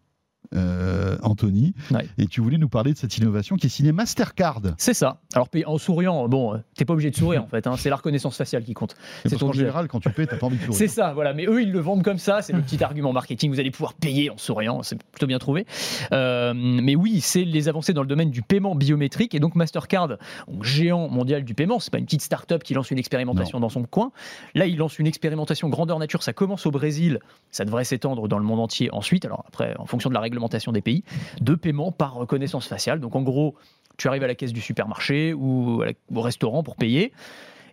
Euh, 0.54 1.16
Anthony, 1.22 1.74
Ouais. 1.90 2.06
et 2.18 2.26
tu 2.26 2.40
voulais 2.40 2.58
nous 2.58 2.68
parler 2.68 2.92
de 2.92 2.98
cette 2.98 3.16
innovation 3.18 3.56
qui 3.56 3.66
est 3.66 3.70
signée 3.70 3.92
Mastercard. 3.92 4.60
C'est 4.78 4.94
ça. 4.94 5.20
Alors, 5.34 5.48
en 5.66 5.78
souriant, 5.78 6.28
bon, 6.28 6.60
t'es 6.76 6.84
pas 6.84 6.92
obligé 6.94 7.10
de 7.10 7.16
sourire 7.16 7.42
en 7.42 7.46
fait. 7.46 7.66
hein, 7.66 7.74
c'est 7.76 7.90
la 7.90 7.96
reconnaissance 7.96 8.36
faciale 8.36 8.64
qui 8.64 8.74
compte. 8.74 8.96
C'est 9.22 9.30
C'est 9.30 9.42
objet. 9.42 9.60
général, 9.60 9.88
quand 9.88 10.00
tu 10.00 10.10
payes, 10.10 10.26
t'as 10.26 10.36
pas 10.36 10.46
envie 10.46 10.56
de 10.56 10.62
C'est 10.72 10.88
sourire. 10.88 10.90
ça, 10.90 11.12
voilà. 11.14 11.34
Mais 11.34 11.46
eux, 11.46 11.62
ils 11.62 11.72
le 11.72 11.80
vendent 11.80 12.02
comme 12.02 12.18
ça. 12.18 12.42
C'est 12.42 12.52
le 12.52 12.60
petit 12.62 12.82
argument 12.82 13.12
marketing. 13.12 13.50
Vous 13.50 13.60
allez 13.60 13.70
pouvoir 13.70 13.94
payer 13.94 14.30
en 14.30 14.38
souriant. 14.38 14.82
C'est 14.82 14.96
plutôt 15.02 15.26
bien 15.26 15.38
trouvé. 15.38 15.66
Euh, 16.12 16.52
mais 16.54 16.94
oui, 16.96 17.20
c'est 17.20 17.44
les 17.44 17.68
avancées 17.68 17.92
dans 17.92 18.02
le 18.02 18.08
domaine 18.08 18.30
du 18.30 18.42
paiement 18.42 18.74
biométrique. 18.74 19.34
Et 19.34 19.40
donc, 19.40 19.54
Mastercard, 19.54 20.08
donc 20.08 20.64
géant 20.64 21.08
mondial 21.08 21.44
du 21.44 21.54
paiement, 21.54 21.78
c'est 21.80 21.90
pas 21.90 21.98
une 21.98 22.04
petite 22.04 22.22
start-up 22.22 22.62
qui 22.62 22.74
lance 22.74 22.90
une 22.90 22.98
expérimentation 22.98 23.60
dans 23.60 23.68
son 23.68 23.82
coin. 23.84 24.12
Là, 24.54 24.66
il 24.66 24.76
lance 24.76 24.98
une 24.98 25.06
expérimentation 25.06 25.68
grandeur 25.68 25.98
nature. 25.98 26.22
Ça 26.22 26.32
commence 26.32 26.66
au 26.66 26.70
Brésil. 26.70 27.20
Ça 27.50 27.64
devrait 27.64 27.84
s'étendre 27.84 28.28
dans 28.28 28.38
le 28.38 28.44
monde 28.44 28.60
entier 28.60 28.90
ensuite. 28.92 29.24
Alors, 29.24 29.44
après, 29.48 29.74
en 29.78 29.86
fonction 29.86 30.10
de 30.10 30.14
la 30.14 30.20
réglementation 30.36 30.72
des 30.72 30.82
pays, 30.82 31.02
de 31.40 31.54
paiement 31.54 31.92
par 31.92 32.14
reconnaissance 32.14 32.66
faciale. 32.66 33.00
Donc, 33.00 33.16
en 33.16 33.22
gros, 33.22 33.56
tu 33.96 34.08
arrives 34.08 34.22
à 34.22 34.26
la 34.26 34.34
caisse 34.34 34.52
du 34.52 34.60
supermarché 34.60 35.32
ou 35.32 35.82
au 36.14 36.20
restaurant 36.20 36.62
pour 36.62 36.76
payer. 36.76 37.12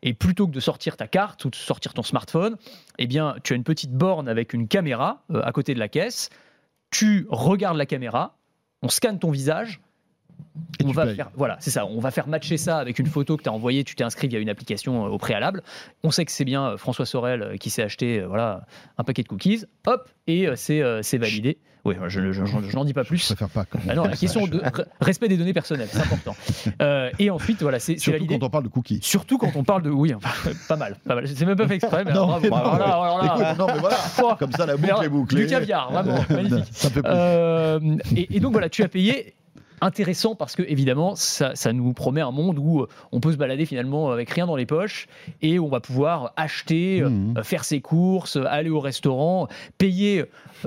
Et 0.04 0.14
plutôt 0.14 0.48
que 0.48 0.52
de 0.52 0.60
sortir 0.60 0.98
ta 0.98 1.08
carte 1.08 1.46
ou 1.46 1.50
de 1.50 1.56
sortir 1.56 1.94
ton 1.94 2.04
smartphone, 2.04 2.58
eh 3.00 3.08
bien, 3.08 3.36
tu 3.44 3.54
as 3.54 3.56
une 3.56 3.64
petite 3.64 3.94
borne 3.94 4.28
avec 4.28 4.54
une 4.54 4.68
caméra 4.68 5.24
euh, 5.32 5.42
à 5.44 5.52
côté 5.54 5.74
de 5.74 5.80
la 5.80 5.88
caisse. 5.88 6.30
Tu 6.92 7.26
regardes 7.30 7.78
la 7.78 7.86
caméra, 7.86 8.38
on 8.82 8.90
scanne 8.90 9.18
ton 9.18 9.32
visage. 9.32 9.80
Et 10.80 10.86
on 10.86 10.92
va 10.92 11.06
payes. 11.06 11.16
faire, 11.16 11.32
voilà, 11.36 11.58
c'est 11.62 11.72
ça. 11.72 11.86
On 11.86 12.00
va 12.00 12.12
faire 12.12 12.28
matcher 12.28 12.58
ça 12.58 12.80
avec 12.80 13.00
une 13.00 13.06
photo 13.06 13.38
que 13.38 13.44
tu 13.44 13.50
as 13.50 13.54
envoyée. 13.54 13.84
Tu 13.84 13.96
t'es 13.96 14.04
inscrit 14.04 14.28
via 14.28 14.40
une 14.40 14.50
application 14.50 15.06
euh, 15.06 15.10
au 15.10 15.18
préalable. 15.18 15.64
On 16.04 16.12
sait 16.12 16.26
que 16.26 16.32
c'est 16.32 16.44
bien 16.44 16.72
euh, 16.72 16.78
François 16.78 17.06
Sorel 17.06 17.58
qui 17.60 17.70
s'est 17.70 17.84
acheté, 17.84 18.22
voilà, 18.22 18.66
un 18.98 19.04
paquet 19.06 19.24
de 19.24 19.30
cookies. 19.30 19.64
Hop, 19.88 20.10
et 20.28 20.48
c'est 20.56 20.84
c'est 21.02 21.18
validé. 21.18 21.60
Oui, 21.86 21.96
je, 22.08 22.32
je- 22.32 22.32
je- 22.32 22.46
je 22.46 22.76
n'en 22.78 22.86
dis 22.86 22.94
pas 22.94 23.04
Je 23.04 23.10
plus. 23.10 23.26
préfère 23.26 23.50
pas. 23.50 23.66
Ah 23.90 23.94
non, 23.96 24.04
la 24.06 24.16
question 24.16 24.48
de 24.48 24.60
re- 24.60 24.86
respect 25.02 25.28
des 25.28 25.36
données 25.36 25.52
personnelles, 25.54 25.90
c'est 25.92 26.00
important. 26.00 26.34
Euh, 26.82 27.10
et 27.20 27.30
ensuite, 27.30 27.62
voilà, 27.62 27.78
c'est 27.80 27.98
Surtout 27.98 28.20
validé. 28.20 28.40
quand 28.40 28.46
on 28.46 28.50
parle 28.50 28.64
de 28.64 28.70
cookies. 28.70 29.00
Surtout 29.02 29.38
quand 29.38 29.52
on 29.56 29.66
parle 29.66 29.82
de. 29.82 29.90
Oui, 29.90 30.14
pas 30.70 30.78
mal. 30.78 30.96
Pas 31.06 31.16
mal. 31.16 31.28
C'est 31.28 31.46
même 31.46 31.58
pas 31.58 31.68
fait 31.68 31.76
exprès, 31.76 32.06
mais 32.06 32.14
Non, 32.14 32.28
bravo. 32.28 32.42
mais 32.44 32.50
non, 32.50 32.56
Voilà, 32.58 32.96
voilà, 32.96 33.12
voilà. 33.18 33.26
Écoute, 33.50 33.60
non, 33.60 33.68
mais 33.74 33.80
voilà, 33.80 33.98
Oh, 34.24 34.32
comme 34.40 34.52
ça 34.54 34.66
la 34.66 34.78
boucle 34.78 35.04
est 35.04 35.10
bouclée. 35.10 35.42
Du 35.44 35.48
caviar, 35.48 35.92
vraiment, 35.92 36.16
magnifique. 36.30 36.66
Ça 36.72 36.90
plaisir. 36.90 37.10
Euh, 37.12 37.80
et, 38.16 38.38
et 38.38 38.40
donc 38.40 38.54
voilà, 38.54 38.70
tu 38.70 38.82
as 38.84 38.88
payé. 38.88 39.36
Intéressant 39.82 40.34
parce 40.34 40.56
que 40.56 40.64
évidemment 40.64 41.14
ça, 41.16 41.56
ça 41.56 41.74
nous 41.74 41.92
promet 41.92 42.22
un 42.22 42.32
monde 42.32 42.58
où 42.58 42.86
on 43.12 43.20
peut 43.20 43.34
se 43.34 43.38
balader 43.38 43.66
finalement 43.66 44.12
avec 44.12 44.30
rien 44.30 44.46
dans 44.48 44.56
les 44.56 44.66
poches 44.66 45.08
et 45.42 45.60
on 45.60 45.68
va 45.68 45.82
pouvoir 45.82 46.32
acheter, 46.38 47.02
Mhm. 47.02 47.34
euh, 47.38 47.44
faire 47.44 47.66
ses 47.66 47.82
courses, 47.82 48.38
aller 48.48 48.70
au 48.70 48.80
restaurant, 48.80 49.50
payer 49.78 50.24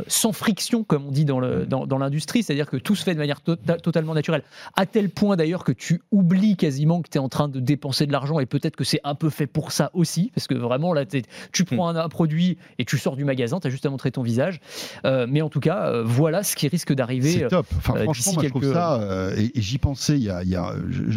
sans 0.09 0.33
friction 0.33 0.85
comme 0.85 1.07
on 1.07 1.11
dit 1.11 1.25
dans 1.25 1.41
le- 1.41 1.67
dans, 1.67 1.87
dans 1.87 1.99
l'industrie, 1.99 2.43
c'est-à-dire 2.43 2.69
que 2.71 2.77
tout 2.77 2.95
se 2.95 3.05
fait 3.05 3.15
de 3.15 3.19
manière 3.19 3.41
tota- 3.41 3.81
totalement 3.81 4.15
naturelle. 4.15 4.43
À 4.77 4.87
tel 4.87 5.11
point 5.11 5.37
d'ailleurs 5.37 5.65
que 5.65 5.73
tu 5.73 6.03
oublies 6.11 6.57
quasiment 6.57 7.03
que 7.03 7.09
tu 7.09 7.19
es 7.19 7.21
en 7.21 7.29
train 7.29 7.49
de 7.49 7.61
dépenser 7.61 8.07
de 8.07 8.13
l'argent 8.13 8.39
et 8.41 8.47
peut-être 8.47 8.77
que 8.77 8.85
c'est 8.85 9.01
un 9.05 9.15
peu 9.15 9.31
fait 9.31 9.47
pour 9.47 9.73
ça 9.73 9.91
aussi 9.95 10.31
parce 10.35 10.47
que 10.47 10.55
vraiment 10.55 10.93
là 10.93 11.05
tu 11.53 11.65
prends 11.65 11.89
un, 11.89 11.97
un 11.97 12.09
produit 12.09 12.59
et 12.79 12.85
tu 12.85 12.99
sors 12.99 13.17
du 13.17 13.25
magasin, 13.25 13.61
tu 13.61 13.67
as 13.67 13.71
juste 13.71 13.87
à 13.87 13.91
montrer 13.91 14.11
ton 14.11 14.23
visage. 14.23 14.61
Euh, 15.05 15.27
mais 15.29 15.43
en 15.43 15.49
tout 15.49 15.61
cas, 15.61 15.87
euh, 15.91 16.03
voilà 16.05 16.43
ce 16.43 16.57
qui 16.57 16.69
risque 16.69 16.93
d'arriver. 16.93 17.31
C'est 17.33 17.49
top. 17.49 17.67
Enfin, 17.77 17.95
euh, 17.97 18.03
franchement, 18.05 18.33
moi, 18.35 18.43
je 18.45 18.49
trouve 18.49 18.63
quelques- 18.63 18.75
ça. 18.75 19.31
et 19.37 19.59
et 19.59 19.61
j'y 19.63 19.79
pensais. 19.79 20.17
Il 20.17 20.23
y 20.25 20.31
a, 20.31 20.39
a- 20.39 20.75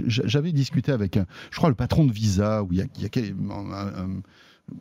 J'avais 0.07 0.51
discuté 0.51 0.91
avec, 0.91 1.19
je 1.51 1.57
crois, 1.57 1.69
le 1.69 1.75
patron 1.75 2.05
de 2.05 2.11
Visa, 2.11 2.63
ou 2.63 2.69
il 2.71 2.77
y 2.77 2.81
a, 2.81 2.85
il 2.97 3.03
y 3.03 3.05
a 3.05 3.09
quel- 3.09 3.33
un- 3.51 3.71
un- 3.71 4.21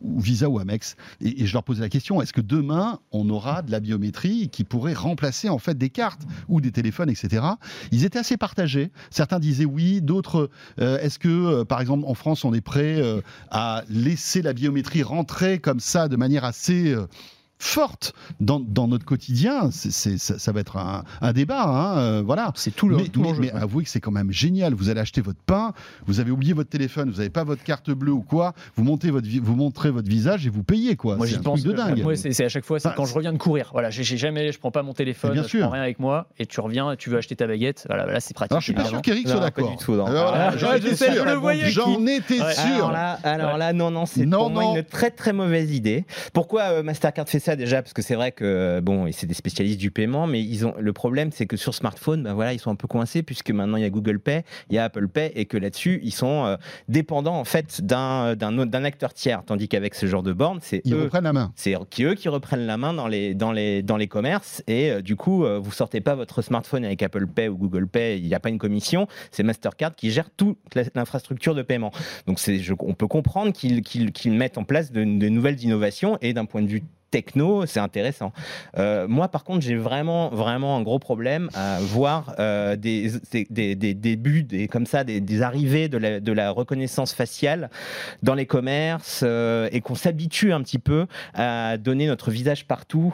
ou 0.01 0.19
Visa 0.19 0.49
ou 0.49 0.59
Amex, 0.59 0.95
et, 1.21 1.45
je 1.45 1.53
leur 1.53 1.63
posais 1.63 1.81
la 1.81 1.89
question 1.89 2.21
est-ce 2.21 2.33
que 2.33 2.41
demain 2.41 2.99
on 3.11 3.29
aura 3.29 3.61
de 3.61 3.71
la 3.71 3.79
biométrie 3.79 4.49
qui 4.49 4.63
pourrait 4.63 4.93
remplacer 4.93 5.49
en 5.49 5.59
fait 5.59 5.77
des 5.77 5.89
cartes 5.89 6.21
ou 6.47 6.61
des 6.61 6.71
téléphones, 6.71 7.09
etc. 7.09 7.43
Ils 7.91 8.05
étaient 8.05 8.19
assez 8.19 8.37
partagés. 8.37 8.91
Certains 9.09 9.39
disaient 9.39 9.65
oui, 9.65 10.01
d'autres 10.01 10.49
euh, 10.79 10.99
est-ce 10.99 11.19
que, 11.19 11.27
euh, 11.29 11.65
par 11.65 11.81
exemple, 11.81 12.05
en 12.07 12.13
France, 12.13 12.45
on 12.45 12.53
est 12.53 12.61
prêt 12.61 13.01
euh, 13.01 13.21
à 13.51 13.83
laisser 13.89 14.41
la 14.41 14.53
biométrie 14.53 15.03
rentrer 15.03 15.59
comme 15.59 15.79
ça 15.79 16.07
de 16.07 16.15
manière 16.15 16.43
assez 16.43 16.95
forte 17.59 18.13
dans, 18.39 18.59
dans 18.59 18.87
notre 18.87 19.05
quotidien 19.05 19.69
C'est- 19.71 19.91
c'est- 19.91 20.17
ça, 20.17 20.39
ça 20.39 20.51
va 20.51 20.61
être 20.61 20.77
un, 20.77 21.03
un 21.21 21.33
débat, 21.33 21.63
hein, 21.63 21.97
euh, 21.97 22.23
voilà. 22.25 22.51
C'est 22.55 22.73
tout 22.75 22.87
le 22.87 22.97
mais, 22.97 23.07
tout 23.09 23.21
mais- 23.39 23.51
avouez 23.51 23.83
que 23.83 23.89
c'est 23.89 23.99
quand 23.99 24.11
même 24.11 24.31
génial. 24.31 24.73
Vous 24.73 24.89
allez 24.89 25.01
acheter 25.01 25.21
votre 25.21 25.39
pain, 25.45 25.73
vous 26.07 26.19
avez 26.21 26.31
oublié 26.31 26.53
votre 26.53 26.69
téléphone, 26.69 27.09
vous 27.11 27.17
n'avez 27.17 27.29
pas 27.29 27.43
votre 27.43 27.63
carte 27.63 27.91
bleue 27.91 28.13
ou 28.13 28.21
quoi. 28.21 28.53
Vous 28.75 28.83
montez 28.83 29.11
votre, 29.11 29.27
vous 29.41 29.55
montrez 29.55 29.91
votre 29.91 30.07
visage 30.09 30.47
et 30.47 30.49
vous 30.49 30.63
payez 30.63 30.95
quoi. 30.95 31.17
Moi, 31.17 31.25
c'est 31.27 31.33
j'y 31.33 31.39
un 31.39 31.43
pense. 31.43 31.59
truc 31.61 31.71
de 31.73 31.77
dingue. 31.77 32.01
Moi, 32.01 32.15
c'est 32.15 32.31
c'est 32.31 32.45
à 32.45 32.49
chaque 32.49 32.63
fois, 32.65 32.79
c'est 32.79 32.87
Enfin, 32.87 32.95
quand 32.95 33.05
je 33.05 33.13
reviens 33.13 33.33
de 33.33 33.37
courir. 33.37 33.69
Voilà, 33.73 33.89
j'ai 33.89 34.03
jamais, 34.17 34.51
je 34.51 34.59
prends 34.59 34.71
pas 34.71 34.83
mon 34.83 34.93
téléphone, 34.93 35.33
bien 35.33 35.43
je 35.43 35.47
sûr. 35.49 35.61
prends 35.61 35.71
rien 35.71 35.83
avec 35.83 35.99
moi, 35.99 36.27
et 36.39 36.45
tu 36.45 36.59
reviens, 36.61 36.95
tu 36.95 37.09
veux 37.09 37.17
acheter 37.17 37.35
ta 37.35 37.45
baguette. 37.47 37.85
Voilà, 37.89 38.05
là, 38.05 38.19
c'est 38.21 38.33
pratique. 38.33 38.51
Alors 38.53 38.61
je 38.61 38.65
suis 38.65 38.73
pas 38.73 38.85
sûr 38.85 39.01
qu'Eric 39.01 39.27
soit 39.27 39.39
d'accord. 39.41 39.77
Ah, 40.07 40.51
Ah, 40.51 40.57
j'en 40.57 40.71
je 40.71 40.77
étais 40.77 40.95
sûr. 40.95 42.45
Alors 42.75 42.91
là, 42.91 43.19
alors 43.23 43.57
là, 43.57 43.73
non, 43.73 43.91
non, 43.91 44.05
c'est 44.05 44.25
pour 44.25 44.49
moi 44.49 44.77
une 44.77 44.83
très 44.83 45.11
très 45.11 45.33
mauvaise 45.33 45.73
idée. 45.73 46.05
Pourquoi 46.33 46.61
euh, 46.63 46.83
Mastercard 46.83 47.27
fait 47.27 47.39
ça 47.39 47.48
déjà 47.55 47.81
Parce 47.81 47.93
que 47.93 48.01
c'est 48.01 48.15
vrai 48.15 48.31
que 48.31 48.79
bon, 48.81 49.07
et 49.07 49.11
c'est 49.11 49.27
des 49.27 49.33
spécialistes 49.33 49.79
du 49.79 49.91
paiement, 49.91 50.27
mais 50.27 50.41
ils 50.41 50.65
ont 50.65 50.73
le 50.79 50.93
problème, 50.93 51.31
c'est 51.31 51.45
que 51.45 51.57
sur 51.57 51.73
smartphone, 51.73 52.23
ben 52.23 52.33
voilà, 52.33 52.53
ils 52.53 52.59
sont 52.59 52.71
un 52.71 52.75
peu 52.75 52.87
coincés 52.87 53.23
puisque 53.23 53.51
maintenant 53.51 53.77
il 53.77 53.83
y 53.83 53.85
a 53.85 53.89
Google 53.89 54.19
Pay, 54.19 54.43
il 54.69 54.75
y 54.75 54.77
a 54.77 54.85
Apple 54.85 55.07
Pay, 55.07 55.31
et 55.35 55.45
que 55.45 55.57
là-dessus, 55.57 55.99
ils 56.03 56.13
sont 56.13 56.45
euh, 56.45 56.57
dépendants 56.87 57.39
en 57.39 57.45
fait 57.45 57.81
d'un 57.81 58.83
acteur 58.83 59.13
tiers, 59.13 59.43
tandis 59.45 59.67
qu'avec 59.67 59.95
ce 59.95 60.05
genre 60.05 60.23
de 60.23 60.33
borne, 60.33 60.59
c'est 60.61 60.81
Ils 60.85 60.93
eux 60.93 61.03
reprennent 61.03 61.23
la 61.23 61.33
main. 61.33 61.51
c'est 61.55 61.75
qui 61.89 62.03
eux 62.03 62.15
qui 62.15 62.29
reprennent 62.29 62.65
la 62.65 62.77
main 62.77 62.93
dans 62.93 63.07
les 63.07 63.33
dans 63.33 63.51
les 63.51 63.81
dans 63.83 63.97
les 63.97 64.07
commerces 64.07 64.63
et 64.67 64.91
euh, 64.91 65.01
du 65.01 65.15
coup 65.15 65.43
euh, 65.45 65.59
vous 65.59 65.71
sortez 65.71 66.01
pas 66.01 66.15
votre 66.15 66.41
smartphone 66.41 66.85
avec 66.85 67.01
Apple 67.03 67.27
Pay 67.27 67.47
ou 67.49 67.57
Google 67.57 67.87
Pay, 67.87 68.19
il 68.19 68.27
n'y 68.27 68.35
a 68.35 68.39
pas 68.39 68.49
une 68.49 68.57
commission, 68.57 69.07
c'est 69.31 69.43
Mastercard 69.43 69.95
qui 69.95 70.11
gère 70.11 70.29
toute 70.29 70.57
l'infrastructure 70.95 71.55
de 71.55 71.61
paiement. 71.61 71.91
Donc 72.27 72.39
c'est 72.39 72.59
on 72.79 72.93
peut 72.93 73.07
comprendre 73.07 73.53
qu'ils 73.53 73.81
qu'ils 73.81 74.11
qu'ils 74.11 74.33
mettent 74.33 74.57
en 74.57 74.63
place 74.63 74.91
de, 74.91 75.03
de 75.03 75.29
nouvelles 75.29 75.61
innovations 75.63 76.17
et 76.21 76.33
d'un 76.33 76.45
point 76.45 76.61
de 76.61 76.67
vue 76.67 76.83
techno, 77.09 77.65
c'est 77.65 77.79
intéressant. 77.79 78.31
Euh, 78.77 79.07
moi, 79.07 79.27
par 79.27 79.43
contre, 79.43 79.61
j'ai 79.61 79.75
vraiment, 79.75 80.29
vraiment 80.29 80.77
un 80.77 80.81
gros 80.81 80.99
problème 80.99 81.49
à 81.53 81.79
voir 81.79 82.35
euh, 82.39 82.75
des, 82.75 83.11
débuts, 83.49 84.43
des, 84.43 84.67
comme 84.67 84.85
ça, 84.85 85.03
des, 85.03 85.41
arrivées 85.41 85.89
de 85.89 86.31
la, 86.31 86.51
reconnaissance 86.51 87.13
faciale 87.13 87.69
dans 88.23 88.33
les 88.33 88.45
commerces 88.45 89.21
euh, 89.23 89.69
et 89.71 89.81
qu'on 89.81 89.95
s'habitue 89.95 90.51
un 90.51 90.61
petit 90.61 90.79
peu 90.79 91.05
à 91.33 91.77
donner 91.77 92.07
notre 92.07 92.31
visage 92.31 92.65
partout 92.65 93.13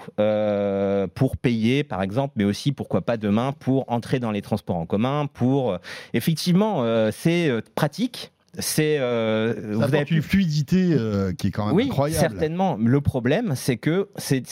pour 1.16 1.38
payer, 1.38 1.84
par 1.84 2.02
exemple, 2.02 2.34
mais 2.38 2.44
aussi, 2.44 2.72
pourquoi 2.72 3.02
pas 3.02 3.18
demain, 3.18 3.52
pour 3.52 3.92
entrer 3.92 4.20
dans 4.20 4.32
les 4.32 4.42
transports 4.42 4.78
en 4.78 4.86
commun, 4.86 5.28
pour... 5.28 5.78
effectivement, 6.14 6.86
c'est 7.12 7.52
pratique. 7.76 8.32
C'est 8.60 8.98
euh, 9.00 9.54
vous 9.74 9.84
avez 9.84 10.06
une 10.10 10.22
fluidité 10.22 10.90
euh, 10.94 11.34
qui 11.34 11.48
est 11.48 11.52
quand 11.52 11.68
même 11.68 11.76
oui, 11.76 11.86
incroyable. 11.86 12.20
certainement. 12.30 12.78
Le 12.80 13.02
problème, 13.02 13.54
c'est 13.56 13.78
que 13.78 14.10
c'est- 14.18 14.46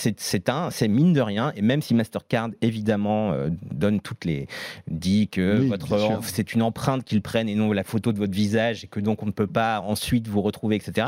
un, 0.49 0.69
c'est 0.71 0.87
mine 0.87 1.13
de 1.13 1.21
rien, 1.21 1.51
et 1.55 1.61
même 1.61 1.81
si 1.81 1.93
Mastercard 1.93 2.49
évidemment 2.61 3.31
euh, 3.31 3.49
donne 3.71 3.99
toutes 4.01 4.25
les, 4.25 4.47
dit 4.87 5.27
que 5.29 5.59
Oui, 5.61 5.67
votre 5.67 6.19
c'est 6.23 6.53
une 6.53 6.61
empreinte 6.61 7.03
qu'ils 7.03 7.21
prennent 7.21 7.49
et 7.49 7.55
non 7.55 7.71
la 7.71 7.83
photo 7.83 8.11
de 8.11 8.17
votre 8.17 8.33
visage, 8.33 8.83
et 8.83 8.87
que 8.87 8.99
donc 8.99 9.23
on 9.23 9.27
ne 9.27 9.31
peut 9.31 9.47
pas 9.47 9.79
ensuite 9.81 10.27
vous 10.27 10.41
retrouver, 10.41 10.75
etc. 10.75 11.07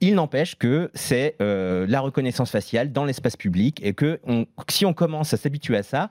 Il 0.00 0.14
n'empêche 0.14 0.56
que 0.56 0.90
c'est 0.94 1.36
euh, 1.42 1.84
la 1.88 2.00
reconnaissance 2.00 2.50
faciale 2.50 2.92
dans 2.92 3.04
l'espace 3.04 3.36
public 3.36 3.80
et 3.84 3.92
que 3.92 4.18
on- 4.26 4.46
si 4.68 4.86
on 4.86 4.92
commence 4.94 5.34
à 5.34 5.36
s'habituer 5.36 5.76
à 5.76 5.82
ça, 5.82 6.10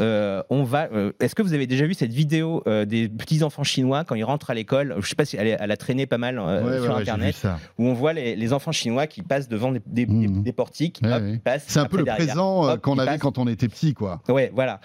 euh, 0.00 0.42
on 0.50 0.62
va. 0.62 0.88
euh, 0.92 1.12
Est-ce 1.20 1.34
que 1.34 1.42
vous 1.42 1.52
avez 1.52 1.66
déjà 1.66 1.86
vu 1.86 1.94
cette 1.94 2.12
vidéo 2.12 2.62
des 2.86 3.08
petits 3.08 3.42
enfants 3.42 3.64
chinois 3.64 4.04
quand 4.04 4.14
ils 4.14 4.24
rentrent 4.24 4.50
à 4.50 4.54
l'école 4.54 4.94
Je 5.00 5.08
sais 5.08 5.14
pas 5.14 5.24
si 5.24 5.36
elle, 5.36 5.70
a 5.70 5.76
traîné 5.76 6.06
pas 6.06 6.18
mal 6.18 6.38
Ouais, 6.38 6.80
sur 6.80 6.94
ouais, 6.94 7.00
internet, 7.00 7.36
où 7.78 7.86
on 7.86 7.92
voit 7.94 8.12
les, 8.12 8.36
les 8.36 8.52
enfants 8.52 8.72
chinois 8.72 9.06
qui 9.06 9.22
passent 9.22 9.48
devant 9.48 9.72
des, 9.72 9.80
des- 9.86 10.06
des 10.06 10.52
portiques, 10.52 11.00
Ouais. 11.02 11.40
C'est 11.66 11.78
un 11.80 11.86
peu 11.86 11.98
le 11.98 12.04
derrière, 12.04 12.26
présent 12.26 12.76
qu'on 12.78 12.98
avait 12.98 13.12
passent. 13.12 13.20
quand 13.20 13.38
on 13.38 13.46
était 13.48 13.68
petit, 13.68 13.94
quoi. 13.94 14.20
Ouais, 14.28 14.50
voilà. 14.54 14.80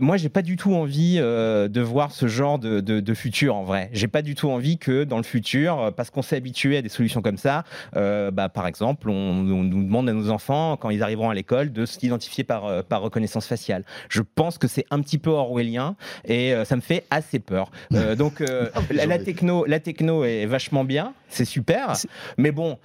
Moi, 0.00 0.16
j'ai 0.16 0.28
pas 0.28 0.42
du 0.42 0.56
tout 0.56 0.74
envie 0.74 1.16
de 1.18 1.80
voir 1.80 2.12
ce 2.12 2.26
genre 2.26 2.58
de, 2.58 2.80
de- 2.80 3.00
de 3.00 3.14
futur 3.14 3.54
en 3.56 3.64
vrai. 3.64 3.90
J'ai 3.92 4.08
pas 4.08 4.22
du 4.22 4.34
tout 4.34 4.50
envie 4.50 4.78
que 4.78 5.04
dans 5.04 5.16
le 5.18 5.22
futur, 5.22 5.92
parce 5.96 6.10
qu'on 6.10 6.22
s'est 6.22 6.36
habitué 6.36 6.76
à 6.78 6.82
des 6.82 6.88
solutions 6.88 7.22
comme 7.22 7.36
ça, 7.36 7.64
euh, 7.96 8.30
bah, 8.30 8.48
par 8.48 8.66
exemple, 8.66 9.08
on, 9.08 9.14
on 9.14 9.64
nous 9.64 9.84
demande 9.84 10.08
à 10.08 10.12
nos 10.12 10.30
enfants, 10.30 10.76
quand 10.76 10.90
ils 10.90 11.02
arriveront 11.02 11.30
à 11.30 11.34
l'école, 11.34 11.72
de 11.72 11.86
s'identifier 11.86 12.44
par, 12.44 12.66
euh, 12.66 12.82
par 12.82 13.02
reconnaissance 13.02 13.46
faciale. 13.46 13.84
Je 14.08 14.22
pense 14.22 14.58
que 14.58 14.68
c'est 14.68 14.86
un 14.90 15.00
petit 15.00 15.18
peu 15.18 15.30
orwellien 15.30 15.96
et 16.24 16.52
euh, 16.52 16.64
ça 16.64 16.76
me 16.76 16.80
fait 16.80 17.04
assez 17.10 17.38
peur. 17.38 17.70
Euh, 17.92 18.14
donc, 18.16 18.42
la, 18.90 19.06
la 19.06 19.18
techno, 19.18 19.64
la 19.66 19.80
techno 19.80 20.24
est 20.24 20.46
vachement 20.46 20.84
bien, 20.84 21.14
c'est 21.28 21.44
super. 21.44 21.92
Mais 22.38 22.52
bon, 22.52 22.78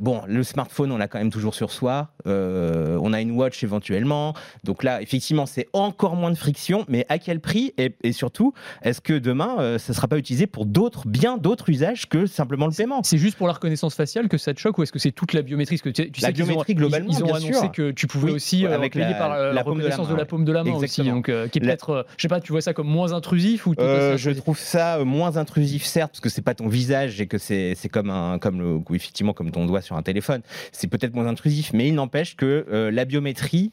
bon, 0.00 0.22
le 0.26 0.42
smartphone, 0.42 0.92
on 0.92 0.98
l'a 0.98 1.08
quand 1.08 1.18
même 1.18 1.30
toujours 1.30 1.54
sur 1.54 1.70
soi. 1.70 2.08
On 2.26 3.12
a 3.12 3.20
une 3.20 3.32
watch 3.32 3.62
éventuellement. 3.64 4.34
Donc 4.64 4.82
là, 4.82 5.00
effectivement, 5.00 5.46
c'est 5.46 5.68
encore 5.72 6.16
moins 6.16 6.30
de 6.30 6.36
friction. 6.36 6.84
Mais 6.88 7.06
à 7.08 7.18
quel 7.18 7.40
prix 7.40 7.72
et, 7.78 7.94
et 8.02 8.12
surtout, 8.12 8.52
est-ce 8.82 9.00
que 9.00 9.14
demain, 9.18 9.78
ça 9.78 9.92
ne 9.92 9.94
sera 9.94 10.08
pas 10.08 10.18
utilisé 10.18 10.46
pour 10.46 10.66
d'autres, 10.66 11.06
bien 11.06 11.38
d'autres 11.38 11.68
usages 11.70 12.08
que 12.08 12.26
simplement 12.26 12.66
le 12.66 12.72
paiement? 12.72 13.00
C'est 13.02 13.18
juste 13.18 13.36
pour 13.36 13.46
la 13.46 13.54
reconnaissance 13.54 13.94
faciale? 13.94 14.17
Que 14.26 14.38
ça 14.38 14.52
te 14.52 14.58
choque 14.58 14.76
ou 14.78 14.82
est-ce 14.82 14.90
que 14.90 14.98
c'est 14.98 15.12
toute 15.12 15.34
la 15.34 15.42
biométrie 15.42 15.78
que 15.78 15.90
tu, 15.90 16.10
tu 16.10 16.20
La 16.20 16.28
sais 16.28 16.32
qu'ils 16.32 16.42
ont- 16.42 16.46
biométrie, 16.48 16.74
globalement, 16.74 17.10
ils, 17.12 17.18
ils 17.18 17.22
ont 17.24 17.32
annoncé 17.34 17.52
sûr. 17.52 17.70
que 17.72 17.90
tu 17.92 18.08
pouvais 18.08 18.30
Oui, 18.30 18.32
aussi 18.32 18.66
euh, 18.66 18.74
avec 18.74 18.94
payer 18.94 19.04
la- 19.10 19.14
par 19.14 19.32
euh, 19.34 19.52
la 19.52 19.62
paume 19.62 19.74
de 19.78 19.82
la 19.84 19.90
reconnaissance 19.90 20.08
main, 20.08 20.12
de 20.14 20.18
la 20.18 20.24
paume 20.26 20.44
de 20.44 20.52
la 20.52 20.64
main 20.64 20.72
aussi. 20.72 21.02
Donc, 21.04 21.28
euh, 21.28 21.46
qui 21.46 21.58
est 21.58 21.60
peut-être, 21.60 21.90
euh, 21.90 22.02
je 22.16 22.22
sais 22.22 22.28
pas, 22.28 22.40
tu 22.40 22.50
vois 22.50 22.60
ça 22.62 22.72
comme 22.72 22.88
moins 22.88 23.12
intrusif 23.12 23.66
ou 23.68 23.74
Euh, 23.78 24.16
je 24.16 24.30
trouve 24.30 24.58
ça 24.58 24.96
euh, 24.96 25.04
moins 25.04 25.36
intrusif 25.36 25.84
certes 25.84 26.12
parce 26.12 26.20
que 26.20 26.28
c'est 26.30 26.42
pas 26.42 26.54
ton 26.54 26.66
visage 26.66 27.20
et 27.20 27.26
que 27.28 27.38
c'est 27.38 27.74
c'est 27.76 27.88
comme 27.88 28.10
un 28.10 28.38
comme 28.40 28.58
le 28.60 28.80
effectivement 28.96 29.34
comme 29.34 29.50
ton 29.52 29.66
doigt 29.66 29.82
sur 29.82 29.94
un 29.96 30.02
téléphone 30.02 30.40
c'est 30.72 30.88
peut-être 30.88 31.14
moins 31.14 31.26
intrusif 31.26 31.72
mais 31.74 31.86
il 31.88 31.94
n'empêche 31.94 32.34
que 32.34 32.66
euh, 32.72 32.90
la 32.90 33.04
biométrie 33.04 33.70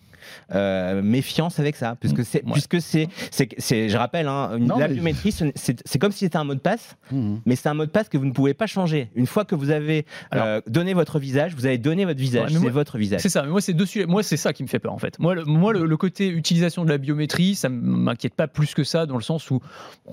euh, 0.54 1.02
méfiance 1.02 1.60
avec 1.60 1.76
ça 1.76 1.96
puisque 2.00 2.24
c'est 2.24 2.44
Ouais. 2.46 2.52
puisque 2.54 2.82
c'est 2.82 3.08
c'est 3.32 3.50
c'est- 3.58 3.90
je 3.90 3.98
rappelle 3.98 4.28
hein, 4.28 4.58
Non, 4.60 4.78
la 4.78 4.88
biométrie 4.88 5.32
c'est 5.32 5.54
c'est 5.86 6.00
comme 6.00 6.12
si 6.12 6.20
c'était 6.20 6.38
un 6.38 6.44
mot 6.44 6.54
de 6.56 6.60
passe 6.60 6.96
Mhm. 7.12 7.42
mais 7.46 7.56
c'est 7.56 7.70
un 7.70 7.74
mot 7.74 7.86
de 7.86 7.92
passe 7.92 8.10
que 8.10 8.18
vous 8.18 8.26
ne 8.26 8.32
pouvez 8.32 8.54
pas 8.54 8.68
changer 8.68 9.10
une 9.16 9.26
fois 9.28 9.46
que 9.46 9.56
vous 9.56 9.70
avez 9.72 10.06
euh, 10.34 10.62
donné 10.68 10.94
votre 10.94 11.20
visage 11.20 11.56
vous 11.56 11.66
avez 11.66 11.78
donné 11.78 12.06
votre 12.06 12.20
visage 12.20 12.52
Ouais, 12.54 12.60
c'est 12.62 12.70
votre 12.70 12.98
visage 12.98 13.22
C'est 13.22 13.30
ça, 13.30 13.44
mais 13.44 13.50
moi 13.50 13.62
c'est 13.62 13.74
deux 13.74 13.86
sujets. 13.86 14.06
Moi 14.06 14.24
c'est 14.24 14.38
ça 14.38 14.54
qui 14.54 14.64
me 14.64 14.68
fait 14.68 14.80
peur 14.80 14.94
en 14.94 14.98
fait. 14.98 15.18
Moi, 15.20 15.36
le, 15.36 15.46
moi 15.46 15.74
le, 15.74 15.86
le 15.86 15.98
côté 15.98 16.28
utilisation 16.28 16.84
de 16.86 16.90
la 16.90 16.98
biométrie, 16.98 17.56
ça 17.56 17.70
m'inquiète 17.70 18.34
pas 18.36 18.48
plus 18.48 18.74
que 18.74 18.84
ça 18.84 19.06
dans 19.06 19.16
le 19.16 19.22
sens 19.24 19.50
où, 19.52 19.60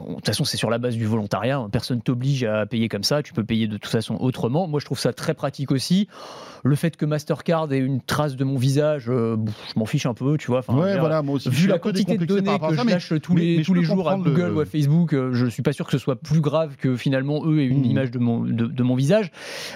de 0.09 0.15
toute 0.15 0.27
façon 0.27 0.45
c'est 0.45 0.57
sur 0.57 0.71
la 0.71 0.79
base 0.79 0.97
du 0.97 1.05
volontariat. 1.07 1.59
hein. 1.59 1.69
Personne 1.71 2.01
t'oblige 2.03 2.45
à 2.45 2.67
payer 2.67 2.89
comme 2.89 3.03
ça. 3.05 3.23
Tu 3.23 3.33
peux 3.33 3.45
payer 3.45 3.67
de 3.67 3.77
toute 3.77 3.91
façon 3.91 4.17
autrement. 4.21 4.67
Moi 4.69 4.81
je 4.81 4.85
trouve 4.87 4.99
ça 4.99 5.13
très 5.13 5.35
pratique 5.35 5.71
aussi. 5.73 6.09
Le 6.65 6.77
fait 6.77 6.97
que 6.97 7.05
Mastercard 7.07 7.73
ait 7.73 7.79
une 7.79 8.01
trace 8.01 8.37
de 8.37 8.45
mon 8.45 8.57
visage, 8.57 9.07
euh, 9.09 9.37
je 9.75 9.79
m'en 9.79 9.85
fiche 9.87 10.02
un 10.07 10.15
peu, 10.15 10.37
tu 10.39 10.49
vois. 10.49 10.61
Enfin, 10.61 10.73
je 10.75 10.79
veux 10.79 10.85
Ouais, 10.85 10.93
dire, 10.93 11.01
voilà, 11.01 11.23
moi 11.23 11.37
aussi. 11.37 11.51
je 11.51 11.55
Vu 11.63 11.67
la 11.69 11.79
quantité 11.79 12.17
de 12.19 12.25
données 12.25 12.59
que 12.59 12.65
ça, 12.75 12.83
je 12.83 12.87
mais- 12.87 12.93
lâche 12.93 13.13
tous 13.23 13.37
les, 13.37 13.57
mais 13.59 13.63
tous 13.63 13.75
les 13.75 13.83
jours 13.85 14.09
à 14.09 14.17
le- 14.17 14.23
Google 14.23 14.53
ou 14.55 14.61
à 14.61 14.65
Facebook, 14.67 15.13
euh, 15.15 15.33
je 15.33 15.47
suis 15.47 15.63
pas 15.63 15.73
sûr 15.73 15.87
que 15.87 15.93
ce 15.93 15.99
soit 15.99 16.17
plus 16.17 16.41
grave 16.41 16.77
que 16.77 16.97
finalement 16.97 17.45
eux 17.47 17.61
aient 17.61 17.67
une 17.67 17.79
Mhm. 17.81 17.85
image 17.85 18.11
de 18.11 18.19
mon, 18.19 18.41
de, 18.41 18.67
de 18.67 18.83
mon 18.83 18.95
visage, 18.95 19.31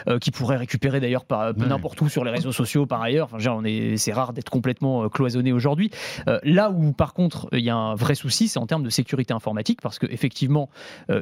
euh, 0.08 0.18
qui 0.18 0.30
pourrait 0.30 0.56
récupérer 0.56 1.00
d'ailleurs 1.00 1.24
par 1.24 1.40
euh, 1.42 1.52
Ouais. 1.52 1.66
n'importe 1.66 2.00
où 2.00 2.08
sur 2.08 2.24
les 2.24 2.30
réseaux 2.30 2.52
sociaux 2.52 2.86
par 2.86 3.02
ailleurs. 3.02 3.28
Enfin, 3.32 3.50
on 3.56 3.64
est, 3.64 3.96
c'est 3.96 4.12
rare 4.12 4.32
d'être 4.32 4.50
complètement 4.50 5.04
euh, 5.04 5.08
cloisonné 5.08 5.52
aujourd'hui. 5.52 5.90
Là 6.42 6.70
où 6.70 6.92
par 6.92 7.14
contre 7.14 7.48
il 7.52 7.60
y 7.60 7.70
a 7.70 7.76
un 7.76 7.94
vrai 7.94 8.14
souci, 8.14 8.48
c'est 8.48 8.58
en 8.58 8.66
termes 8.66 8.82
de 8.82 8.90
sécurité 8.90 9.32
informatique, 9.34 9.80
parce 9.80 9.98
que 9.98 10.06
effectivement, 10.10 10.68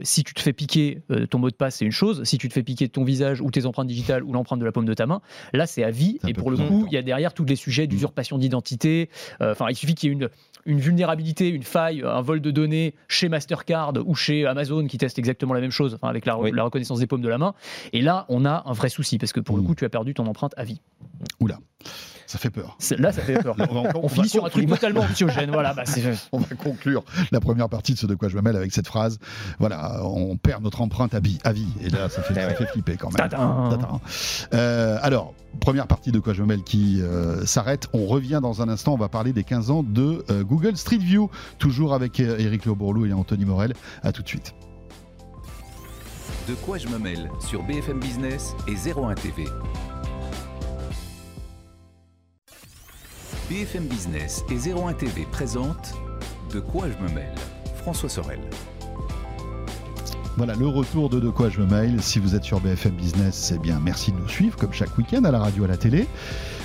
si 0.02 0.24
tu 0.24 0.34
te 0.34 0.40
fais 0.40 0.52
piquer 0.52 1.02
ton 1.30 1.38
mot 1.38 1.50
de 1.50 1.54
passe, 1.54 1.76
c'est 1.76 1.84
une 1.84 1.90
chose. 1.92 2.22
Si 2.24 2.38
tu 2.38 2.48
te 2.48 2.52
fais 2.54 2.62
piquer 2.62 2.88
ton 2.88 3.04
visage 3.04 3.40
ou 3.40 3.50
tes 3.50 3.66
empreintes 3.66 3.86
digitales 3.88 4.22
ou 4.22 4.32
l'empreinte 4.32 4.58
de 4.60 4.64
la 4.64 4.72
paume 4.72 4.84
de 4.84 4.94
ta 4.94 5.06
main, 5.06 5.20
là 5.52 5.66
c'est 5.66 5.84
à 5.84 5.90
vie. 5.90 6.18
Et 6.26 6.32
pour 6.32 6.50
le 6.50 6.56
coup, 6.56 6.84
il 6.88 6.94
y 6.94 6.96
a 6.96 7.02
derrière 7.02 7.34
tous 7.34 7.44
les 7.44 7.56
sujets 7.56 7.86
d'usurpation 7.86 8.38
d'identité. 8.38 8.93
Euh, 9.40 9.52
Enfin, 9.52 9.66
il 9.70 9.76
suffit 9.76 9.94
qu'il 9.94 10.09
y 10.09 10.12
ait 10.12 10.16
une 10.16 10.28
une 10.66 10.80
vulnérabilité, 10.80 11.50
une 11.50 11.62
faille, 11.62 12.02
un 12.02 12.22
vol 12.22 12.40
de 12.40 12.50
données 12.50 12.94
chez 13.07 13.28
Mastercard 13.28 13.92
ou 14.07 14.14
chez 14.14 14.46
Amazon 14.46 14.87
qui 14.87 14.96
testent 14.96 15.18
exactement 15.18 15.52
la 15.52 15.61
même 15.61 15.70
chose, 15.70 15.92
enfin, 15.92 16.09
avec 16.09 16.24
la, 16.24 16.38
Oui. 16.38 16.52
la 16.54 16.62
reconnaissance 16.62 17.00
des 17.00 17.07
paumes 17.07 17.20
de 17.20 17.28
la 17.28 17.37
main. 17.37 17.52
Et 17.92 18.00
là, 18.00 18.24
on 18.30 18.46
a 18.46 18.62
un 18.64 18.72
vrai 18.72 18.88
souci 18.88 19.18
parce 19.18 19.35
que 19.35 19.40
pour 19.40 19.57
le 19.59 19.62
Mm. 19.62 19.66
coup, 19.66 19.74
tu 19.74 19.85
as 19.85 19.90
perdu 19.90 20.14
ton 20.14 20.24
empreinte 20.26 20.54
à 20.57 20.64
vie. 20.64 20.80
Oula, 21.38 21.59
ça 22.26 22.38
fait 22.38 22.50
peur. 22.50 22.76
Là, 22.98 23.12
ça 23.12 23.22
fait 23.22 23.42
peur. 23.42 23.54
On 23.70 23.74
va 23.74 23.80
encore- 23.88 24.02
On 24.02 24.06
on 24.06 24.08
finit 24.08 24.28
sur 24.28 24.44
un 24.44 24.48
truc 24.48 24.68
totalement 24.68 25.00
anxiogène. 25.10 25.50
Voilà, 25.50 25.74
bah, 25.74 25.82
c'est 25.87 26.02
On 26.32 26.38
va 26.38 26.54
conclure 26.56 27.04
la 27.32 27.40
première 27.40 27.68
partie 27.68 27.94
de 27.94 27.98
ce 27.98 28.06
de 28.06 28.14
quoi 28.14 28.28
je 28.28 28.37
me 28.37 28.42
mêle 28.42 28.56
avec 28.56 28.72
cette 28.72 28.87
phrase. 28.87 29.18
Voilà, 29.58 30.00
on 30.04 30.37
perd 30.37 30.62
notre 30.62 30.80
empreinte 30.80 31.14
à 31.14 31.20
vie. 31.20 31.38
À 31.44 31.52
vie. 31.52 31.68
Et 31.82 31.88
là, 31.90 32.08
ça 32.08 32.22
fait, 32.22 32.34
Eh 32.37 32.40
ça 32.40 32.46
ouais. 32.48 32.54
fait 32.54 32.66
flipper 32.66 32.96
quand 32.96 33.08
même. 33.08 33.28
Tadam. 33.28 33.68
Tadam. 33.70 34.00
Euh, 34.52 34.98
alors, 35.02 35.34
première 35.60 35.87
partie 35.87 36.12
de 36.12 36.18
quoi 36.18 36.32
je 36.32 36.42
me 36.42 36.48
mêle 36.48 36.62
qui 36.62 37.00
euh, 37.02 37.44
s'arrête. 37.46 37.88
On 37.92 38.06
revient 38.06 38.40
dans 38.42 38.62
un 38.62 38.68
instant. 38.68 38.94
On 38.94 38.98
va 38.98 39.08
parler 39.08 39.32
des 39.32 39.44
15 39.44 39.70
ans 39.70 39.82
de 39.82 40.24
euh, 40.30 40.42
Google 40.44 40.76
Street 40.76 40.98
View. 40.98 41.30
Toujours 41.58 41.94
avec 41.94 42.20
Eric 42.20 42.64
Lobourlou 42.66 43.06
et 43.06 43.12
Anthony 43.12 43.44
Morel. 43.44 43.74
À 44.02 44.12
tout 44.12 44.22
de 44.22 44.28
suite. 44.28 44.54
De 46.48 46.54
quoi 46.54 46.76
je 46.78 46.88
me 46.88 46.98
mêle 46.98 47.30
sur 47.40 47.62
BFM 47.62 48.00
Business 48.00 48.54
et 48.68 48.72
01 48.74 49.14
TV. 49.14 49.44
BFM 53.51 53.85
Business 53.87 54.44
et 54.51 54.70
01 54.70 54.94
TV 54.94 55.27
présentent 55.31 55.94
De 56.53 56.61
quoi 56.61 56.87
je 56.88 57.05
me 57.05 57.11
mêle 57.14 57.35
François 57.77 58.09
Sorel. 58.09 58.40
Voilà 60.37 60.55
le 60.55 60.66
retour 60.66 61.11
de 61.11 61.20
De 61.20 61.31
quoi 61.31 61.49
je 61.49 61.61
me 61.61 61.66
mail. 61.66 62.03
Si 62.03 62.18
vous 62.18 62.35
êtes 62.35 62.44
sur 62.44 62.61
BFM 62.61 62.92
Business, 62.92 63.35
c'est 63.35 63.61
bien. 63.61 63.81
Merci 63.83 64.12
de 64.12 64.16
nous 64.16 64.29
suivre 64.29 64.57
comme 64.57 64.73
chaque 64.73 64.97
week-end 64.99 65.25
à 65.25 65.31
la 65.31 65.38
radio, 65.38 65.64
à 65.64 65.68
la 65.68 65.77
télé. 65.77 66.07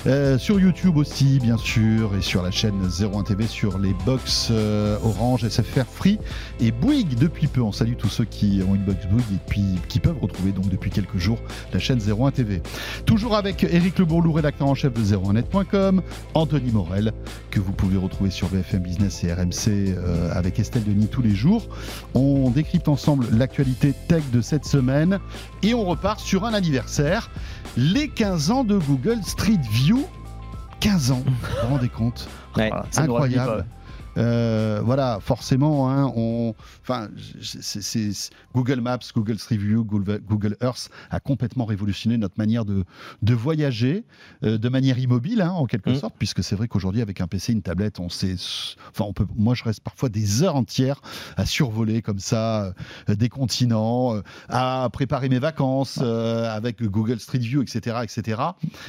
Euh, 0.06 0.38
sur 0.38 0.58
YouTube 0.58 0.96
aussi, 0.96 1.38
bien 1.40 1.58
sûr, 1.58 2.16
et 2.16 2.22
sur 2.22 2.42
la 2.42 2.50
chaîne 2.50 2.88
01 2.88 3.22
TV, 3.22 3.46
sur 3.46 3.78
les 3.78 3.92
box 4.06 4.48
euh, 4.50 4.96
Orange, 5.04 5.46
SFR 5.46 5.84
Free 5.84 6.18
et 6.58 6.70
Bouygues 6.70 7.18
depuis 7.18 7.48
peu. 7.48 7.60
On 7.60 7.72
salue 7.72 7.96
tous 7.98 8.08
ceux 8.08 8.24
qui 8.24 8.62
ont 8.66 8.74
une 8.74 8.82
box 8.82 9.06
Bouygues 9.06 9.34
et 9.34 9.40
puis 9.46 9.64
qui 9.88 10.00
peuvent 10.00 10.18
retrouver 10.18 10.52
donc 10.52 10.70
depuis 10.70 10.90
quelques 10.90 11.18
jours 11.18 11.38
la 11.74 11.78
chaîne 11.78 11.98
01 11.98 12.30
TV. 12.30 12.62
Toujours 13.04 13.36
avec 13.36 13.62
Eric 13.64 13.98
Le 13.98 14.06
Bourlou, 14.06 14.32
rédacteur 14.32 14.68
en 14.68 14.74
chef 14.74 14.94
de 14.94 15.02
01net.com, 15.02 16.00
Anthony 16.32 16.72
Morel, 16.72 17.12
que 17.50 17.60
vous 17.60 17.72
pouvez 17.72 17.98
retrouver 17.98 18.30
sur 18.30 18.48
BFM 18.48 18.80
Business 18.80 19.22
et 19.24 19.34
RMC 19.34 19.68
euh, 19.68 20.30
avec 20.32 20.58
Estelle 20.58 20.84
Denis 20.84 21.08
tous 21.08 21.22
les 21.22 21.34
jours. 21.34 21.68
On 22.14 22.50
décrypte 22.50 22.88
ensemble 22.88 23.26
l'actualité 23.36 23.92
tech 24.08 24.22
de 24.32 24.40
cette 24.40 24.64
semaine 24.64 25.18
et 25.62 25.74
on 25.74 25.84
repart 25.84 26.20
sur 26.20 26.46
un 26.46 26.54
anniversaire, 26.54 27.30
les 27.76 28.08
15 28.08 28.50
ans 28.50 28.64
de 28.64 28.78
Google 28.78 29.18
Street 29.24 29.60
View. 29.70 29.89
15 30.80 31.10
ans, 31.10 31.22
vous 31.26 31.32
vous 31.62 31.74
rendez 31.74 31.88
compte 31.88 32.28
Ouais. 32.56 32.68
Voilà, 32.68 32.86
Incroyable. 32.96 33.66
Euh, 34.20 34.80
voilà, 34.84 35.18
forcément, 35.20 35.90
hein, 35.90 36.12
on, 36.14 36.54
enfin, 36.82 37.08
c'est- 37.40 38.30
Google 38.54 38.80
Maps, 38.80 38.98
Google 39.14 39.38
Street 39.38 39.56
View, 39.56 39.84
Google, 39.84 40.20
Google 40.28 40.56
Earth 40.62 40.90
a 41.10 41.20
complètement 41.20 41.64
révolutionné 41.64 42.18
notre 42.18 42.36
manière 42.38 42.64
de, 42.64 42.84
de 43.22 43.34
voyager 43.34 44.04
euh, 44.44 44.58
de 44.58 44.68
manière 44.68 44.98
immobile, 44.98 45.40
hein, 45.40 45.52
en 45.52 45.66
quelque 45.66 45.90
Mm. 45.90 45.94
sorte, 45.96 46.14
puisque 46.18 46.42
c'est 46.44 46.56
vrai 46.56 46.68
qu'aujourd'hui, 46.68 47.00
avec 47.02 47.20
un 47.20 47.26
PC, 47.26 47.52
une 47.52 47.62
tablette, 47.62 48.00
on 48.00 48.08
sait, 48.08 48.34
enfin, 48.90 49.04
on 49.08 49.12
peut, 49.12 49.26
moi, 49.36 49.54
je 49.54 49.64
reste 49.64 49.80
parfois 49.80 50.08
des 50.08 50.42
heures 50.42 50.56
entières 50.56 51.00
à 51.36 51.46
survoler 51.46 52.02
comme 52.02 52.18
ça 52.18 52.74
euh, 53.08 53.14
des 53.14 53.28
continents, 53.28 54.14
euh, 54.16 54.22
à 54.48 54.88
préparer 54.92 55.28
mes 55.28 55.38
vacances 55.38 55.98
euh, 56.02 56.48
avec 56.54 56.82
Google 56.82 57.18
Street 57.20 57.38
View, 57.38 57.62
etc., 57.62 57.98
etc. 58.02 58.40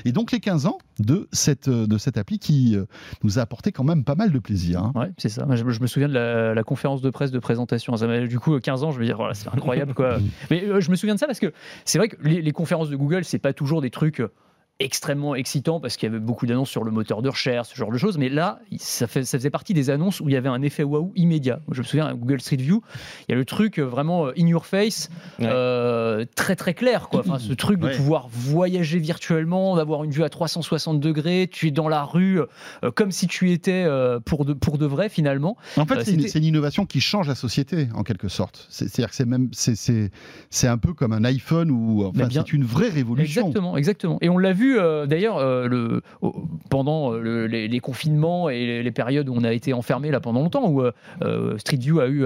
Et 0.05 0.11
donc 0.11 0.31
les 0.31 0.39
15 0.39 0.65
ans 0.65 0.77
de 0.99 1.27
cette 1.31 1.67
euh, 1.67 1.87
de 1.87 1.97
cette 1.97 2.17
appli 2.17 2.39
qui 2.39 2.75
euh, 2.75 2.85
nous 3.23 3.39
a 3.39 3.43
apporté 3.43 3.71
quand 3.71 3.83
même 3.83 4.03
pas 4.03 4.15
mal 4.15 4.31
de 4.31 4.39
plaisir. 4.39 4.83
hein. 4.83 4.91
Ouais, 4.95 5.11
c'est 5.21 5.29
ça. 5.29 5.45
Je, 5.51 5.69
je 5.69 5.79
me 5.81 5.87
souviens 5.87 6.09
de 6.09 6.13
la, 6.13 6.55
la 6.55 6.63
conférence 6.63 7.01
de 7.01 7.09
presse 7.11 7.31
de 7.31 7.39
présentation. 7.39 7.95
Ça 7.95 8.07
du 8.25 8.39
coup, 8.39 8.59
15 8.59 8.83
ans, 8.83 8.91
je 8.91 8.99
me 8.99 9.05
dis, 9.05 9.11
voilà, 9.11 9.33
c'est 9.35 9.49
incroyable 9.49 9.93
quoi. 9.93 10.17
Mais 10.49 10.63
euh, 10.63 10.81
je 10.81 10.89
me 10.89 10.95
souviens 10.95 11.13
de 11.13 11.19
ça 11.19 11.27
parce 11.27 11.39
que 11.39 11.53
c'est 11.85 11.99
vrai 11.99 12.09
que 12.09 12.15
les, 12.23 12.41
les 12.41 12.51
conférences 12.51 12.89
de 12.89 12.95
Google, 12.95 13.23
c'est 13.23 13.39
pas 13.39 13.53
toujours 13.53 13.81
des 13.81 13.91
trucs 13.91 14.19
euh, 14.19 14.31
extrêmement 14.79 15.35
excitant 15.35 15.79
parce 15.79 15.95
qu'il 15.95 16.07
y 16.07 16.11
avait 16.11 16.19
beaucoup 16.19 16.47
d'annonces 16.47 16.69
sur 16.71 16.83
le 16.83 16.89
moteur 16.91 17.21
de 17.21 17.29
recherche, 17.29 17.69
ce 17.69 17.75
genre 17.75 17.91
de 17.91 17.97
choses. 17.99 18.17
Mais 18.17 18.29
là, 18.29 18.59
ça, 18.77 19.05
fait, 19.05 19.23
ça 19.25 19.37
faisait 19.37 19.51
partie 19.51 19.73
des 19.75 19.91
annonces 19.91 20.19
où 20.21 20.29
il 20.29 20.33
y 20.33 20.35
avait 20.35 20.49
un 20.49 20.61
effet 20.63 20.81
waouh 20.83 21.11
immédiat. 21.15 21.59
Je 21.71 21.81
me 21.81 21.85
souviens 21.85 22.07
à 22.07 22.13
Google 22.15 22.41
Street 22.41 22.55
View, 22.57 22.81
il 23.27 23.31
y 23.31 23.35
a 23.35 23.37
le 23.37 23.45
truc 23.45 23.77
euh, 23.77 23.83
vraiment 23.83 24.25
euh, 24.27 24.33
in 24.39 24.47
your 24.47 24.65
face, 24.65 25.09
Ouais. 25.39 25.45
euh, 25.49 26.25
très 26.35 26.55
très 26.55 26.73
clair. 26.73 27.09
Quoi. 27.09 27.19
Enfin, 27.19 27.37
ce 27.37 27.53
truc 27.53 27.79
de 27.79 27.85
Ouais. 27.87 27.95
pouvoir 27.95 28.27
voyager 28.31 28.97
virtuellement, 28.99 29.75
d'avoir 29.75 30.03
une 30.03 30.11
vue 30.11 30.23
à 30.23 30.29
360 30.29 30.99
degrés, 30.99 31.47
tu 31.51 31.67
es 31.67 31.71
dans 31.71 31.87
la 31.87 32.03
rue 32.03 32.39
euh, 32.83 32.89
comme 32.91 33.11
si 33.11 33.27
tu 33.27 33.51
étais 33.51 33.83
euh, 33.85 34.19
pour, 34.19 34.45
de, 34.45 34.53
pour 34.53 34.77
de 34.79 34.85
vrai 34.87 35.09
finalement. 35.09 35.57
En 35.77 35.85
fait, 35.85 36.03
c'est 36.03 36.39
une, 36.39 36.43
innovation 36.43 36.85
qui 36.87 37.01
change 37.01 37.27
la 37.27 37.35
société 37.35 37.87
en 37.93 38.01
quelque 38.03 38.27
sorte. 38.29 38.65
C'est- 38.69 38.87
C'est-à-dire 38.87 39.09
que 39.11 39.15
c'est 39.15 39.25
même 39.25 39.49
c'est- 39.51 39.75
c'est 39.75 40.09
c'est 40.49 40.67
un 40.67 40.77
peu 40.79 40.93
comme 40.93 41.13
un 41.13 41.23
iPhone 41.23 41.69
ou 41.71 42.03
enfin 42.03 42.27
c'est 42.31 42.51
une 42.53 42.63
vraie 42.63 42.89
révolution. 42.89 43.41
Exactement, 43.41 43.77
exactement. 43.77 44.17
Et 44.21 44.29
on 44.29 44.37
l'a 44.37 44.53
vu 44.53 44.60
euh, 44.61 45.05
d'ailleurs 45.05 45.37
euh, 45.37 45.67
le- 45.67 46.01
pendant 46.69 47.13
euh, 47.13 47.19
le- 47.19 47.47
les, 47.47 47.67
les 47.67 47.79
confinements 47.79 48.49
et 48.49 48.65
les, 48.65 48.83
les 48.83 48.91
périodes 48.91 49.29
où 49.29 49.33
on 49.35 49.43
a 49.43 49.51
été 49.53 49.73
enfermé 49.73 50.11
là 50.11 50.19
pendant 50.19 50.41
longtemps, 50.41 50.69
où 50.69 50.81
Street 51.57 51.77
View 51.77 51.99
a 51.99 52.07
eu 52.07 52.25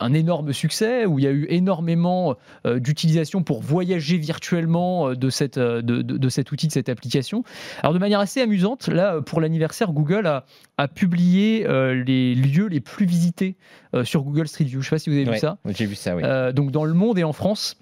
un 0.00 0.12
énorme 0.12 0.52
succès, 0.52 1.06
où 1.06 1.18
il 1.18 1.24
y 1.24 1.28
a 1.28 1.30
eu 1.30 1.46
énormément 1.48 2.36
d'utilisation 2.64 3.42
pour 3.42 3.60
voyager 3.62 4.16
virtuellement 4.18 5.14
de, 5.14 5.30
cette, 5.30 5.58
de, 5.58 5.80
de- 5.80 6.02
de 6.02 6.28
cet 6.28 6.50
outil, 6.52 6.66
de 6.68 6.72
cette 6.72 6.88
application. 6.88 7.44
Alors 7.82 7.92
de 7.94 7.98
manière 7.98 8.20
assez 8.20 8.40
amusante, 8.40 8.88
là 8.88 9.20
pour 9.20 9.40
l'anniversaire, 9.40 9.92
Google 9.92 10.26
a, 10.26 10.44
a 10.78 10.88
publié 10.88 11.66
les 12.04 12.34
lieux 12.34 12.66
les 12.66 12.80
plus 12.80 13.06
visités 13.06 13.56
sur 14.02 14.22
Google 14.22 14.48
Street 14.48 14.64
View. 14.64 14.80
Je 14.82 14.86
ne 14.86 14.90
sais 14.90 14.90
pas 14.90 14.98
si 14.98 15.10
vous 15.10 15.16
avez 15.16 15.24
vu 15.24 15.30
ça. 15.38 15.58
J'ai 15.76 15.86
vu 15.86 15.94
ça, 15.94 16.16
oui. 16.16 16.22
Donc 16.54 16.70
dans 16.70 16.84
le 16.84 16.94
monde 16.94 17.18
et 17.18 17.24
en 17.24 17.32
France. 17.32 17.76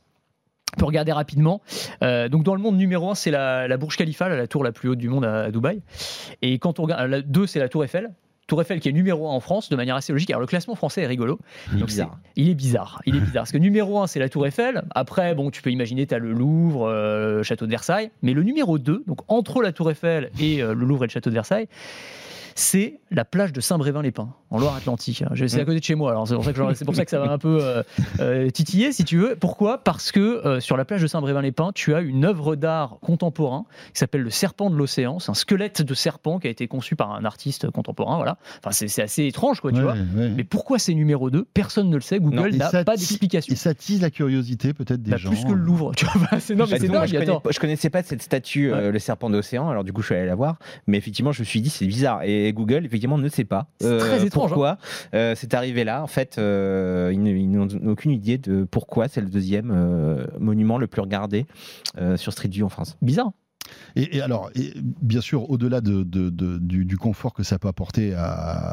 On 0.76 0.80
peut 0.80 0.86
regarder 0.86 1.12
rapidement. 1.12 1.60
Euh, 2.02 2.28
donc 2.28 2.44
dans 2.44 2.54
le 2.54 2.60
monde 2.62 2.76
numéro 2.76 3.10
1, 3.10 3.14
c'est 3.14 3.30
la, 3.30 3.68
la 3.68 3.76
Burj 3.76 3.96
Khalifa, 3.96 4.28
la 4.28 4.46
tour 4.46 4.64
la 4.64 4.72
plus 4.72 4.88
haute 4.88 4.98
du 4.98 5.08
monde 5.08 5.24
à, 5.24 5.42
à 5.44 5.50
Dubaï. 5.50 5.82
Et 6.40 6.58
quand 6.58 6.78
on 6.78 6.84
regarde, 6.84 7.10
la 7.10 7.20
2, 7.20 7.46
c'est 7.46 7.60
la 7.60 7.68
tour 7.68 7.84
Eiffel. 7.84 8.10
Tour 8.48 8.60
Eiffel 8.60 8.80
qui 8.80 8.88
est 8.88 8.92
numéro 8.92 9.28
1 9.28 9.32
en 9.32 9.40
France 9.40 9.68
de 9.68 9.76
manière 9.76 9.96
assez 9.96 10.12
logique. 10.12 10.30
Alors 10.30 10.40
le 10.40 10.46
classement 10.46 10.74
français 10.74 11.02
est 11.02 11.06
rigolo. 11.06 11.38
Il 11.70 11.76
est 11.76 11.80
Donc, 11.80 11.88
bizarre. 11.88 12.18
Il 12.36 12.48
est 12.48 12.54
bizarre. 12.54 13.00
Il 13.06 13.16
est 13.16 13.20
bizarre. 13.20 13.42
Parce 13.42 13.52
que 13.52 13.58
numéro 13.58 14.00
1, 14.00 14.06
c'est 14.06 14.18
la 14.18 14.28
Tour 14.28 14.46
Eiffel. 14.46 14.82
Après, 14.94 15.34
bon, 15.34 15.50
tu 15.50 15.62
peux 15.62 15.70
imaginer, 15.70 16.06
tu 16.06 16.14
as 16.14 16.18
le 16.18 16.32
Louvre, 16.32 16.88
euh, 16.88 17.36
le 17.36 17.42
château 17.42 17.66
de 17.66 17.70
Versailles. 17.70 18.10
Mais 18.22 18.32
le 18.32 18.42
numéro 18.42 18.78
2, 18.78 19.04
donc 19.06 19.18
entre 19.28 19.62
la 19.62 19.72
Tour 19.72 19.90
Eiffel 19.90 20.30
et 20.40 20.62
euh, 20.62 20.74
le 20.74 20.84
Louvre 20.86 21.04
et 21.04 21.06
le 21.06 21.12
château 21.12 21.30
de 21.30 21.34
Versailles, 21.34 21.68
c'est 22.54 23.00
la 23.10 23.24
plage 23.24 23.52
de 23.52 23.60
Saint-Brévin-les-Pins, 23.60 24.32
en 24.50 24.58
Loire-Atlantique. 24.58 25.24
Je- 25.32 25.46
C'est 25.46 25.60
à 25.60 25.64
côté 25.64 25.78
de 25.80 25.84
chez 25.84 25.94
moi, 25.94 26.10
alors 26.10 26.26
c'est 26.26 26.34
pour, 26.34 26.44
pour 26.86 26.94
ça 26.94 27.04
que 27.04 27.10
ça 27.10 27.18
va 27.18 27.30
un 27.30 27.38
peu 27.38 27.58
euh, 27.62 27.82
euh, 28.20 28.50
titiller, 28.50 28.92
si 28.92 29.04
tu 29.04 29.18
veux. 29.18 29.36
Pourquoi? 29.36 29.78
Parce 29.84 30.12
que 30.12 30.20
euh, 30.20 30.60
sur 30.60 30.76
la 30.76 30.84
plage 30.84 31.02
de 31.02 31.06
Saint-Brévin-les-Pins, 31.06 31.72
tu 31.74 31.94
as 31.94 32.00
une 32.00 32.24
œuvre 32.24 32.56
d'art 32.56 32.98
contemporain 33.00 33.64
qui 33.92 33.98
s'appelle 33.98 34.22
le 34.22 34.30
serpent 34.30 34.70
de 34.70 34.76
l'océan. 34.76 35.18
C'est 35.18 35.30
un 35.30 35.34
squelette 35.34 35.82
de 35.82 35.94
serpent 35.94 36.38
qui 36.38 36.46
a 36.46 36.50
été 36.50 36.66
conçu 36.68 36.96
par 36.96 37.12
un 37.12 37.24
artiste 37.24 37.70
contemporain. 37.70 38.16
Voilà. 38.16 38.38
Enfin, 38.64 38.70
c'est 38.72 39.02
assez 39.02 39.26
étrange, 39.26 39.60
quoi, 39.60 39.70
tu 39.72 39.78
Ouais, 39.78 39.82
vois. 39.84 39.92
ouais. 39.94 40.30
Mais 40.36 40.44
pourquoi 40.44 40.78
c'est 40.78 40.94
numéro 40.94 41.30
2 41.30 41.44
Personne 41.54 41.88
ne 41.90 41.94
le 41.96 42.00
sait. 42.00 42.18
Google 42.18 42.50
n'a 42.56 42.70
pas 42.84 42.94
ti- 42.94 43.00
d'explication. 43.00 43.52
Et 43.52 43.56
ça 43.56 43.74
tease 43.74 44.00
la 44.00 44.10
curiosité 44.10 44.72
peut-être 44.72 45.02
des 45.02 45.10
Bah, 45.10 45.16
gens. 45.18 45.30
plus 45.30 45.44
que 45.44 45.52
le 45.52 45.62
Louvre. 45.62 45.92
Tu 45.96 46.06
vois, 46.06 46.38
c'est 46.40 46.54
non, 46.54 46.64
mais 46.64 46.72
Bah, 46.72 46.76
c'est 46.80 46.88
dingue. 46.88 47.06
je, 47.08 47.18
connais 47.18 47.38
je 47.50 47.60
connaissais 47.60 47.90
pas 47.90 48.02
cette 48.02 48.22
statue, 48.22 48.72
euh, 48.72 48.90
le 48.90 48.98
serpent 48.98 49.30
d'océan, 49.30 49.68
alors 49.68 49.84
du 49.84 49.92
coup 49.92 50.00
je 50.02 50.06
suis 50.06 50.14
allé 50.14 50.26
la 50.26 50.34
voir, 50.34 50.56
mais 50.86 50.96
effectivement 50.98 51.32
je 51.32 51.40
me 51.40 51.44
suis 51.44 51.60
dit 51.60 51.70
c'est 51.70 51.86
bizarre. 51.86 52.22
Et 52.24 52.41
Google 52.50 52.84
effectivement 52.84 53.18
ne 53.18 53.28
sait 53.28 53.44
pas 53.44 53.68
C'est 53.80 53.98
très 53.98 54.24
étrange, 54.24 54.46
hein. 54.46 54.54
pourquoi 54.54 54.78
euh, 55.14 55.34
c'est 55.36 55.54
arrivé 55.54 55.84
là. 55.84 56.02
En 56.02 56.06
fait, 56.06 56.36
euh, 56.38 57.10
ils 57.12 57.50
n'ont 57.50 57.68
aucune 57.86 58.10
idée 58.10 58.38
de 58.38 58.64
pourquoi 58.64 59.08
c'est 59.08 59.20
le 59.20 59.28
deuxième 59.28 59.70
euh, 59.70 60.26
monument 60.38 60.78
le 60.78 60.86
plus 60.86 61.00
regardé 61.00 61.46
euh, 61.98 62.16
sur 62.16 62.32
Street 62.32 62.48
View 62.48 62.66
en 62.66 62.68
France. 62.68 62.96
Bizarre. 63.02 63.32
Et, 63.96 64.16
et 64.16 64.20
alors, 64.22 64.50
et 64.54 64.72
bien 65.02 65.20
sûr, 65.20 65.50
au-delà 65.50 65.80
de, 65.80 66.02
de- 66.02 66.30
de- 66.30 66.58
du, 66.58 66.84
du 66.84 66.96
confort 66.96 67.34
que 67.34 67.42
ça 67.42 67.58
peut 67.58 67.68
apporter 67.68 68.14
à, 68.14 68.22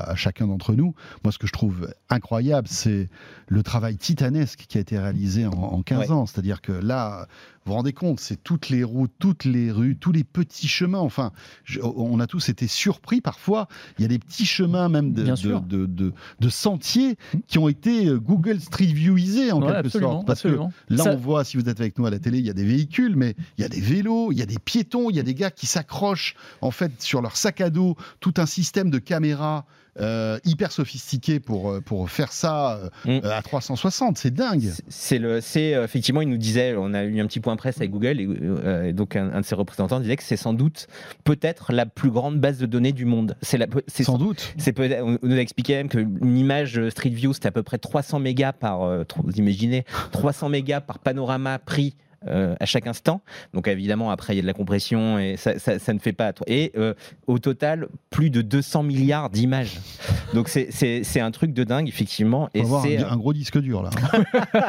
à 0.10 0.16
chacun 0.16 0.48
d'entre 0.48 0.74
nous, 0.74 0.94
moi, 1.24 1.32
ce 1.32 1.38
que 1.38 1.48
je 1.48 1.54
trouve 1.54 1.90
incroyable, 2.10 2.68
c'est 2.70 3.10
le 3.48 3.64
travail 3.64 3.98
titanesque 3.98 4.66
qui 4.68 4.78
a 4.78 4.82
été 4.82 4.98
réalisé 5.00 5.46
en, 5.46 5.52
en 5.52 5.82
15 5.82 6.00
Ouais. 6.00 6.12
ans. 6.12 6.26
C'est-à-dire 6.26 6.62
que 6.62 6.72
là, 6.72 7.28
vous 7.66 7.72
vous 7.72 7.76
rendez 7.76 7.94
compte, 7.94 8.20
c'est 8.20 8.42
toutes 8.42 8.70
les 8.70 8.84
routes, 8.84 9.12
toutes 9.20 9.44
les 9.46 9.72
rues, 9.72 9.96
tous 9.98 10.12
les 10.12 10.24
petits 10.24 10.68
chemins. 10.68 11.00
Enfin, 11.00 11.32
je- 11.66 11.80
on 11.82 12.20
a 12.20 12.28
tous 12.28 12.50
été 12.50 12.68
surpris 12.68 13.22
parfois. 13.22 13.68
Il 13.98 14.02
y 14.02 14.06
a 14.06 14.08
des 14.08 14.20
petits 14.20 14.46
chemins 14.46 14.90
même 14.90 15.12
de, 15.14 15.24
sentiers 16.50 17.16
qui 17.48 17.58
ont 17.60 17.68
été 17.70 18.08
euh, 18.08 18.20
Google 18.20 18.60
Street 18.60 18.86
Viewisés 18.86 19.52
en 19.52 19.62
Ouais, 19.62 19.68
quelque 19.68 19.86
absolument, 19.88 20.12
sorte. 20.14 20.28
Parce 20.28 20.42
que. 20.44 20.58
Là, 20.90 21.04
Ça- 21.04 21.12
on 21.14 21.18
voit, 21.18 21.44
si 21.44 21.58
vous 21.58 21.68
êtes 21.70 21.80
avec 21.80 21.98
nous 22.00 22.06
à 22.06 22.10
la 22.10 22.20
télé, 22.20 22.40
il 22.40 22.46
y 22.46 22.50
a 22.50 22.54
des 22.54 22.64
véhicules, 22.66 23.16
mais 23.16 23.36
il 23.58 23.62
y 23.62 23.66
a 23.66 23.70
des 23.70 23.82
vélos, 23.82 24.32
il 24.32 24.38
y 24.40 24.42
a 24.42 24.46
des 24.46 24.58
piétons, 24.60 24.89
il 25.10 25.16
y 25.16 25.20
a 25.20 25.24
des 25.24 25.34
gars 25.36 25.52
qui 25.52 25.66
s'accrochent 25.66 26.36
en 26.62 26.72
fait 26.72 26.92
sur 27.02 27.22
leur 27.22 27.36
sac 27.38 27.62
à 27.62 27.70
dos, 27.70 27.96
tout 28.20 28.34
un 28.38 28.46
système 28.46 28.90
de 28.90 28.98
caméras 29.00 29.66
euh, 30.00 30.40
hyper 30.46 30.72
sophistiqué 30.72 31.42
pour, 31.42 31.72
euh, 31.72 31.82
pour 31.82 32.10
faire 32.10 32.32
ça 32.32 32.76
euh, 33.06 33.20
Mm. 33.22 33.26
à 33.26 33.42
360. 33.42 34.18
C'est 34.18 34.34
dingue. 34.34 34.70
C'est- 34.88 35.18
le, 35.20 35.42
c'est 35.42 35.72
effectivement, 35.72 36.22
il 36.22 36.30
nous 36.30 36.38
disait, 36.38 36.76
on 36.78 36.94
a 36.94 37.04
eu 37.04 37.20
un 37.20 37.26
petit 37.26 37.42
point 37.42 37.56
presse 37.58 37.78
avec 37.78 37.92
Google, 37.92 38.22
et, 38.22 38.28
euh, 38.30 38.86
et 38.86 38.94
donc 38.94 39.18
un, 39.18 39.30
un 39.34 39.42
de 39.42 39.46
ses 39.46 39.56
représentants 39.56 40.00
disait 40.00 40.16
que 40.16 40.24
c'est 40.24 40.38
sans 40.38 40.54
doute 40.54 40.88
peut-être 41.26 41.74
la 41.74 41.86
plus 41.86 42.12
grande 42.12 42.40
base 42.40 42.60
de 42.60 42.66
données 42.66 42.94
du 42.94 43.04
monde. 43.04 43.36
C'est 43.42 43.58
la, 43.58 43.66
c'est 43.88 44.04
Sans 44.06 44.18
doute. 44.18 44.54
C'est 44.58 44.80
on 45.02 45.18
nous 45.22 45.36
a 45.36 45.40
expliqué 45.42 45.76
même 45.76 45.90
qu'une 45.90 46.38
image 46.38 46.80
Street 46.90 47.10
View, 47.10 47.34
c'était 47.34 47.48
à 47.50 47.52
peu 47.52 47.64
près 47.64 47.78
300 47.80 48.20
mégas 48.20 48.54
par, 48.54 48.80
vous 49.24 49.34
imaginez, 49.36 49.84
300 50.12 50.48
mégas 50.50 50.80
par 50.82 51.00
panorama 51.00 51.60
pris 51.60 51.96
euh, 52.28 52.56
à 52.60 52.66
chaque 52.66 52.88
instant. 52.88 53.22
Donc 53.54 53.68
évidemment, 53.68 54.12
après, 54.12 54.34
il 54.34 54.38
y 54.38 54.40
a 54.40 54.42
de 54.42 54.48
la 54.48 54.54
compression 54.54 55.20
et 55.20 55.38
ça, 55.38 55.58
ça- 55.60 55.80
ça 55.80 55.94
ne 55.94 56.00
fait 56.00 56.14
pas. 56.14 56.34
Et 56.48 56.72
euh, 56.78 56.94
au 57.28 57.40
total, 57.40 57.88
plus 58.10 58.30
de 58.30 58.42
200 58.42 58.84
milliards 58.84 59.30
d'images. 59.30 59.80
Donc 60.34 60.50
c'est- 60.50 60.70
un 61.20 61.32
truc 61.32 61.54
de 61.54 61.64
dingue, 61.64 61.88
effectivement. 61.88 62.50
On 62.56 62.58
Et 62.60 62.62
va 62.62 62.66
avoir 62.66 62.82
c'est 62.84 62.98
un, 62.98 63.10
un 63.12 63.18
gros 63.18 63.34
disque 63.34 63.60
dur 63.60 63.84
là. 63.84 63.90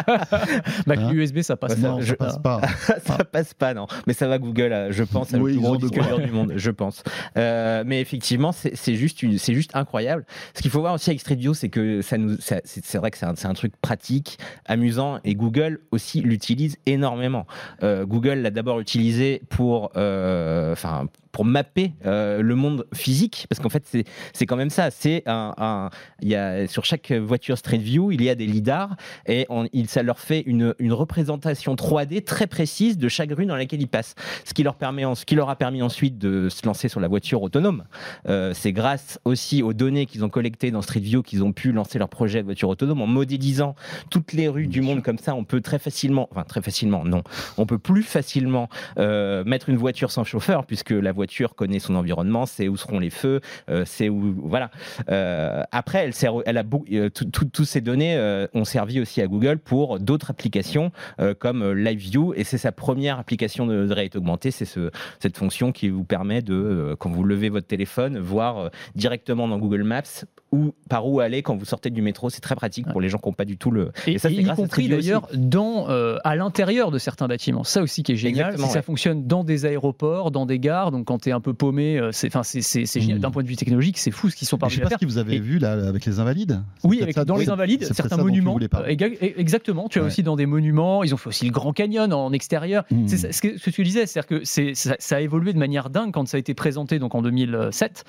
Bah, 0.87 0.95
Hein 0.99 1.13
l'USB, 1.13 1.41
ça 1.43 1.57
passe 1.57 1.75
pas. 1.77 2.01
ça 2.03 2.15
passe 2.17 2.39
pas. 2.39 2.61
ça 3.05 3.25
passe 3.25 3.55
pas, 3.55 3.75
non. 3.75 3.87
Mais 4.07 4.13
ça 4.13 4.29
va 4.29 4.39
Google, 4.39 4.73
euh, 4.73 4.93
je 4.93 5.03
pense, 5.05 5.33
à 5.33 5.37
le 5.37 5.43
Oui, 5.43 5.53
plus 5.53 5.61
ils 5.61 5.63
gros 5.63 5.77
disque 5.77 5.95
dur 5.95 6.19
du 6.21 6.31
monde, 6.31 6.53
je 6.57 6.71
pense. 6.71 7.03
Euh, 7.37 7.83
mais 7.87 8.01
effectivement, 8.01 8.53
c'est 8.53 8.95
juste, 8.95 9.23
une- 9.23 9.39
c'est 9.39 9.55
juste 9.55 9.71
incroyable. 9.75 10.25
Ce 10.55 10.63
qu'il 10.63 10.71
faut 10.71 10.81
voir 10.81 10.95
aussi 10.95 11.11
avec 11.11 11.21
Street 11.21 11.37
View, 11.37 11.55
c'est 11.55 11.69
que 11.69 12.03
ça 12.03 12.19
nous, 12.19 12.37
ça- 12.41 12.61
c'est 12.65 12.99
vrai 12.99 13.11
que 13.11 13.19
c'est 13.19 13.27
un, 13.27 13.35
c'est 13.37 13.49
un 13.49 13.55
truc 13.55 13.73
pratique, 13.81 14.39
amusant, 14.67 15.19
et 15.25 15.35
Google 15.35 15.81
aussi 15.91 16.21
l'utilise 16.21 16.77
énormément. 16.87 17.40
Euh, 17.83 18.05
Google 18.07 18.35
l'a 18.35 18.51
d'abord 18.51 18.81
utilisé 18.81 19.43
pour, 19.49 19.93
euh, 19.97 20.73
enfin. 20.73 21.07
Pour 21.33 21.45
mapper 21.45 21.93
euh, 22.07 22.43
le 22.43 22.55
monde 22.55 22.87
physique, 22.95 23.47
parce 23.49 23.61
qu'en 23.61 23.69
fait 23.69 23.85
c'est 24.33 24.47
quand 24.47 24.57
même 24.57 24.71
ça. 24.71 24.91
C'est 24.91 25.23
un, 25.27 25.55
un- 25.59 25.91
y 26.23 26.35
a 26.35 26.67
sur 26.67 26.85
chaque 26.85 27.13
voiture 27.13 27.57
Street 27.59 27.79
View, 27.79 28.11
il 28.13 28.23
y 28.23 28.29
a 28.31 28.35
des 28.35 28.47
lidars 28.47 28.97
et 29.27 29.47
on- 29.49 29.69
il, 29.73 29.89
ça 29.89 30.03
leur 30.03 30.19
fait 30.19 30.41
une, 30.47 30.75
une 30.79 30.93
représentation 30.93 31.75
3D 31.75 32.25
très 32.25 32.47
précise 32.47 32.99
de 32.99 33.09
chaque 33.09 33.31
rue 33.33 33.47
dans 33.47 33.57
laquelle 33.57 33.81
ils 33.81 33.89
passent. 33.89 34.15
Ce 34.45 34.55
qui 34.55 34.63
leur 34.63 34.75
permet, 34.75 35.05
en- 35.05 35.15
ce 35.15 35.25
qui 35.25 35.35
leur 35.37 35.51
a 35.51 35.57
permis 35.57 35.83
ensuite 35.83 36.19
de 36.19 36.49
se 36.49 36.67
lancer 36.67 36.89
sur 36.89 37.01
la 37.01 37.09
voiture 37.09 37.43
autonome. 37.43 37.85
Euh, 38.29 38.53
c'est 38.55 38.73
grâce 38.73 39.19
aussi 39.25 39.63
aux 39.63 39.73
données 39.73 40.07
qu'ils 40.07 40.25
ont 40.25 40.29
collectées 40.29 40.71
dans 40.71 40.83
Street 40.83 41.01
View 41.01 41.23
qu'ils 41.23 41.45
ont 41.45 41.53
pu 41.53 41.73
lancer 41.73 41.99
leur 41.99 42.09
projet 42.09 42.41
de 42.41 42.45
voiture 42.47 42.69
autonome 42.69 43.01
en 43.03 43.07
modélisant 43.07 43.75
toutes 44.11 44.33
les 44.33 44.49
rues 44.49 44.67
du 44.67 44.81
monde 44.81 45.03
comme 45.03 45.19
ça. 45.19 45.35
On 45.35 45.45
peut 45.45 45.61
très 45.61 45.79
facilement, 45.79 46.29
enfin 46.33 46.43
très 46.45 46.63
facilement, 46.63 47.05
non, 47.05 47.23
on 47.57 47.67
peut 47.67 47.79
plus 47.79 48.03
facilement 48.03 48.69
euh, 48.99 49.45
mettre 49.45 49.69
une 49.69 49.77
voiture 49.77 50.11
sans 50.11 50.25
chauffeur 50.25 50.67
puisque 50.67 50.91
la 50.91 51.13
voiture 51.13 51.20
connaît 51.55 51.79
son 51.79 51.95
environnement, 51.95 52.47
sait 52.47 52.69
où 52.69 52.77
seront 52.77 52.99
les 52.99 53.11
feux, 53.11 53.41
euh, 53.69 53.85
c'est 53.87 54.09
où, 54.09 54.35
voilà. 54.45 54.71
Euh, 55.11 55.63
après, 55.73 56.05
elle 56.05 56.15
sert, 56.15 56.35
elle 56.47 56.59
a 56.59 56.65
euh, 56.93 57.09
tout- 57.11 57.25
tout- 57.27 57.45
toutes 57.47 57.67
ces 57.67 57.81
données 57.81 58.17
euh, 58.17 58.47
ont 58.55 58.65
servi 58.65 59.01
aussi 59.01 59.21
à 59.21 59.27
Google 59.27 59.59
pour 59.59 59.99
d'autres 59.99 60.31
applications 60.31 60.93
euh, 61.21 61.35
comme 61.35 61.63
euh, 61.63 61.73
Live 61.75 61.99
View 61.99 62.33
et 62.35 62.45
c'est 62.45 62.59
sa 62.59 62.73
première 62.73 63.19
application 63.19 63.67
de, 63.67 63.87
de 63.87 63.93
réalité 63.93 64.19
augmentée, 64.19 64.51
c'est 64.51 64.65
ce, 64.65 64.91
cette 65.19 65.37
fonction 65.37 65.73
qui 65.73 65.89
vous 65.89 66.05
permet 66.05 66.43
de, 66.43 66.55
euh, 66.55 66.97
quand 66.97 67.11
vous 67.11 67.25
levez 67.25 67.49
votre 67.49 67.67
téléphone, 67.67 68.19
voir 68.19 68.59
euh, 68.59 68.69
directement 68.95 69.49
dans 69.49 69.59
Google 69.59 69.83
Maps 69.85 70.25
où, 70.53 70.75
par 70.89 71.07
où 71.07 71.21
aller 71.21 71.43
quand 71.43 71.57
vous 71.57 71.65
sortez 71.65 71.91
du 71.91 72.03
métro. 72.03 72.29
C'est 72.29 72.41
très 72.41 72.57
pratique 72.57 72.89
pour 72.89 73.01
les 73.01 73.09
gens 73.09 73.19
qui 73.19 73.29
n'ont 73.29 73.33
pas 73.35 73.45
du 73.45 73.57
tout 73.57 73.71
le. 73.71 73.93
Et, 74.09 74.19
ça, 74.19 74.29
c'est 74.29 74.35
y 74.35 74.43
grâce 74.43 74.57
compris 74.57 74.89
d'ailleurs 74.89 75.29
dans 75.35 75.89
euh, 75.89 76.17
à 76.25 76.35
l'intérieur 76.35 76.91
de 76.91 76.99
certains 76.99 77.29
bâtiments. 77.29 77.63
Ça 77.63 77.83
aussi 77.83 78.03
qui 78.03 78.13
est 78.13 78.17
génial, 78.17 78.47
Exactement, 78.47 78.67
c'est 78.67 78.73
que 78.73 78.79
ça 78.79 78.83
fonctionne 78.83 79.27
dans 79.29 79.45
des 79.45 79.65
aéroports, 79.65 80.31
dans 80.33 80.47
des 80.47 80.59
gares. 80.59 80.91
Donc 80.91 81.10
quand 81.11 81.19
tu 81.19 81.29
es 81.29 81.33
un 81.33 81.41
peu 81.41 81.55
paumé, 81.55 81.99
euh, 81.99 82.11
c'est 82.13 82.31
génial 83.01 83.19
Mm. 83.19 83.21
d'un 83.21 83.31
point 83.33 83.43
de 83.43 83.49
vue 83.49 83.57
technologique, 83.57 83.99
c'est 83.99 84.13
fou 84.13 84.31
ce 84.31 84.37
qu'ils 84.37 84.47
sont 84.47 84.59
Mais 84.63 84.69
je 84.69 84.77
sais 84.77 84.81
parvenus 84.81 84.81
à 84.81 84.83
pas 84.83 84.87
ce 84.87 84.91
faire. 84.91 84.99
que 85.01 85.13
vous 85.13 85.19
avez 85.19 85.37
Et- 85.37 85.41
vu 85.41 85.59
là 85.59 85.73
avec 85.73 86.07
les 86.07 86.21
invalides. 86.21 86.63
Oui, 86.85 87.03
avec, 87.03 87.15
ça- 87.17 87.25
dans 87.25 87.35
les 87.37 87.51
invalides, 87.51 87.83
certains 87.93 88.17
monuments. 88.17 88.57
exactement, 89.37 89.89
tu 89.89 89.99
as 89.99 90.03
Ouais. 90.03 90.07
aussi 90.07 90.23
dans 90.23 90.37
des 90.37 90.47
monuments, 90.47 91.03
ils 91.05 91.13
ont 91.15 91.17
fait 91.17 91.29
aussi 91.29 91.47
le 91.47 91.51
Grand 91.53 91.73
Canyon 91.73 92.13
en 92.13 92.33
extérieur. 92.33 92.85
Mm. 92.91 93.09
C'est 93.09 93.33
ce 93.33 93.43
que, 93.43 93.59
ce 93.59 93.65
que 93.65 93.71
tu 93.71 93.83
disais, 93.83 94.07
c'est-à-dire 94.07 94.39
que 94.39 94.45
ça, 94.45 94.95
ça 94.99 95.17
a 95.17 95.21
évolué 95.21 95.53
de 95.53 95.59
manière 95.59 95.91
dingue 95.91 96.13
quand 96.13 96.27
ça 96.29 96.37
a 96.37 96.41
été 96.41 96.55
présenté 96.55 96.99
donc 96.99 97.15
en 97.15 97.23
2007. 97.23 98.05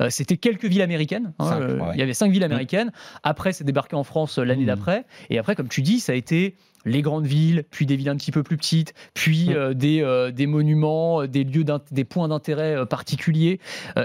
Euh, 0.00 0.08
C'était 0.10 0.36
quelques 0.38 0.64
villes 0.64 0.82
américaines. 0.82 1.32
hein, 1.38 1.44
Cinq, 1.50 1.60
euh, 1.60 1.78
ouais. 1.78 1.86
Il 1.94 2.00
y 2.00 2.02
avait 2.02 2.14
cinq 2.14 2.30
villes 2.32 2.44
américaines. 2.44 2.90
Après, 3.22 3.52
c'est 3.52 3.64
débarqué 3.64 3.96
en 3.96 4.04
France 4.04 4.38
l'année 4.38 4.64
d'après. 4.64 5.04
Et 5.30 5.38
après, 5.38 5.54
comme 5.54 5.68
tu 5.68 5.82
dis, 5.82 6.00
ça 6.00 6.12
a 6.12 6.14
été 6.14 6.56
les 6.86 7.02
grandes 7.02 7.26
villes, 7.26 7.64
puis 7.70 7.84
des 7.84 7.96
villes 7.96 8.08
un 8.08 8.16
petit 8.16 8.32
peu 8.32 8.42
plus 8.42 8.56
petites, 8.56 8.94
puis 9.12 9.50
Mm. 9.50 9.52
euh, 9.52 9.74
des, 9.74 10.00
euh, 10.00 10.30
des 10.30 10.46
monuments, 10.46 11.22
euh, 11.22 11.28
des 11.28 11.44
lieux, 11.44 11.64
des 11.90 12.04
points 12.04 12.28
d'intérêt 12.28 12.86
particuliers. 12.86 13.60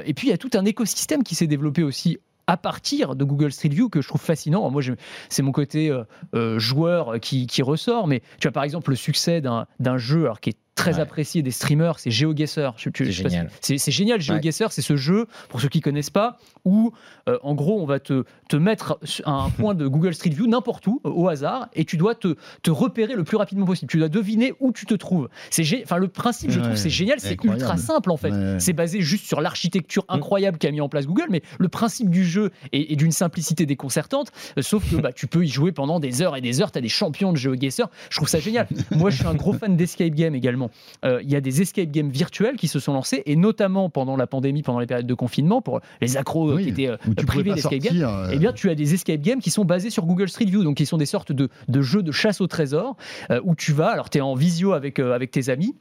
Et 0.05 0.13
puis 0.13 0.27
il 0.27 0.31
y 0.31 0.33
a 0.33 0.37
tout 0.37 0.49
un 0.55 0.65
écosystème 0.65 1.23
qui 1.23 1.35
s'est 1.35 1.47
développé 1.47 1.83
aussi 1.83 2.17
à 2.47 2.57
partir 2.57 3.15
de 3.15 3.23
Google 3.23 3.51
Street 3.51 3.69
View 3.69 3.87
que 3.87 4.01
je 4.01 4.07
trouve 4.07 4.19
fascinant. 4.19 4.69
Moi, 4.71 4.81
c'est 5.29 5.43
mon 5.43 5.51
côté 5.51 5.95
euh, 6.35 6.59
joueur 6.59 7.19
qui, 7.21 7.47
qui 7.47 7.61
ressort, 7.61 8.07
mais 8.07 8.21
tu 8.39 8.47
as 8.47 8.51
par 8.51 8.63
exemple 8.63 8.89
le 8.89 8.95
succès 8.97 9.39
d'un 9.41 9.67
d'un 9.79 9.97
jeu 9.97 10.23
alors, 10.23 10.39
qui 10.41 10.49
est 10.49 10.57
très 10.81 10.95
Ouais. 10.95 10.99
apprécié 11.01 11.41
des 11.41 11.51
streamers, 11.51 11.99
c'est 11.99 12.11
GeoGuessr. 12.11 12.73
C'est 12.77 12.91
pas 12.91 13.03
si- 13.05 13.11
génial. 13.11 13.49
C'est 13.61 13.91
génial, 13.91 14.19
GeoGuessr, 14.21 14.71
c'est 14.71 14.81
ce 14.81 14.95
jeu, 14.95 15.27
pour 15.49 15.61
ceux 15.61 15.69
qui 15.69 15.81
connaissent 15.81 16.09
pas, 16.09 16.37
où 16.65 16.91
euh, 17.29 17.37
en 17.43 17.53
gros 17.55 17.81
on 17.81 17.85
va 17.85 17.99
te, 17.99 18.23
te 18.49 18.55
mettre 18.55 18.97
sur 19.03 19.27
un 19.27 19.49
point 19.57 19.73
de 19.75 19.87
Google 19.87 20.13
Street 20.13 20.29
View 20.31 20.47
n'importe 20.47 20.87
où, 20.87 21.01
euh, 21.05 21.09
au 21.09 21.27
hasard, 21.27 21.67
et 21.73 21.85
tu 21.85 21.97
dois 21.97 22.15
te, 22.15 22.35
te 22.63 22.71
repérer 22.71 23.13
le 23.15 23.23
plus 23.23 23.37
rapidement 23.37 23.65
possible. 23.65 23.89
Tu 23.91 23.97
dois 23.97 24.09
deviner 24.09 24.53
où 24.59 24.71
tu 24.71 24.85
te 24.85 24.93
trouves. 24.93 25.29
C'est 25.49 25.63
enfin 25.83 25.97
le 25.97 26.07
principe, 26.07 26.51
je 26.51 26.59
Ouais, 26.59 26.65
trouve, 26.65 26.75
c'est 26.77 26.89
génial, 26.89 27.19
c'est 27.19 27.37
ultra 27.43 27.77
simple 27.77 28.11
en 28.11 28.17
fait. 28.17 28.31
C'est 28.59 28.73
basé 28.73 29.01
juste 29.01 29.25
sur 29.25 29.41
l'architecture 29.41 30.03
Mm. 30.09 30.13
incroyable 30.15 30.57
qu'a 30.57 30.71
mis 30.71 30.81
en 30.81 30.89
place 30.89 31.05
Google, 31.05 31.27
mais 31.29 31.41
le 31.59 31.67
principe 31.69 32.09
du 32.09 32.25
jeu 32.25 32.51
est, 32.71 32.91
est 32.91 32.95
d'une 32.95 33.11
simplicité 33.11 33.65
déconcertante. 33.65 34.31
euh, 34.57 34.61
sauf 34.61 34.89
que 34.89 34.95
bah, 34.95 35.11
tu 35.13 35.27
peux 35.27 35.43
y 35.45 35.47
jouer 35.47 35.71
pendant 35.71 35.99
des 35.99 36.21
heures 36.21 36.35
et 36.35 36.41
des 36.41 36.61
heures. 36.61 36.71
Tu 36.71 36.77
as 36.79 36.81
des 36.81 36.89
champions 36.89 37.31
de 37.33 37.37
GeoGuessr. 37.37 37.87
Je 38.09 38.17
trouve 38.17 38.27
ça 38.27 38.39
génial. 38.39 38.67
Moi, 38.95 39.09
je 39.09 39.17
suis 39.17 39.27
un 39.27 39.35
gros 39.35 39.53
fan 39.53 39.75
d'escape 39.75 40.13
game 40.15 40.33
également. 40.35 40.70
Euh, 41.05 41.19
Il 41.23 41.29
y 41.31 41.35
a 41.35 41.41
des 41.41 41.61
escape 41.61 41.89
games 41.91 42.09
virtuels 42.09 42.55
qui 42.57 42.67
se 42.67 42.79
sont 42.79 42.93
lancés, 42.93 43.23
et 43.25 43.35
notamment 43.35 43.89
pendant 43.89 44.15
la 44.15 44.27
pandémie, 44.27 44.63
pendant 44.63 44.79
les 44.79 44.87
périodes 44.87 45.07
de 45.07 45.13
confinement, 45.13 45.61
pour 45.61 45.81
les 46.01 46.17
accros 46.17 46.49
euh, 46.51 46.55
Oui, 46.55 46.63
qui 46.63 46.69
étaient 46.69 46.87
euh, 46.87 46.97
privés 47.25 47.53
d'escape 47.53 47.71
game. 47.73 47.81
sortir. 47.93 48.09
euh, 48.09 48.29
Eh 48.33 48.37
bien, 48.39 48.53
tu 48.53 48.69
as 48.69 48.75
des 48.75 48.93
escape 48.93 49.21
games 49.21 49.39
qui 49.39 49.49
sont 49.51 49.65
basés 49.65 49.89
sur 49.89 50.05
Google 50.05 50.29
Street 50.29 50.45
View, 50.45 50.63
donc 50.63 50.77
qui 50.77 50.85
sont 50.85 50.97
des 50.97 51.05
sortes 51.05 51.31
de, 51.31 51.49
de 51.67 51.81
jeux 51.81 52.03
de 52.03 52.11
chasse 52.11 52.41
au 52.41 52.47
trésor 52.47 52.95
euh, 53.29 53.39
où 53.43 53.55
tu 53.55 53.71
vas, 53.73 53.89
alors 53.89 54.09
tu 54.09 54.17
es 54.17 54.21
en 54.21 54.35
visio 54.35 54.73
avec, 54.73 54.99
euh, 54.99 55.13
avec 55.13 55.31
tes 55.31 55.49
amis. 55.49 55.75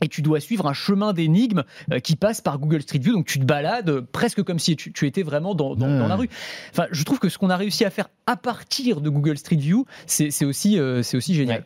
Et 0.00 0.08
tu 0.08 0.22
dois 0.22 0.40
suivre 0.40 0.66
un 0.66 0.72
chemin 0.72 1.12
d'énigmes 1.12 1.62
qui 2.02 2.16
passe 2.16 2.40
par 2.40 2.58
Google 2.58 2.82
Street 2.82 2.98
View, 2.98 3.12
donc 3.12 3.26
tu 3.26 3.38
te 3.38 3.44
balades 3.44 4.00
presque 4.00 4.42
comme 4.42 4.58
si 4.58 4.74
tu, 4.74 4.92
tu 4.92 5.06
étais 5.06 5.22
vraiment 5.22 5.54
dans, 5.54 5.76
dans- 5.76 5.86
Ouais. 5.86 5.98
dans 6.00 6.08
la 6.08 6.16
rue. 6.16 6.28
Enfin, 6.72 6.86
je 6.90 7.04
trouve 7.04 7.20
que 7.20 7.28
ce 7.28 7.38
qu'on 7.38 7.48
a 7.48 7.56
réussi 7.56 7.84
à 7.84 7.90
faire 7.90 8.08
à 8.26 8.34
partir 8.36 9.00
de 9.00 9.08
Google 9.08 9.38
Street 9.38 9.54
View, 9.56 9.84
c'est 10.06 10.44
aussi, 10.44 10.80
euh, 10.80 11.04
c'est 11.04 11.16
aussi 11.16 11.32
génial. 11.32 11.64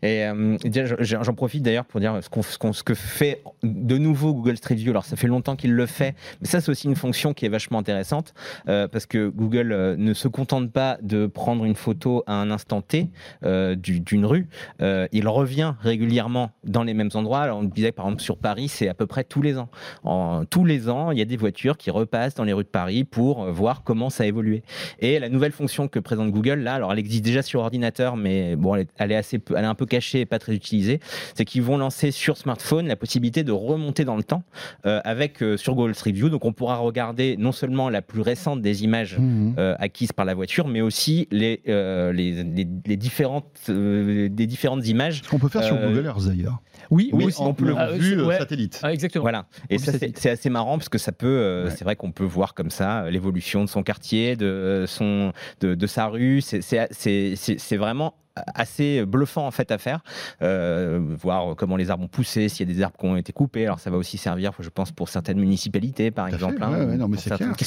Et 0.00 0.24
euh, 0.26 0.56
j'en 1.00 1.34
profite 1.34 1.64
d'ailleurs 1.64 1.84
pour 1.84 1.98
dire 1.98 2.20
ce, 2.22 2.28
qu'on- 2.58 2.72
ce 2.72 2.82
que 2.84 2.94
fait 2.94 3.42
de 3.64 3.98
nouveau 3.98 4.32
Google 4.32 4.56
Street 4.56 4.76
View. 4.76 4.90
Alors, 4.90 5.04
ça 5.04 5.16
fait 5.16 5.26
longtemps 5.26 5.56
qu'il 5.56 5.72
le 5.72 5.86
fait, 5.86 6.14
mais 6.40 6.46
ça, 6.46 6.60
c'est 6.60 6.70
aussi 6.70 6.86
une 6.86 6.94
fonction 6.94 7.34
qui 7.34 7.46
est 7.46 7.48
vachement 7.48 7.80
intéressante 7.80 8.32
euh, 8.68 8.86
parce 8.86 9.06
que 9.06 9.28
Google 9.28 9.72
euh, 9.72 9.96
ne 9.96 10.14
se 10.14 10.28
contente 10.28 10.70
pas 10.70 10.98
de 11.02 11.26
prendre 11.26 11.64
une 11.64 11.74
photo 11.74 12.22
à 12.28 12.34
un 12.34 12.52
instant 12.52 12.80
T 12.80 13.08
euh, 13.44 13.74
du- 13.74 13.98
d'une 13.98 14.24
rue. 14.24 14.46
Il 14.80 15.26
revient 15.26 15.74
régulièrement 15.80 16.52
dans 16.62 16.84
les 16.84 16.94
mêmes 16.94 17.10
endroits. 17.14 17.40
Alors, 17.40 17.58
on 17.58 17.64
disait 17.64 17.90
par 17.90 18.06
exemple 18.06 18.22
sur 18.22 18.36
Paris, 18.36 18.68
c'est 18.68 18.88
à 18.88 18.94
peu 18.94 19.06
près 19.06 19.24
tous 19.24 19.42
les 19.42 19.58
ans. 19.58 19.68
En, 20.04 20.44
tous 20.44 20.64
les 20.64 20.88
ans, 20.88 21.10
il 21.10 21.18
y 21.18 21.22
a 21.22 21.24
des 21.24 21.36
voitures 21.36 21.76
qui 21.76 21.90
repassent 21.90 22.34
dans 22.36 22.44
les 22.44 22.52
rues 22.52 22.62
de 22.62 22.68
Paris 22.68 23.02
pour 23.02 23.46
voir 23.50 23.82
comment 23.82 24.10
ça 24.10 24.22
a 24.22 24.26
évolué. 24.26 24.62
Et 25.00 25.18
la 25.18 25.28
nouvelle 25.28 25.52
fonction 25.52 25.88
que 25.88 25.98
présente 25.98 26.30
Google, 26.30 26.60
là, 26.60 26.74
alors 26.74 26.92
elle 26.92 26.98
existe 27.00 27.24
déjà 27.24 27.42
sur 27.42 27.60
ordinateur, 27.60 28.16
mais 28.16 28.54
bon, 28.54 28.76
elle 28.76 29.12
est 29.12 29.16
assez, 29.16 29.37
elle 29.50 29.64
est 29.64 29.66
un 29.68 29.74
peu 29.74 29.86
cachée 29.86 30.20
et 30.20 30.26
pas 30.26 30.38
très 30.38 30.54
utilisée. 30.54 31.00
C'est 31.34 31.44
qu'ils 31.44 31.62
vont 31.62 31.76
lancer 31.78 32.10
sur 32.10 32.36
smartphone 32.36 32.86
la 32.88 32.96
possibilité 32.96 33.44
de 33.44 33.52
remonter 33.52 34.04
dans 34.04 34.16
le 34.16 34.22
temps 34.24 34.42
euh, 34.86 35.00
avec 35.04 35.42
euh, 35.42 35.56
sur 35.56 35.74
Google 35.74 35.94
Street 35.94 36.12
View. 36.12 36.28
Donc, 36.28 36.44
on 36.44 36.52
pourra 36.52 36.76
regarder 36.76 37.36
non 37.38 37.52
seulement 37.52 37.88
la 37.90 38.02
plus 38.02 38.20
récente 38.20 38.62
des 38.62 38.84
images 38.84 39.18
mhm. 39.18 39.54
euh, 39.58 39.74
acquises 39.78 40.12
par 40.12 40.24
la 40.24 40.34
voiture, 40.34 40.68
mais 40.68 40.80
aussi 40.80 41.28
les, 41.30 41.62
euh, 41.68 42.12
les, 42.12 42.42
les- 42.44 42.68
les 42.86 42.96
différentes, 42.96 43.46
euh, 43.68 44.28
des 44.28 44.46
différentes 44.46 44.86
images. 44.86 45.22
Ce 45.24 45.28
qu'on 45.28 45.38
peut 45.38 45.48
faire 45.48 45.62
sur 45.64 45.76
Google 45.76 46.06
Earth 46.06 46.26
d'ailleurs. 46.26 46.58
Oui, 46.90 47.10
Oui, 47.12 47.18
oui, 47.18 47.24
aussi. 47.26 47.40
on 47.42 47.52
peut 47.54 47.66
le 47.66 47.74
Ah, 47.76 47.88
c'est- 48.00 48.14
euh, 48.14 48.26
ouais. 48.26 48.38
satellite. 48.38 48.80
Ah, 48.82 48.92
exactement. 48.92 49.22
Voilà. 49.22 49.46
Et 49.68 49.78
ça, 49.78 49.92
c'est 50.14 50.30
assez 50.30 50.48
marrant 50.50 50.78
parce 50.78 50.88
que 50.88 50.98
ça 50.98 51.12
peut, 51.12 51.26
euh, 51.26 51.64
Ouais. 51.66 51.70
c'est 51.70 51.84
vrai 51.84 51.96
qu'on 51.96 52.12
peut 52.12 52.24
voir 52.24 52.54
comme 52.54 52.70
ça 52.70 53.10
l'évolution 53.10 53.62
de 53.64 53.68
son 53.68 53.82
quartier, 53.82 54.36
de 54.36 54.46
euh, 54.46 54.86
son, 54.86 55.32
de, 55.60 55.74
de 55.74 55.86
sa 55.86 56.06
rue. 56.06 56.40
C'est- 56.40 56.62
C'est 56.62 56.88
c'est- 56.90 57.34
c'est- 57.36 57.58
c'est 57.58 57.76
vraiment 57.76 58.14
assez 58.54 59.04
bluffant 59.06 59.46
en 59.46 59.50
fait 59.50 59.70
à 59.70 59.78
faire, 59.78 60.00
Euh, 60.42 61.00
voir 61.20 61.56
comment 61.56 61.76
les 61.76 61.90
arbres 61.90 62.04
ont 62.04 62.08
poussé, 62.08 62.48
s'il 62.48 62.68
y 62.68 62.72
a 62.72 62.74
des 62.74 62.82
arbres 62.82 62.96
qui 62.98 63.06
ont 63.06 63.16
été 63.16 63.32
coupés. 63.32 63.64
Alors 63.66 63.80
ça 63.80 63.90
va 63.90 63.96
aussi 63.96 64.18
servir, 64.18 64.52
je 64.60 64.68
pense, 64.68 64.92
pour 64.92 65.08
certaines 65.08 65.38
municipalités, 65.38 66.10
par 66.10 66.28
Tout 66.28 66.34
exemple, 66.34 66.56
hein, 66.62 66.70
ouais, 66.70 66.84
ouais, 66.86 66.96
non, 66.96 67.08
mais 67.08 67.16
c'est 67.18 67.34
clair, 67.34 67.50
Et 67.58 67.64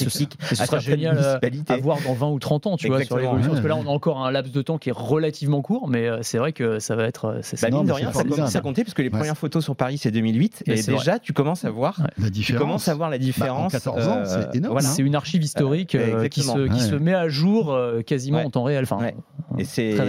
ce 0.54 0.54
sera 0.64 0.78
génial, 0.78 1.18
euh, 1.18 1.38
à 1.68 1.76
voir 1.76 1.98
dans 2.06 2.14
20 2.14 2.28
ou 2.30 2.38
30 2.38 2.66
ans, 2.66 2.76
tu 2.76 2.86
vois, 2.88 2.96
sur 2.96 3.16
Exactement. 3.16 3.20
l'évolution. 3.36 3.50
Parce 3.52 3.62
que 3.62 3.68
là, 3.68 3.76
on 3.76 3.86
a 3.86 3.90
encore 3.90 4.24
un 4.24 4.30
laps 4.30 4.52
de 4.52 4.62
temps 4.62 4.78
qui 4.78 4.88
est 4.88 4.94
relativement 4.96 5.62
court, 5.62 5.88
mais 5.88 6.08
euh, 6.08 6.18
c'est 6.22 6.38
vrai 6.38 6.52
que 6.52 6.78
ça 6.78 6.96
va 6.96 7.04
être. 7.04 7.38
c'est- 7.42 7.60
Bah, 7.62 7.70
Non, 7.70 7.78
mine 7.78 7.88
de 7.88 7.92
rien, 7.92 8.12
ça, 8.12 8.46
ça 8.46 8.60
comptait 8.60 8.84
parce 8.84 8.94
que 8.94 9.02
les 9.02 9.10
premières 9.10 9.36
photos 9.36 9.62
sur 9.64 9.76
Paris 9.76 9.98
c'est 9.98 10.10
2008 10.10 10.64
Mais 10.66 10.78
et 10.80 10.82
déjà 10.82 11.18
tu 11.18 11.32
commences 11.32 11.64
à 11.64 11.70
voir. 11.70 12.00
La 12.18 12.26
tu 12.26 12.30
différence. 12.32 12.60
commences 12.62 12.88
à 12.88 12.94
voir 12.94 13.10
la 13.10 13.18
différence. 13.18 13.72
14 13.72 14.08
ans, 14.08 14.22
c'est 14.24 14.56
énorme, 14.56 14.72
voilà. 14.74 14.88
C'est 14.88 15.02
une 15.02 15.14
archive 15.14 15.42
historique 15.42 15.96
qui, 16.30 16.42
se, 16.42 16.68
qui 16.68 16.92
met 17.02 17.14
à 17.14 17.28
jour 17.28 17.72
euh, 17.72 18.02
quasiment 18.02 18.38
Ouais. 18.38 18.44
en 18.44 18.50
temps 18.50 18.62
réel. 18.64 18.84
Enfin, 18.84 18.98
Ouais. 18.98 19.14
Et 19.58 19.64
c'est 19.64 19.98
en 20.00 20.06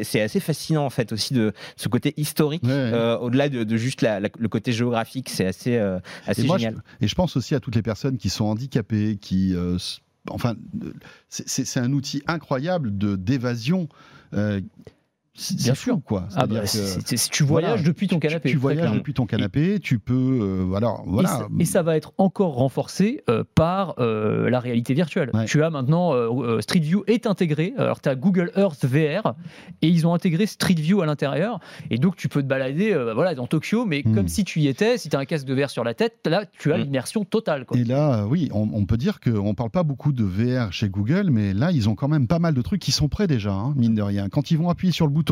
assez, 0.00 0.04
c'est 0.04 0.20
assez 0.20 0.40
fascinant 0.40 0.84
en 0.84 0.90
fait 0.90 1.12
aussi 1.12 1.34
de 1.34 1.52
ce 1.76 1.88
côté 1.88 2.14
historique, 2.16 2.62
Ouais. 2.64 2.70
euh, 2.72 3.16
au-delà 3.18 3.48
de, 3.48 3.64
de 3.64 3.76
juste 3.76 4.02
la- 4.02 4.20
la- 4.20 4.28
le 4.38 4.48
côté 4.48 4.72
géographique, 4.72 5.28
c'est 5.30 5.46
assez, 5.46 5.76
euh, 5.76 5.98
assez 6.26 6.42
Et 6.42 6.46
moi, 6.46 6.58
je, 6.58 6.64
génial. 6.64 6.82
et 7.00 7.08
je 7.08 7.14
pense 7.14 7.36
aussi 7.36 7.54
à 7.54 7.60
toutes 7.60 7.76
les 7.76 7.82
personnes 7.82 8.16
qui 8.18 8.30
sont 8.30 8.44
handicapées, 8.46 9.16
qui, 9.20 9.54
euh, 9.54 9.78
enfin, 10.30 10.54
euh, 10.82 10.92
c'est 11.28 11.80
un 11.80 11.92
outil 11.92 12.22
incroyable 12.26 12.96
de 12.96 13.16
d'évasion. 13.16 13.88
Bien 15.56 15.74
sûr. 15.74 15.98
quoi. 16.04 16.28
ah 16.36 16.46
bah, 16.46 16.60
que 16.60 16.66
si 17.16 17.30
tu 17.30 17.42
voyages 17.42 17.70
voilà, 17.78 17.82
depuis 17.82 18.06
ton 18.06 18.20
canapé. 18.20 18.50
Tu, 18.50 18.56
voyages 18.56 18.78
clairement. 18.82 18.96
depuis 18.98 19.14
ton 19.14 19.26
canapé, 19.26 19.80
tu 19.80 19.98
peux, 19.98 20.14
euh, 20.14 20.64
voilà, 20.64 20.94
Et, 21.20 21.26
ça, 21.26 21.48
et 21.60 21.64
ça 21.64 21.82
va 21.82 21.96
être 21.96 22.12
encore 22.18 22.54
renforcé 22.54 23.22
euh, 23.28 23.42
par 23.56 23.94
euh, 23.98 24.48
la 24.48 24.60
réalité 24.60 24.94
virtuelle. 24.94 25.30
Ouais. 25.34 25.44
Tu 25.46 25.62
as 25.64 25.70
maintenant 25.70 26.12
euh, 26.14 26.60
Street 26.60 26.78
View 26.78 27.02
est 27.08 27.26
intégré. 27.26 27.74
Alors 27.78 28.00
tu 28.00 28.08
as 28.08 28.14
Google 28.14 28.52
Earth 28.56 28.84
VR 28.84 29.34
et 29.82 29.88
ils 29.88 30.06
ont 30.06 30.14
intégré 30.14 30.46
Street 30.46 30.74
View 30.74 31.00
à 31.02 31.06
l'intérieur. 31.06 31.58
Et 31.90 31.98
donc 31.98 32.14
tu 32.14 32.28
peux 32.28 32.40
te 32.42 32.46
balader 32.46 32.92
euh, 32.92 33.12
voilà, 33.12 33.34
dans 33.34 33.46
Tokyo, 33.48 33.84
mais 33.86 34.02
Hmm. 34.04 34.14
comme 34.14 34.28
si 34.28 34.44
tu 34.44 34.60
y 34.60 34.68
étais. 34.68 34.98
Si 34.98 35.08
tu 35.08 35.16
as 35.16 35.18
un 35.18 35.24
casque 35.24 35.46
de 35.46 35.54
VR 35.54 35.68
sur 35.70 35.82
la 35.82 35.94
tête, 35.94 36.14
là 36.26 36.44
tu 36.46 36.72
as 36.72 36.78
Hmm. 36.78 36.82
l'immersion 36.82 37.24
totale. 37.24 37.64
Quoi. 37.64 37.76
Et 37.76 37.82
là, 37.84 38.24
oui, 38.28 38.48
on, 38.52 38.68
on 38.72 38.86
peut 38.86 38.96
dire 38.96 39.18
qu'on 39.18 39.48
ne 39.48 39.54
parle 39.54 39.70
pas 39.70 39.82
beaucoup 39.82 40.12
de 40.12 40.22
VR 40.24 40.72
chez 40.72 40.88
Google, 40.88 41.30
mais 41.30 41.52
là, 41.54 41.72
ils 41.72 41.88
ont 41.88 41.96
quand 41.96 42.08
même 42.08 42.28
pas 42.28 42.38
mal 42.38 42.54
de 42.54 42.62
trucs 42.62 42.80
qui 42.80 42.92
sont 42.92 43.08
prêts 43.08 43.26
déjà, 43.26 43.52
hein, 43.52 43.72
mine 43.76 43.94
de 43.96 44.02
rien. 44.02 44.28
Quand 44.28 44.50
ils 44.52 44.58
vont 44.58 44.68
appuyer 44.68 44.92
sur 44.92 45.06
le 45.06 45.12
bouton 45.12 45.23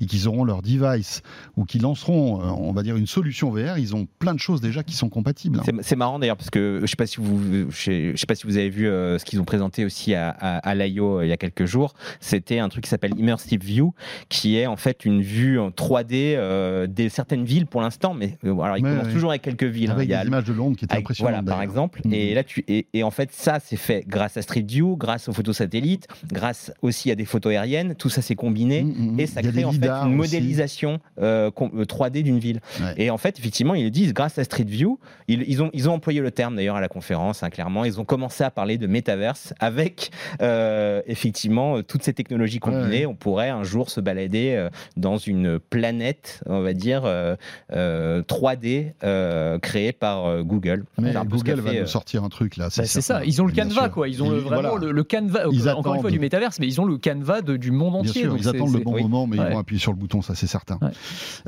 et 0.00 0.06
qu'ils 0.06 0.28
auront 0.28 0.44
leur 0.44 0.62
device 0.62 1.22
ou 1.56 1.64
qu'ils 1.64 1.82
lanceront, 1.82 2.40
euh, 2.40 2.44
on 2.58 2.72
va 2.72 2.82
dire, 2.82 2.96
une 2.96 3.06
solution 3.06 3.50
VR, 3.50 3.78
ils 3.78 3.94
ont 3.94 4.06
plein 4.18 4.34
de 4.34 4.38
choses 4.40 4.60
déjà 4.60 4.82
qui 4.82 4.94
sont 4.94 5.08
compatibles. 5.08 5.58
hein. 5.60 5.62
C'est- 5.82 5.96
marrant 5.96 6.18
d'ailleurs 6.18 6.36
parce 6.36 6.50
que 6.50 6.80
je 6.82 6.86
sais 6.86 6.96
pas 6.96 7.06
si 7.06 7.16
vous, 7.20 7.70
je 7.70 8.12
sais, 8.16 8.26
pas 8.26 8.34
si 8.34 8.46
vous 8.46 8.56
avez 8.58 8.68
vu 8.68 8.86
euh, 8.86 9.18
ce 9.18 9.24
qu'ils 9.24 9.40
ont 9.40 9.44
présenté 9.44 9.84
aussi 9.84 10.14
à, 10.14 10.28
à, 10.28 10.58
à 10.58 10.74
l'IO 10.74 11.20
euh, 11.20 11.24
il 11.26 11.28
y 11.28 11.32
a 11.32 11.36
quelques 11.38 11.64
jours. 11.64 11.94
C'était 12.20 12.58
un 12.58 12.68
truc 12.68 12.84
qui 12.84 12.90
s'appelle 12.90 13.12
Immersive 13.18 13.62
View, 13.64 13.94
qui 14.28 14.56
est 14.58 14.66
en 14.66 14.76
fait 14.76 15.04
une 15.06 15.22
vue 15.22 15.58
en 15.58 15.70
3D 15.70 16.34
euh, 16.36 16.86
des 16.86 17.08
certaines 17.08 17.44
villes 17.44 17.66
pour 17.66 17.80
l'instant, 17.80 18.12
mais 18.12 18.36
alors 18.44 18.76
il 18.76 18.84
Ouais, 18.84 18.90
commence 18.90 19.06
ouais. 19.06 19.12
toujours 19.12 19.30
avec 19.30 19.42
quelques 19.42 19.64
villes. 19.64 19.90
hein. 19.90 19.96
Il 20.02 20.08
y 20.10 20.14
a 20.14 20.20
des 20.22 20.28
images 20.28 20.44
de 20.44 20.52
Londres 20.52 20.76
qui 20.76 20.84
étaient 20.84 20.92
Avec- 20.94 21.04
impressionnantes. 21.06 21.32
Voilà, 21.32 21.42
par 21.50 21.62
exemple. 21.62 22.00
Mhm. 22.04 22.12
Et 22.12 22.34
là, 22.34 22.44
tu 22.44 22.62
et, 22.68 22.86
et 22.92 23.02
en 23.02 23.10
fait, 23.10 23.30
ça, 23.32 23.58
c'est 23.64 23.76
fait 23.76 24.04
grâce 24.06 24.36
à 24.36 24.42
Street 24.42 24.64
View, 24.68 24.96
grâce 24.96 25.28
aux 25.28 25.32
photos 25.32 25.56
satellites, 25.56 26.06
grâce 26.30 26.72
aussi 26.82 27.10
à 27.10 27.14
des 27.14 27.24
photos 27.24 27.52
aériennes. 27.52 27.94
Tout 27.94 28.08
ça, 28.10 28.20
c'est 28.22 28.34
combiné. 28.34 28.82
Mhm. 28.84 29.18
Et 29.18 29.26
ça 29.42 29.50
crée 29.50 29.64
en 29.64 29.72
fait 29.72 29.88
une 29.88 30.14
modélisation 30.14 31.00
euh, 31.20 31.50
com- 31.50 31.70
euh, 31.76 31.84
3D 31.84 32.22
d'une 32.22 32.38
ville. 32.38 32.60
Ouais. 32.80 32.94
Et 32.96 33.10
en 33.10 33.18
fait, 33.18 33.38
effectivement, 33.38 33.74
ils 33.74 33.84
le 33.84 33.90
disent, 33.90 34.12
grâce 34.12 34.38
à 34.38 34.44
Street 34.44 34.64
View, 34.64 34.98
ils, 35.28 35.42
ils 35.48 35.62
ont, 35.62 35.70
ils 35.72 35.88
ont 35.88 35.92
employé 35.94 36.20
le 36.20 36.30
terme 36.30 36.56
d'ailleurs 36.56 36.76
à 36.76 36.80
la 36.80 36.88
conférence, 36.88 37.42
hein, 37.42 37.50
clairement. 37.50 37.84
Ils 37.84 38.00
ont 38.00 38.04
commencé 38.04 38.44
à 38.44 38.50
parler 38.50 38.78
de 38.78 38.86
métaverse 38.86 39.54
avec 39.60 40.10
euh, 40.42 41.02
effectivement 41.06 41.76
euh, 41.78 41.82
toutes 41.82 42.02
ces 42.02 42.12
technologies 42.12 42.58
combinées. 42.58 43.00
Ouais. 43.00 43.06
On 43.06 43.14
pourrait 43.14 43.50
un 43.50 43.62
jour 43.62 43.90
se 43.90 44.00
balader 44.00 44.52
euh, 44.56 44.68
dans 44.96 45.16
une 45.16 45.58
planète, 45.58 46.40
on 46.46 46.60
va 46.60 46.72
dire, 46.72 47.02
euh, 47.04 47.36
euh, 47.72 48.22
3D 48.22 48.92
euh, 49.04 49.58
créée 49.58 49.92
par 49.92 50.26
euh, 50.26 50.42
Google. 50.42 50.84
Mais 50.98 51.12
peu 51.12 51.18
ce 51.20 51.24
Google 51.44 51.60
va 51.60 51.70
fait, 51.70 51.76
nous 51.78 51.82
euh, 51.82 51.86
sortir 51.86 52.24
un 52.24 52.28
truc 52.28 52.56
là. 52.56 52.66
Bah, 52.76 52.84
c'est 52.84 53.00
ça, 53.00 53.24
ils 53.24 53.40
ont 53.42 53.46
le 53.46 53.52
canevas 53.52 53.82
sûr. 53.84 53.90
quoi. 53.92 54.08
Ils 54.08 54.22
ont 54.22 54.30
le, 54.30 54.38
vraiment 54.38 54.70
voilà. 54.70 54.86
le, 54.86 54.92
le 54.92 55.04
canevas, 55.04 55.44
Ils 55.52 55.68
euh, 55.68 55.74
encore 55.74 55.94
une 55.94 56.00
fois 56.00 56.10
du 56.10 56.18
métaverse, 56.18 56.58
mais 56.60 56.66
ils 56.66 56.80
ont 56.80 56.84
le 56.84 56.98
canevas 56.98 57.42
de- 57.42 57.56
du 57.56 57.70
monde 57.70 57.92
Bien 58.02 58.10
entier. 58.10 58.22
sûr, 58.22 58.30
donc 58.30 58.40
ils 58.40 58.48
attendent 58.48 58.72
le 58.72 58.80
bon 58.80 58.92
oui. 58.94 59.02
Mais 59.26 59.38
Ouais. 59.38 59.46
ils 59.48 59.52
vont 59.52 59.58
appuyer 59.58 59.80
sur 59.80 59.92
le 59.92 59.98
bouton, 59.98 60.22
ça 60.22 60.34
c'est 60.34 60.46
certain. 60.46 60.78
Ouais. 60.82 60.90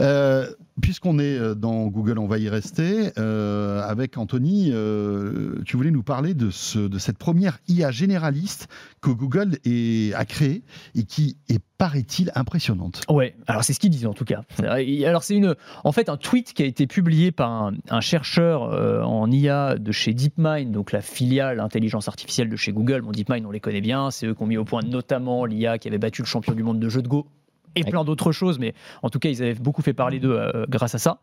Euh, 0.01 0.47
Puisqu'on 0.81 1.19
est 1.19 1.37
euh, 1.37 1.57
dans 1.57 1.89
Google, 1.89 2.21
on 2.21 2.29
va 2.29 2.39
y 2.39 2.49
rester. 2.49 3.11
Euh, 3.19 3.83
avec 3.83 4.17
Anthony, 4.17 4.71
euh, 4.73 5.61
tu 5.67 5.77
voulais 5.77 5.91
nous 5.91 6.05
parler 6.05 6.35
de, 6.35 6.51
ce, 6.51 6.79
de 6.79 6.99
cette 6.99 7.19
première 7.19 7.59
IA 7.67 7.91
généraliste 7.91 8.69
que 9.01 9.11
Google 9.11 9.59
est- 9.65 10.15
a 10.15 10.25
créée 10.25 10.63
et 10.95 11.03
qui 11.03 11.37
est, 11.49 11.59
paraît-il, 11.79 12.31
impressionnante. 12.37 13.01
Ouais, 13.11 13.35
alors 13.49 13.65
c'est 13.65 13.73
ce 13.73 13.81
qu'ils 13.81 13.91
disent 13.91 14.07
en 14.07 14.13
tout 14.13 14.25
cas. 14.25 14.43
Et 14.79 15.05
Alors 15.05 15.25
c'est 15.25 15.35
une, 15.35 15.57
en 15.83 15.91
fait, 15.91 16.09
un 16.09 16.17
tweet 16.17 16.53
qui 16.53 16.63
a 16.63 16.67
été 16.67 16.87
publié 16.87 17.33
par 17.33 17.51
un, 17.51 17.73
un 17.91 18.01
chercheur 18.01 18.63
euh, 18.73 19.03
en 19.03 19.29
IA 19.33 19.79
de 19.79 19.91
chez 19.91 20.15
DeepMind, 20.15 20.71
donc 20.71 20.93
la 20.93 21.01
filiale 21.01 21.59
intelligence 21.59 22.07
artificielle 22.07 22.49
de 22.51 22.57
chez 22.57 22.71
Google. 22.73 23.01
Bon, 23.03 23.11
DeepMind, 23.11 23.45
on 23.47 23.51
les 23.51 23.59
connaît 23.61 23.81
bien, 23.81 24.13
c'est 24.13 24.27
eux 24.29 24.35
qui 24.35 24.43
ont 24.45 24.47
mis 24.47 24.57
au 24.59 24.65
point 24.65 24.83
notamment 24.85 25.45
l'IA 25.45 25.79
qui 25.79 25.89
avait 25.89 25.99
battu 25.99 26.23
le 26.23 26.27
champion 26.29 26.53
du 26.55 26.63
monde 26.63 26.79
de 26.79 26.89
jeu 26.89 27.03
de 27.03 27.09
Go 27.09 27.27
et 27.79 27.85
plein 27.85 28.05
d'autres 28.05 28.33
choses, 28.33 28.59
mais 28.59 28.75
en 29.03 29.11
tout 29.11 29.19
cas, 29.19 29.29
ils 29.29 29.43
avaient 29.43 29.55
beaucoup 29.55 29.83
fait 29.83 29.93
parler 29.93 30.21
d'eux 30.21 30.39
euh, 30.39 30.67
grâce 30.69 30.95
à 30.95 30.99
ça. 30.99 31.21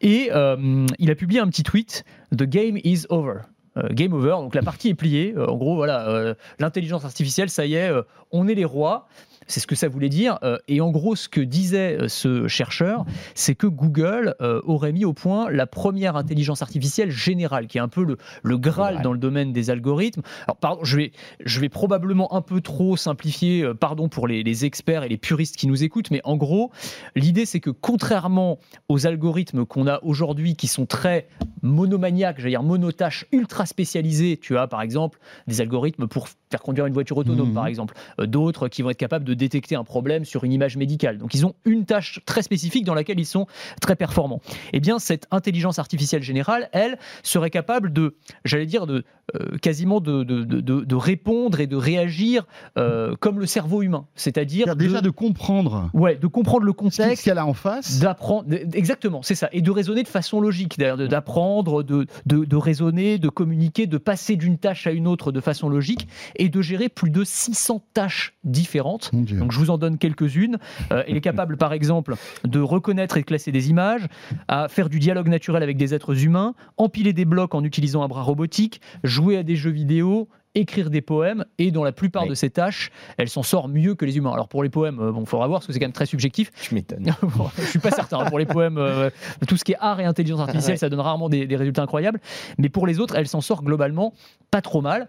Et 0.00 0.30
euh, 0.32 0.86
il 0.98 1.10
a 1.10 1.14
publié 1.14 1.40
un 1.40 1.48
petit 1.48 1.62
tweet 1.62 2.04
The 2.32 2.44
game 2.44 2.78
is 2.84 3.06
over. 3.08 3.40
Euh, 3.76 3.88
game 3.90 4.12
over, 4.12 4.30
donc 4.30 4.54
la 4.54 4.62
partie 4.62 4.88
est 4.88 4.94
pliée. 4.94 5.34
En 5.36 5.56
gros, 5.56 5.76
voilà, 5.76 6.34
l'intelligence 6.58 7.04
artificielle, 7.04 7.50
ça 7.50 7.66
y 7.66 7.74
est, 7.74 7.90
on 8.30 8.48
est 8.48 8.54
les 8.54 8.64
rois. 8.64 9.08
C'est 9.46 9.60
ce 9.60 9.66
que 9.66 9.74
ça 9.74 9.88
voulait 9.88 10.08
dire. 10.08 10.38
Euh, 10.42 10.58
et 10.68 10.80
en 10.80 10.90
gros, 10.90 11.14
ce 11.16 11.28
que 11.28 11.40
disait 11.40 11.96
euh, 12.00 12.08
ce 12.08 12.48
chercheur, 12.48 13.04
c'est 13.34 13.54
que 13.54 13.66
Google 13.66 14.34
euh, 14.40 14.60
aurait 14.64 14.92
mis 14.92 15.04
au 15.04 15.12
point 15.12 15.50
la 15.50 15.66
première 15.66 16.16
intelligence 16.16 16.62
artificielle 16.62 17.10
générale, 17.10 17.66
qui 17.66 17.78
est 17.78 17.80
un 17.80 17.88
peu 17.88 18.04
le, 18.04 18.16
le 18.42 18.58
Graal 18.58 19.02
dans 19.02 19.12
le 19.12 19.18
domaine 19.18 19.52
des 19.52 19.70
algorithmes. 19.70 20.22
Alors, 20.46 20.56
pardon, 20.56 20.84
je 20.84 20.96
vais, 20.96 21.12
je 21.44 21.60
vais 21.60 21.68
probablement 21.68 22.34
un 22.34 22.42
peu 22.42 22.60
trop 22.60 22.96
simplifier, 22.96 23.70
pardon 23.78 24.08
pour 24.08 24.26
les, 24.26 24.42
les 24.42 24.64
experts 24.64 25.04
et 25.04 25.08
les 25.08 25.16
puristes 25.16 25.56
qui 25.56 25.66
nous 25.66 25.84
écoutent, 25.84 26.10
mais 26.10 26.20
en 26.24 26.36
gros, 26.36 26.70
l'idée, 27.14 27.46
c'est 27.46 27.60
que 27.60 27.70
contrairement 27.70 28.58
aux 28.88 29.06
algorithmes 29.06 29.64
qu'on 29.64 29.86
a 29.86 30.00
aujourd'hui, 30.02 30.56
qui 30.56 30.66
sont 30.66 30.86
très 30.86 31.28
monomaniaques, 31.62 32.38
j'allais 32.38 32.50
dire 32.50 32.62
monotâches, 32.62 33.26
ultra 33.32 33.66
spécialisés, 33.66 34.38
tu 34.40 34.56
as 34.56 34.66
par 34.66 34.82
exemple 34.82 35.18
des 35.46 35.60
algorithmes 35.60 36.06
pour 36.06 36.28
faire 36.50 36.62
conduire 36.62 36.86
une 36.86 36.94
voiture 36.94 37.16
autonome, 37.16 37.48
Mhm. 37.48 37.54
par 37.54 37.66
exemple, 37.66 37.94
Euh, 38.20 38.26
d'autres 38.26 38.68
qui 38.68 38.82
vont 38.82 38.90
être 38.90 38.96
capables 38.96 39.24
de 39.24 39.34
détecter 39.36 39.76
un 39.76 39.84
problème 39.84 40.24
sur 40.24 40.44
une 40.44 40.52
image 40.52 40.76
médicale. 40.76 41.18
Donc 41.18 41.34
ils 41.34 41.46
ont 41.46 41.54
une 41.64 41.84
tâche 41.84 42.20
très 42.26 42.42
spécifique 42.42 42.84
dans 42.84 42.94
laquelle 42.94 43.18
ils 43.20 43.26
sont 43.26 43.46
très 43.80 43.96
performants. 43.96 44.40
Eh 44.72 44.80
bien, 44.80 44.98
cette 44.98 45.26
intelligence 45.30 45.78
artificielle 45.78 46.22
générale, 46.22 46.68
elle, 46.72 46.98
serait 47.22 47.50
capable 47.50 47.92
de, 47.92 48.16
j'allais 48.44 48.66
dire, 48.66 48.86
de 48.86 49.04
euh, 49.34 49.58
quasiment 49.58 50.00
de, 50.00 50.22
de, 50.22 50.44
de- 50.44 50.94
répondre 50.94 51.60
et 51.60 51.66
de 51.66 51.74
réagir 51.76 52.46
euh, 52.78 53.16
comme 53.18 53.40
le 53.40 53.46
cerveau 53.46 53.82
humain, 53.82 54.06
c'est-à-dire 54.14 54.76
déjà 54.76 55.00
de, 55.00 55.10
comprendre 55.10 55.90
ouais, 55.94 56.14
de 56.16 56.26
comprendre 56.28 56.64
le 56.64 56.72
contexte, 56.72 57.24
qu'elle 57.24 57.38
a 57.38 57.44
en 57.46 57.52
face. 57.52 57.98
d'apprendre 57.98 58.46
exactement 58.72 59.22
c'est 59.22 59.34
ça 59.34 59.48
et 59.52 59.62
de 59.62 59.70
raisonner 59.70 60.04
de 60.04 60.08
façon 60.08 60.40
logique 60.40 60.78
d'ailleurs 60.78 60.96
d'apprendre 60.96 61.82
de, 61.82 62.06
de, 62.24 62.44
de 62.44 62.56
raisonner 62.56 63.18
de 63.18 63.28
communiquer 63.28 63.86
de 63.86 63.98
passer 63.98 64.36
d'une 64.36 64.58
tâche 64.58 64.86
à 64.86 64.92
une 64.92 65.06
autre 65.08 65.32
de 65.32 65.40
façon 65.40 65.68
logique 65.68 66.06
et 66.36 66.48
de 66.48 66.62
gérer 66.62 66.88
plus 66.88 67.10
de 67.10 67.24
600 67.24 67.82
tâches 67.94 68.34
différentes 68.44 69.10
Mon 69.12 69.22
Dieu. 69.26 69.38
donc 69.38 69.52
je 69.52 69.58
vous 69.58 69.70
en 69.70 69.78
donne 69.78 69.98
quelques-unes. 69.98 70.58
Euh, 70.92 71.02
elle 71.06 71.16
est 71.16 71.20
capable, 71.20 71.56
par 71.56 71.72
exemple, 71.72 72.14
de 72.44 72.60
reconnaître 72.60 73.16
et 73.16 73.20
de 73.20 73.26
classer 73.26 73.52
des 73.52 73.70
images, 73.70 74.06
à 74.48 74.68
faire 74.68 74.88
du 74.88 74.98
dialogue 74.98 75.28
naturel 75.28 75.62
avec 75.62 75.76
des 75.76 75.94
êtres 75.94 76.24
humains, 76.24 76.54
empiler 76.76 77.12
des 77.12 77.24
blocs 77.24 77.54
en 77.54 77.62
utilisant 77.64 78.02
un 78.02 78.08
bras 78.08 78.22
robotique, 78.22 78.80
jouer 79.04 79.36
à 79.36 79.42
des 79.42 79.56
jeux 79.56 79.70
vidéo 79.70 80.28
écrire 80.54 80.88
des 80.88 81.02
poèmes 81.02 81.44
et 81.58 81.70
dans 81.70 81.84
la 81.84 81.92
plupart 81.92 82.22
Oui. 82.22 82.30
de 82.30 82.34
ces 82.34 82.48
tâches 82.48 82.90
elle 83.18 83.28
s'en 83.28 83.42
sort 83.42 83.68
mieux 83.68 83.94
que 83.94 84.06
les 84.06 84.16
humains 84.16 84.32
alors 84.32 84.48
pour 84.48 84.62
les 84.62 84.70
poèmes 84.70 84.98
euh, 85.00 85.12
bon 85.12 85.26
faudra 85.26 85.46
voir 85.48 85.58
parce 85.60 85.66
que 85.66 85.74
c'est 85.74 85.78
quand 85.78 85.84
même 85.84 85.92
très 85.92 86.06
subjectif 86.06 86.50
Je 86.62 86.74
m'étonne. 86.74 87.14
Bon, 87.36 87.50
je 87.58 87.64
suis 87.64 87.78
pas 87.78 87.90
certain. 87.90 88.20
hein, 88.20 88.24
Pour 88.24 88.38
les 88.38 88.46
poèmes, 88.46 88.78
euh, 88.78 89.10
tout 89.46 89.58
ce 89.58 89.64
qui 89.64 89.72
est 89.72 89.76
art 89.80 90.00
et 90.00 90.06
intelligence 90.06 90.40
artificielle, 90.40 90.72
Ouais. 90.76 90.78
ça 90.78 90.88
donne 90.88 91.00
rarement 91.00 91.28
des, 91.28 91.46
des 91.46 91.56
résultats 91.56 91.82
incroyables. 91.82 92.20
Mais 92.56 92.70
pour 92.70 92.86
les 92.86 93.00
autres, 93.00 93.16
elle 93.16 93.28
s'en 93.28 93.42
sort 93.42 93.62
globalement 93.64 94.14
pas 94.50 94.62
trop 94.62 94.80
mal. 94.80 95.08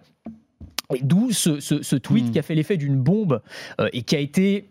D'où 1.02 1.32
ce, 1.32 1.60
ce- 1.60 1.84
ce 1.84 1.96
tweet 1.98 2.28
Mm. 2.28 2.32
qui 2.32 2.40
a 2.40 2.42
fait 2.42 2.56
l'effet 2.56 2.78
d'une 2.78 2.96
bombe 2.96 3.42
euh, 3.82 3.90
et 3.92 4.04
qui 4.04 4.16
a 4.16 4.20
été 4.20 4.70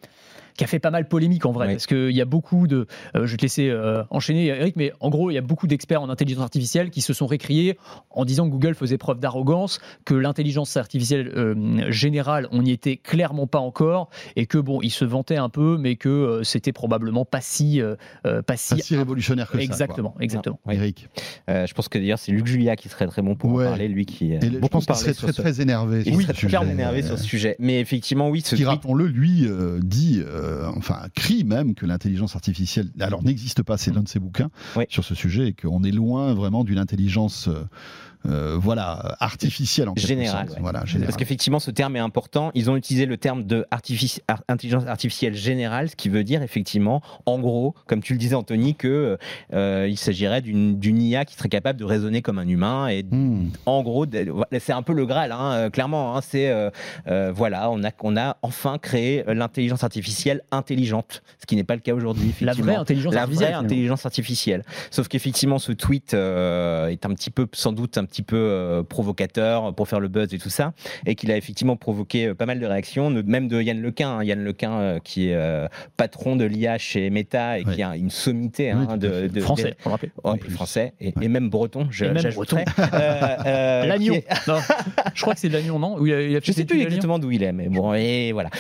qui 0.57 0.65
a 0.65 0.67
fait 0.67 0.79
pas 0.79 0.91
mal 0.91 1.07
polémique 1.09 1.45
en 1.47 1.53
vrai, 1.53 1.67
Oui. 1.69 1.73
parce 1.75 1.87
qu'il 1.87 2.11
y 2.13 2.21
a 2.21 2.25
beaucoup 2.25 2.67
de. 2.67 2.87
euh, 3.15 3.27
je 3.27 3.31
vais 3.33 3.37
te 3.37 3.43
laisser 3.43 3.69
euh, 3.69 4.03
enchaîner, 4.11 4.47
Eric, 4.47 4.77
mais 4.77 4.93
en 5.01 5.11
gros, 5.11 5.31
il 5.31 5.35
y 5.35 5.39
a 5.39 5.43
beaucoup 5.43 5.67
d'experts 5.67 6.03
en 6.03 6.09
intelligence 6.09 6.43
artificielle 6.43 6.91
qui 6.91 7.01
se 7.01 7.13
sont 7.13 7.27
récriés 7.27 7.79
en 8.11 8.25
disant 8.25 8.47
que 8.47 8.51
Google 8.53 8.75
faisait 8.75 8.99
preuve 8.99 9.21
d'arrogance, 9.21 9.79
que 10.05 10.15
l'intelligence 10.15 10.77
artificielle 10.77 11.33
euh, 11.37 11.91
générale, 11.91 12.49
on 12.53 12.63
n'y 12.63 12.73
était 12.73 12.97
clairement 12.97 13.47
pas 13.47 13.59
encore, 13.59 14.09
et 14.37 14.47
que 14.47 14.59
bon, 14.59 14.81
ils 14.83 14.91
se 14.91 15.05
vantaient 15.05 15.37
un 15.37 15.49
peu, 15.49 15.77
mais 15.79 15.97
que 15.97 16.09
euh, 16.09 16.43
c'était 16.43 16.73
probablement 16.73 17.25
pas 17.25 17.41
si. 17.41 17.81
pas 18.23 18.57
si 18.57 18.75
Pas 18.75 18.81
si 18.83 18.97
révolutionnaire 18.97 19.51
que 19.51 19.59
exactement, 19.59 20.15
exactement. 20.21 20.57
ça. 20.57 20.63
quoi. 20.65 20.75
Eric. 20.75 21.09
Euh, 21.51 21.67
je 21.67 21.75
pense 21.75 21.89
que 21.89 21.99
d'ailleurs, 21.99 22.19
c'est 22.19 22.33
Luc 22.33 22.47
Julia 22.47 22.77
qui 22.77 22.89
serait 22.89 23.07
très 23.07 23.23
bon 23.23 23.35
pour 23.35 23.53
Ouais. 23.53 23.67
en 23.67 23.69
parler, 23.71 23.89
lui 23.89 24.07
qui 24.07 24.33
Et 24.33 24.39
le- 24.41 24.61
je 24.63 24.67
pense 24.69 24.87
qu'il 24.87 24.95
serait 24.97 25.15
très, 25.15 25.33
ce- 25.33 25.41
très 25.41 25.61
énervé. 25.61 26.03
Il 26.07 26.13
sur 26.13 26.23
serait 26.23 26.33
ce 26.35 26.39
sujet. 26.41 26.49
clairement 26.49 26.71
énervé 26.73 27.03
sur 27.03 27.19
ce 27.19 27.25
sujet. 27.25 27.57
Mais 27.59 27.81
effectivement, 27.81 28.29
oui, 28.29 28.41
ce 28.45 28.51
Qui, 28.57 28.63
tweet- 28.63 28.67
rappelons-le, 28.69 29.07
lui, 29.07 29.47
euh, 29.47 29.79
dit, 29.83 30.23
euh, 30.47 30.71
enfin, 30.77 31.01
crie 31.15 31.45
même 31.45 31.75
que 31.75 31.85
l'intelligence 31.87 32.35
artificielle, 32.37 32.91
alors 33.01 33.23
n'existe 33.23 33.63
pas, 33.63 33.77
c'est 33.77 33.93
l'un 33.93 34.03
de 34.03 34.09
ses 34.09 34.19
bouquins 34.21 34.51
Oui. 34.77 34.85
sur 34.89 35.05
ce 35.05 35.15
sujet, 35.15 35.49
et 35.49 35.53
qu'on 35.53 35.83
est 35.85 35.91
loin 35.91 36.33
vraiment 36.35 36.65
d'une 36.65 36.79
intelligence, 36.79 37.49
euh, 38.29 38.55
euh, 38.55 38.57
voilà, 38.59 39.17
artificielle 39.21 39.89
en 39.89 39.95
quelque 39.95 40.07
Générale, 40.07 40.47
sorte. 40.47 40.57
ouais. 40.59 40.63
Voilà, 40.63 40.85
générale. 40.85 41.07
Parce 41.07 41.17
qu'effectivement, 41.17 41.59
ce 41.59 41.71
terme 41.71 41.97
est 41.97 42.01
important. 42.01 42.51
Ils 42.55 42.71
ont 42.71 42.77
utilisé 42.77 43.07
le 43.07 43.17
terme 43.17 43.45
de 43.45 43.67
artifici- 43.71 44.21
ar- 44.29 44.43
intelligence 44.49 44.87
artificielle 44.87 45.35
générale, 45.35 45.89
ce 45.91 45.97
qui 45.97 46.09
veut 46.09 46.25
dire 46.25 46.43
effectivement, 46.43 47.03
en 47.27 47.39
gros, 47.39 47.75
comme 47.87 48.03
tu 48.03 48.13
le 48.13 48.19
disais, 48.19 48.35
Anthony, 48.35 48.75
que 48.75 49.19
euh, 49.53 49.87
il 49.89 49.97
s'agirait 49.97 50.43
d'une 50.43 51.03
IA 51.03 51.25
qui 51.25 51.35
serait 51.35 51.49
capable 51.49 51.79
de 51.79 51.85
raisonner 51.85 52.23
comme 52.23 52.39
un 52.39 52.49
humain 52.49 52.89
et 52.89 53.05
Hmm. 53.11 53.51
en 53.67 53.83
gros, 53.83 54.05
c'est 54.59 54.73
un 54.73 54.83
peu 54.83 54.93
le 54.93 55.07
Graal, 55.07 55.31
hein, 55.33 55.53
euh, 55.53 55.71
clairement. 55.71 56.17
hein, 56.17 56.21
c'est 56.23 56.49
euh, 56.51 56.71
euh, 57.09 57.33
voilà, 57.35 57.71
on 57.71 57.83
a, 57.85 57.91
on 58.03 58.17
a 58.17 58.37
enfin 58.43 58.79
créé 58.79 59.25
euh, 59.29 59.35
l'intelligence 59.35 59.85
artificielle 59.85 60.43
intelligente, 60.51 61.23
ce 61.41 61.47
qui 61.47 61.55
n'est 61.57 61.65
pas 61.65 61.75
le 61.75 61.81
cas 61.81 61.95
aujourd'hui. 61.95 62.35
La 62.41 62.53
vraie 62.53 62.75
intelligence 62.75 63.15
la 63.15 63.23
artificielle. 63.23 63.53
vraie 63.55 63.65
intelligence 63.65 64.05
artificielle. 64.07 64.65
Sauf 64.91 65.09
qu'effectivement, 65.09 65.59
ce 65.59 65.73
tweet 65.73 66.15
euh, 66.15 66.89
est 66.89 67.07
un 67.07 67.11
petit 67.11 67.31
peu, 67.31 67.47
sans 67.53 67.73
doute, 67.73 67.97
un 67.99 68.05
petit 68.05 68.16
peu 68.23 68.37
euh, 68.37 68.83
provocateur 68.83 69.75
pour 69.75 69.89
faire 69.89 70.01
le 70.01 70.09
buzz 70.09 70.33
et 70.35 70.39
tout 70.39 70.51
ça, 70.51 70.73
et 71.07 71.15
qu'il 71.15 71.31
a 71.33 71.37
effectivement 71.37 71.77
provoqué 71.77 72.27
euh, 72.29 72.35
pas 72.35 72.47
mal 72.47 72.59
de 72.61 72.67
réactions, 72.67 73.11
même 73.11 73.49
de 73.49 73.61
Yann 73.63 73.81
Lequin, 73.81 74.19
hein, 74.19 74.25
Yann 74.25 74.43
Lequin 74.43 74.73
euh, 74.73 74.99
qui 75.03 75.29
est 75.31 75.37
patron 75.97 76.37
de 76.37 76.45
l'IA 76.45 76.79
chez 76.79 77.11
Meta 77.11 77.59
et 77.59 77.65
Ouais. 77.67 77.75
qui 77.75 77.83
a 77.83 77.97
une 77.97 78.11
sommité 78.11 78.71
hein, 78.71 78.97
de, 78.97 79.29
Français, 79.41 79.77
pour 79.83 79.99
français 80.51 80.93
et, 81.01 81.07
Ouais. 81.17 81.25
et 81.25 81.29
même 81.29 81.49
breton. 81.51 81.87
Je, 81.91 82.05
Et 82.05 82.09
même 82.09 82.17
est- 84.15 84.49
Non, 84.49 84.59
je 85.15 85.23
crois 85.23 85.35
que 85.35 85.41
c'est 85.41 85.49
de 85.49 85.55
l'agnon, 85.55 85.79
non? 85.79 86.05
Il 86.05 86.37
a, 86.37 86.41
je 86.43 86.53
sais 86.53 86.65
plus 86.65 86.81
exactement 86.81 87.19
d'où 87.19 87.31
il 87.31 87.43
est, 87.43 87.53
mais 87.53 87.69
bon, 87.69 87.95
et 87.95 88.33
voilà. 88.33 88.51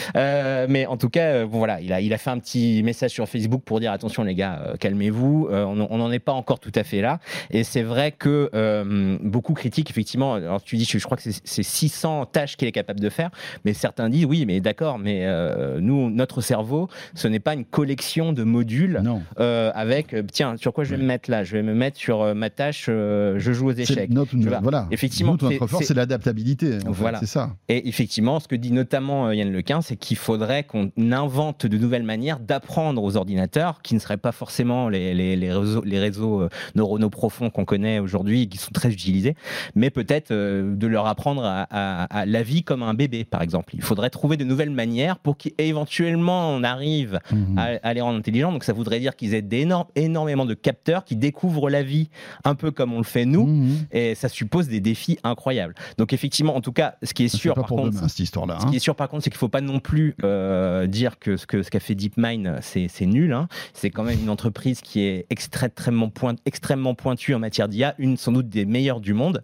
Mais 0.68 0.86
en 0.86 0.96
tout 0.96 1.08
cas, 1.08 1.44
bon, 1.46 1.58
voilà, 1.58 1.80
il 1.80 1.92
a, 1.92 2.00
il 2.00 2.12
a 2.12 2.18
fait 2.18 2.30
un 2.30 2.38
petit 2.38 2.82
message 2.82 3.10
sur 3.10 3.28
Facebook 3.28 3.62
pour 3.64 3.80
dire 3.80 3.92
attention 3.92 4.22
les 4.24 4.34
gars, 4.34 4.74
calmez-vous, 4.80 5.48
on 5.50 5.74
n'en 5.98 6.10
est 6.12 6.18
pas 6.18 6.32
encore 6.32 6.58
tout 6.60 6.72
à 6.74 6.84
fait 6.84 7.00
là. 7.00 7.20
Et 7.50 7.64
c'est 7.64 7.82
vrai 7.82 8.12
que 8.12 8.50
euh, 8.54 9.16
beaucoup 9.22 9.45
critiquent 9.54 9.90
effectivement. 9.90 10.34
Alors 10.34 10.62
tu 10.62 10.76
dis, 10.76 10.84
je, 10.84 10.98
je 10.98 11.04
crois 11.04 11.16
que 11.16 11.22
c'est 11.22 11.40
c'est 11.44 11.62
600 11.62 12.26
tâches 12.26 12.56
qu'il 12.56 12.66
est 12.68 12.72
capable 12.72 13.00
de 13.00 13.08
faire, 13.08 13.30
mais 13.64 13.72
certains 13.72 14.08
disent 14.08 14.24
oui, 14.26 14.44
mais 14.46 14.60
d'accord, 14.60 14.98
mais 14.98 15.20
euh, 15.24 15.78
nous, 15.80 16.10
notre 16.10 16.40
cerveau, 16.40 16.88
ce 17.14 17.28
n'est 17.28 17.40
pas 17.40 17.54
une 17.54 17.64
collection 17.64 18.32
de 18.32 18.42
modules 18.44 19.02
euh, 19.40 19.70
avec 19.74 20.14
euh, 20.14 20.22
tiens, 20.30 20.56
sur 20.56 20.72
quoi 20.72 20.84
je 20.84 20.90
vais 20.90 20.96
Ouais. 20.96 21.02
me 21.02 21.06
mettre 21.08 21.30
là? 21.30 21.44
Je 21.44 21.52
vais 21.52 21.62
me 21.62 21.74
mettre 21.74 21.98
sur 21.98 22.34
ma 22.34 22.48
tâche, 22.50 22.84
je 22.86 23.36
joue 23.52 23.68
aux 23.68 23.72
échecs. 23.72 24.10
notre, 24.10 24.36
vois? 24.36 24.60
voilà. 24.60 24.86
Effectivement, 24.90 25.32
notre 25.32 25.48
c'est- 25.50 25.58
force, 25.58 25.84
c'est- 25.84 25.94
l'adaptabilité. 25.94 26.78
Voilà. 26.86 27.18
C'est 27.20 27.26
ça. 27.26 27.50
Et 27.68 27.88
effectivement, 27.88 28.40
ce 28.40 28.48
que 28.48 28.56
dit 28.56 28.72
notamment 28.72 29.30
Yann 29.32 29.52
Lequin, 29.52 29.80
c'est 29.82 29.96
qu'il 29.96 30.16
faudrait 30.16 30.64
qu'on 30.64 30.90
invente 31.12 31.66
de 31.66 31.76
nouvelles 31.78 32.02
manières 32.04 32.38
d'apprendre 32.40 33.02
aux 33.02 33.16
ordinateurs, 33.16 33.82
qui 33.82 33.94
ne 33.94 33.98
seraient 34.00 34.16
pas 34.16 34.32
forcément 34.32 34.88
les, 34.88 35.14
les- 35.14 35.36
les 35.36 35.52
réseaux, 35.52 35.82
les 35.84 35.98
réseaux 35.98 36.48
neuronaux 36.74 37.10
profonds 37.10 37.50
qu'on 37.50 37.64
connaît 37.64 37.98
aujourd'hui 37.98 38.42
et 38.42 38.46
qui 38.46 38.58
sont 38.58 38.70
très 38.72 38.90
utilisés, 38.90 39.25
mais 39.74 39.90
peut-être 39.90 40.30
euh, 40.30 40.74
de 40.76 40.86
leur 40.86 41.06
apprendre 41.06 41.44
à, 41.44 41.62
à- 41.70 42.04
à 42.20 42.26
la 42.26 42.42
vie 42.42 42.62
comme 42.62 42.82
un 42.82 42.94
bébé, 42.94 43.24
par 43.24 43.42
exemple. 43.42 43.74
Il 43.74 43.82
faudrait 43.82 44.10
trouver 44.10 44.36
de 44.36 44.44
nouvelles 44.44 44.70
manières 44.70 45.18
pour 45.18 45.36
qu'éventuellement 45.36 46.50
on 46.50 46.62
arrive 46.62 47.18
Mhm. 47.32 47.58
à, 47.58 47.62
à 47.82 47.94
les 47.94 48.00
rendre 48.00 48.18
intelligents. 48.18 48.52
Donc 48.52 48.64
ça 48.64 48.72
voudrait 48.72 49.00
dire 49.00 49.16
qu'ils 49.16 49.34
aient 49.34 49.42
d'énormes- 49.42 49.86
énormément 49.94 50.44
de 50.44 50.54
capteurs 50.54 51.04
qui 51.04 51.16
découvrent 51.16 51.70
la 51.70 51.82
vie 51.82 52.08
un 52.44 52.54
peu 52.54 52.70
comme 52.70 52.92
on 52.92 52.98
le 52.98 53.04
fait 53.04 53.24
nous. 53.24 53.46
Mhm. 53.46 53.76
Et 53.92 54.14
ça 54.14 54.28
suppose 54.28 54.68
des 54.68 54.80
défis 54.80 55.18
incroyables. 55.24 55.74
Donc 55.98 56.12
effectivement, 56.12 56.56
en 56.56 56.60
tout 56.60 56.72
cas, 56.72 56.96
ce 57.02 57.14
qui 57.14 57.24
est 57.24 57.28
sûr, 57.36 57.54
par 57.54 57.66
contre, 57.66 57.90
demain, 57.90 58.08
cette 58.08 58.20
histoire-là. 58.20 58.58
ce 58.60 58.66
hein. 58.66 58.70
qui 58.70 58.76
est 58.76 58.80
sûr 58.80 58.94
par 58.96 59.08
contre, 59.08 59.24
c'est 59.24 59.30
qu'il 59.30 59.38
faut 59.38 59.48
pas 59.48 59.60
non 59.60 59.80
plus 59.80 60.14
euh, 60.24 60.86
dire 60.86 61.18
que 61.18 61.36
ce 61.36 61.46
que 61.46 61.62
ce 61.62 61.70
qu'a 61.70 61.80
fait 61.80 61.94
DeepMind, 61.94 62.58
c'est 62.62 62.88
c'est 62.88 63.06
nul. 63.06 63.32
hein. 63.32 63.48
C'est 63.72 63.90
quand 63.90 64.02
même 64.04 64.18
une 64.20 64.30
entreprise 64.30 64.80
qui 64.80 65.00
est 65.02 65.26
extrêmement, 65.30 66.08
point, 66.08 66.34
extrêmement 66.46 66.94
pointue 66.94 67.34
en 67.34 67.38
matière 67.38 67.68
d'IA, 67.68 67.94
une 67.98 68.16
sans 68.16 68.32
doute 68.32 68.48
des 68.48 68.64
meilleures 68.64 69.00
du 69.00 69.12
monde, 69.16 69.42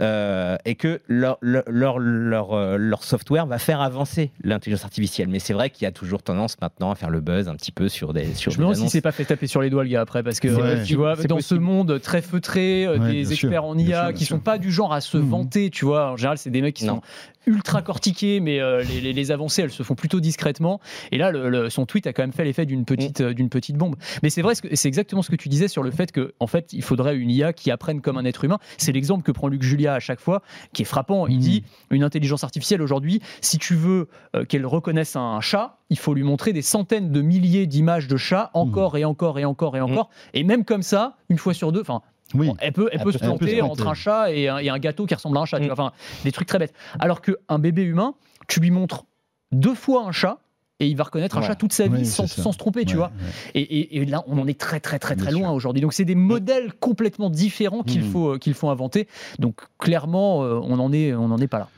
euh, 0.00 0.56
et 0.64 0.74
que 0.74 1.00
leur 1.08 1.38
leur, 1.40 1.64
leur, 1.68 1.98
leur, 1.98 2.52
euh, 2.52 2.76
leur 2.76 3.04
software 3.04 3.46
va 3.46 3.58
faire 3.58 3.80
avancer 3.80 4.30
l'intelligence 4.42 4.84
artificielle. 4.84 5.28
Mais 5.28 5.38
c'est 5.38 5.52
vrai 5.52 5.70
qu'il 5.70 5.84
y 5.84 5.86
a 5.86 5.92
toujours 5.92 6.22
tendance 6.22 6.56
maintenant 6.60 6.90
à 6.90 6.94
faire 6.94 7.10
le 7.10 7.20
buzz 7.20 7.48
un 7.48 7.54
petit 7.54 7.72
peu 7.72 7.88
sur 7.88 8.12
des 8.12 8.34
sur 8.34 8.50
Je 8.52 8.58
me 8.58 8.62
demande 8.62 8.76
si 8.76 8.88
c'est 8.88 9.00
pas 9.00 9.12
fait 9.12 9.24
taper 9.24 9.46
sur 9.46 9.60
les 9.62 9.70
doigts 9.70 9.84
le 9.84 9.90
gars 9.90 10.00
après 10.00 10.22
parce 10.22 10.40
que 10.40 10.48
Ouais. 10.48 10.60
euh, 10.62 10.84
tu 10.84 10.96
vois 10.96 11.14
C'est 11.16 11.28
dans 11.28 11.36
possible. 11.36 11.60
ce 11.60 11.64
monde 11.64 12.00
très 12.00 12.22
feutré 12.22 12.88
Ouais, 12.88 12.98
des 13.12 13.24
sûr. 13.24 13.32
experts 13.48 13.64
en 13.64 13.74
Bien 13.74 13.86
IA 13.86 13.96
sûr, 13.96 14.04
bien 14.08 14.12
qui 14.18 14.24
sûr. 14.24 14.36
sont 14.36 14.40
pas 14.42 14.58
du 14.58 14.70
genre 14.72 14.92
à 14.92 15.00
se 15.00 15.16
Mhm. 15.18 15.28
vanter 15.28 15.70
tu 15.70 15.84
vois 15.84 16.10
en 16.12 16.16
général 16.16 16.38
c'est 16.38 16.50
des 16.50 16.62
mecs 16.62 16.74
qui 16.74 16.84
Non. 16.86 16.96
sont 16.96 17.02
ultra 17.46 17.82
cortiqués 17.82 18.40
mais 18.40 18.60
euh, 18.60 18.82
les, 18.82 19.00
les- 19.00 19.12
les 19.12 19.30
avancées 19.30 19.62
elles 19.62 19.70
se 19.70 19.82
font 19.82 19.94
plutôt 19.94 20.20
discrètement 20.20 20.80
et 21.10 21.18
là 21.18 21.30
le- 21.30 21.48
le- 21.48 21.70
son 21.70 21.86
tweet 21.86 22.06
a 22.06 22.12
quand 22.12 22.22
même 22.22 22.32
fait 22.32 22.44
l'effet 22.44 22.66
d'une 22.66 22.84
petite 22.84 23.20
euh, 23.20 23.32
d'une 23.34 23.48
petite 23.48 23.76
bombe 23.76 23.96
mais 24.22 24.30
c'est 24.30 24.42
vrai 24.42 24.54
c'est 24.72 24.88
exactement 24.88 25.22
ce 25.22 25.30
que 25.30 25.36
tu 25.36 25.48
disais 25.48 25.68
sur 25.68 25.82
le 25.82 25.90
fait 25.90 26.12
que 26.12 26.34
en 26.40 26.46
fait 26.46 26.72
il 26.72 26.82
faudrait 26.82 27.16
une 27.16 27.30
IA 27.30 27.52
qui 27.52 27.70
apprenne 27.70 28.00
comme 28.00 28.18
un 28.18 28.24
être 28.24 28.44
humain 28.44 28.58
c'est 28.78 28.92
l'exemple 28.92 29.09
l'exemple 29.10 29.24
que 29.24 29.32
prend 29.32 29.48
Luc 29.48 29.62
Julia 29.62 29.94
à 29.94 29.98
chaque 30.00 30.20
fois, 30.20 30.40
qui 30.72 30.82
est 30.82 30.84
frappant. 30.84 31.26
Il 31.26 31.36
Mhm. 31.36 31.40
dit 31.40 31.64
une 31.90 32.04
intelligence 32.04 32.44
artificielle 32.44 32.80
aujourd'hui, 32.80 33.20
si 33.40 33.58
tu 33.58 33.74
veux 33.74 34.08
euh, 34.36 34.44
qu'elle 34.44 34.64
reconnaisse 34.66 35.16
un 35.16 35.40
chat, 35.40 35.78
il 35.90 35.98
faut 35.98 36.14
lui 36.14 36.22
montrer 36.22 36.52
des 36.52 36.62
centaines 36.62 37.10
de 37.10 37.20
milliers 37.20 37.66
d'images 37.66 38.06
de 38.06 38.16
chats 38.16 38.50
encore 38.54 38.96
et 38.96 39.04
encore 39.04 39.38
et 39.40 39.44
encore 39.44 39.76
et 39.76 39.80
encore. 39.80 40.10
Et 40.32 40.44
même 40.44 40.64
comme 40.64 40.82
ça, 40.82 41.16
une 41.28 41.38
fois 41.38 41.54
sur 41.54 41.72
deux, 41.72 41.80
enfin, 41.80 42.02
Oui. 42.34 42.46
Bon, 42.46 42.56
elle 42.60 42.72
peut, 42.72 42.88
elle 42.92 42.98
Elle 43.00 43.04
peut 43.04 43.04
peut- 43.06 43.12
se 43.12 43.18
peut 43.18 43.24
planter 43.26 43.60
entre 43.62 43.88
un 43.88 43.94
chat 43.94 44.30
et 44.32 44.46
un, 44.48 44.58
et 44.58 44.68
un 44.70 44.78
gâteau 44.78 45.04
qui 45.06 45.14
ressemble 45.16 45.36
à 45.36 45.40
un 45.40 45.44
chat. 45.46 45.58
tu 45.58 45.64
vois, 45.64 45.72
Enfin, 45.72 45.90
des 46.22 46.30
trucs 46.30 46.46
très 46.46 46.60
bêtes. 46.60 46.72
Alors 47.00 47.20
qu'un 47.22 47.58
bébé 47.58 47.82
humain, 47.82 48.14
tu 48.46 48.60
lui 48.60 48.70
montres 48.70 49.04
deux 49.50 49.74
fois 49.74 50.04
un 50.06 50.12
chat 50.12 50.38
et 50.80 50.86
il 50.88 50.96
va 50.96 51.04
reconnaître 51.04 51.36
un 51.38 51.42
Ouais. 51.42 51.46
chat 51.46 51.54
toute 51.54 51.72
sa 51.72 51.86
vie 51.86 51.98
Oui, 52.00 52.06
sans, 52.06 52.26
se 52.26 52.58
tromper, 52.58 52.84
tu 52.84 52.96
vois. 52.96 53.12
Et, 53.54 53.60
et- 53.60 53.96
et 53.98 54.04
là, 54.06 54.24
on 54.26 54.38
en 54.38 54.46
est 54.48 54.58
très 54.58 54.80
très 54.80 54.98
très 54.98 55.14
très 55.14 55.30
loin 55.30 55.50
aujourd'hui. 55.50 55.80
Donc 55.82 55.92
c'est 55.92 56.04
des 56.06 56.14
modèles 56.14 56.72
complètement 56.80 57.30
différents 57.30 57.82
qu'il 57.82 58.02
Mm. 58.04 58.10
faut 58.10 58.38
qu'il 58.38 58.54
faut 58.54 58.68
inventer. 58.70 59.06
Donc 59.38 59.60
clairement, 59.78 60.42
euh, 60.42 60.58
on 60.62 60.78
en 60.78 60.92
est 60.92 61.12
on 61.14 61.28
n'en 61.28 61.38
est 61.38 61.46
pas 61.48 61.58
là. 61.58 61.68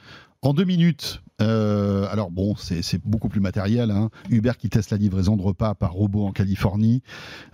En 0.42 0.54
deux 0.54 0.64
minutes, 0.64 1.20
euh, 1.42 2.06
alors 2.10 2.30
bon, 2.30 2.54
c'est 2.56 3.00
beaucoup 3.04 3.28
plus 3.28 3.40
matériel. 3.40 3.90
hein. 3.90 4.10
Uber 4.30 4.52
qui 4.58 4.68
teste 4.68 4.90
la 4.90 4.96
livraison 4.96 5.36
de 5.36 5.42
repas 5.42 5.74
par 5.74 5.92
robot 5.92 6.26
en 6.26 6.32
Californie. 6.32 7.02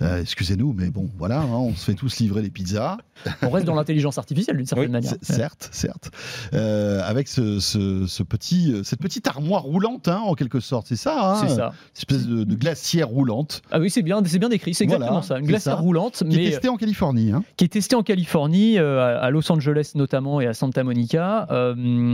Euh, 0.02 0.20
Excusez-nous, 0.20 0.72
mais 0.72 0.90
bon, 0.90 1.08
voilà, 1.18 1.40
hein, 1.40 1.48
on 1.50 1.74
se 1.74 1.84
fait 1.84 1.94
tous 1.94 2.18
livrer 2.18 2.42
les 2.42 2.50
pizzas. 2.50 2.98
On 3.42 3.50
reste 3.50 3.66
dans 3.66 3.74
l'intelligence 3.74 4.18
artificielle 4.18 4.56
d'une 4.56 4.66
certaine 4.66 4.86
Oui, 4.86 4.92
manière. 4.92 5.14
Certes, 5.22 5.68
certes. 5.72 6.10
Euh, 6.54 7.00
avec 7.04 7.28
ce, 7.28 7.58
ce- 7.60 8.06
ce 8.06 8.22
petit, 8.22 8.74
cette 8.84 9.00
petite 9.00 9.26
armoire 9.26 9.62
roulante, 9.62 10.08
hein, 10.08 10.20
en 10.24 10.34
quelque 10.34 10.60
sorte, 10.60 10.86
c'est 10.88 10.96
ça. 10.96 11.38
C'est 11.40 11.54
ça. 11.54 11.66
Une 11.68 11.96
espèce 11.96 12.26
de, 12.26 12.44
de 12.44 12.54
glacière 12.54 13.08
roulante 13.08 13.62
Ah 13.70 13.80
oui, 13.80 13.90
c'est 13.90 14.02
bien, 14.02 14.22
c'est 14.24 14.38
bien 14.38 14.48
décrit. 14.48 14.74
C'est 14.74 14.84
Voilà, 14.86 15.06
exactement 15.06 15.22
ça. 15.22 15.38
Une 15.40 15.46
glacière 15.46 15.74
ça. 15.76 15.80
roulante, 15.80 16.22
qui 16.28 16.34
est 16.36 16.44
mais 16.44 16.50
testée 16.50 16.68
en 16.68 16.76
Californie. 16.76 17.32
qui 17.56 17.64
est 17.64 17.68
testé 17.68 17.96
en 17.96 18.02
Californie, 18.02 18.78
à 18.78 19.30
Los 19.30 19.50
Angeles 19.50 19.92
notamment 19.94 20.40
et 20.40 20.46
à 20.46 20.54
Santa 20.54 20.84
Monica. 20.84 21.46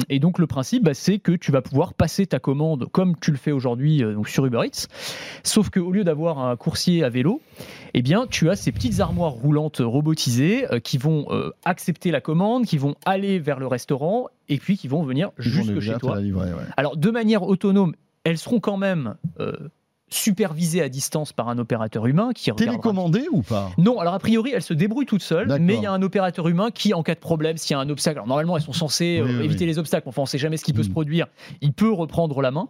Et 0.08 0.18
donc 0.20 0.38
le 0.38 0.46
principe, 0.46 0.84
bah, 0.84 0.94
c'est 0.94 1.18
que 1.18 1.32
tu 1.32 1.52
vas 1.52 1.62
pouvoir 1.64 1.94
passer 1.94 2.26
ta 2.26 2.38
commande 2.38 2.86
comme 2.92 3.16
tu 3.18 3.30
le 3.30 3.36
fais 3.36 3.52
aujourd'hui 3.52 4.02
euh, 4.02 4.22
sur 4.26 4.46
Uber 4.46 4.60
Eats. 4.64 4.86
Sauf 5.42 5.70
qu'au 5.70 5.90
lieu 5.90 6.04
d'avoir 6.04 6.38
un 6.38 6.56
coursier 6.56 7.02
à 7.02 7.08
vélo, 7.08 7.40
eh 7.94 8.02
bien 8.02 8.26
tu 8.28 8.50
as 8.50 8.56
ces 8.56 8.72
petites 8.72 9.00
armoires 9.00 9.32
roulantes 9.32 9.80
robotisées 9.80 10.72
euh, 10.72 10.78
qui 10.78 10.98
vont 10.98 11.26
euh, 11.30 11.50
accepter 11.64 12.10
la 12.10 12.20
commande, 12.20 12.66
qui 12.66 12.78
vont 12.78 12.94
aller 13.04 13.38
vers 13.38 13.58
le 13.58 13.66
restaurant 13.66 14.28
et 14.48 14.58
puis 14.58 14.76
qui 14.76 14.88
vont 14.88 15.02
venir 15.02 15.30
jusque 15.38 15.80
chez 15.80 15.94
toi. 15.94 16.16
la 16.16 16.20
livrer, 16.20 16.52
ouais. 16.52 16.62
Alors 16.76 16.96
de 16.96 17.10
manière 17.10 17.42
autonome, 17.42 17.94
elles 18.24 18.38
seront 18.38 18.60
quand 18.60 18.76
même 18.76 19.16
supervisées 20.14 20.80
à 20.82 20.88
distance 20.88 21.32
par 21.32 21.48
un 21.48 21.58
opérateur 21.58 22.06
humain 22.06 22.30
qui 22.34 22.50
regardera 22.50 22.76
Télécommandé 22.76 23.26
ou 23.32 23.42
pas? 23.42 23.70
Non, 23.78 23.98
alors 24.00 24.14
a 24.14 24.18
priori, 24.18 24.52
elles 24.54 24.62
se 24.62 24.74
débrouillent 24.74 25.06
toutes 25.06 25.22
seules, 25.22 25.48
D'accord. 25.48 25.64
mais 25.64 25.74
il 25.74 25.82
y 25.82 25.86
a 25.86 25.92
un 25.92 26.02
opérateur 26.02 26.48
humain 26.48 26.70
qui, 26.72 26.94
en 26.94 27.02
cas 27.02 27.14
de 27.14 27.20
problème, 27.20 27.56
s'il 27.56 27.72
y 27.72 27.74
a 27.76 27.80
un 27.80 27.88
obstacle, 27.90 28.18
alors 28.18 28.26
normalement 28.28 28.56
elles 28.56 28.62
sont 28.62 28.72
censées 28.72 29.20
Oui, 29.22 29.30
euh, 29.30 29.38
oui, 29.40 29.44
éviter 29.44 29.64
oui. 29.64 29.70
les 29.70 29.78
obstacles, 29.78 30.08
enfin 30.08 30.22
on 30.22 30.26
sait 30.26 30.38
jamais 30.38 30.56
ce 30.56 30.64
qui 30.64 30.72
peut 30.72 30.80
Mm. 30.82 30.84
se 30.84 30.90
produire, 30.90 31.26
il 31.60 31.72
peut 31.72 31.92
reprendre 31.92 32.40
la 32.40 32.50
main, 32.50 32.68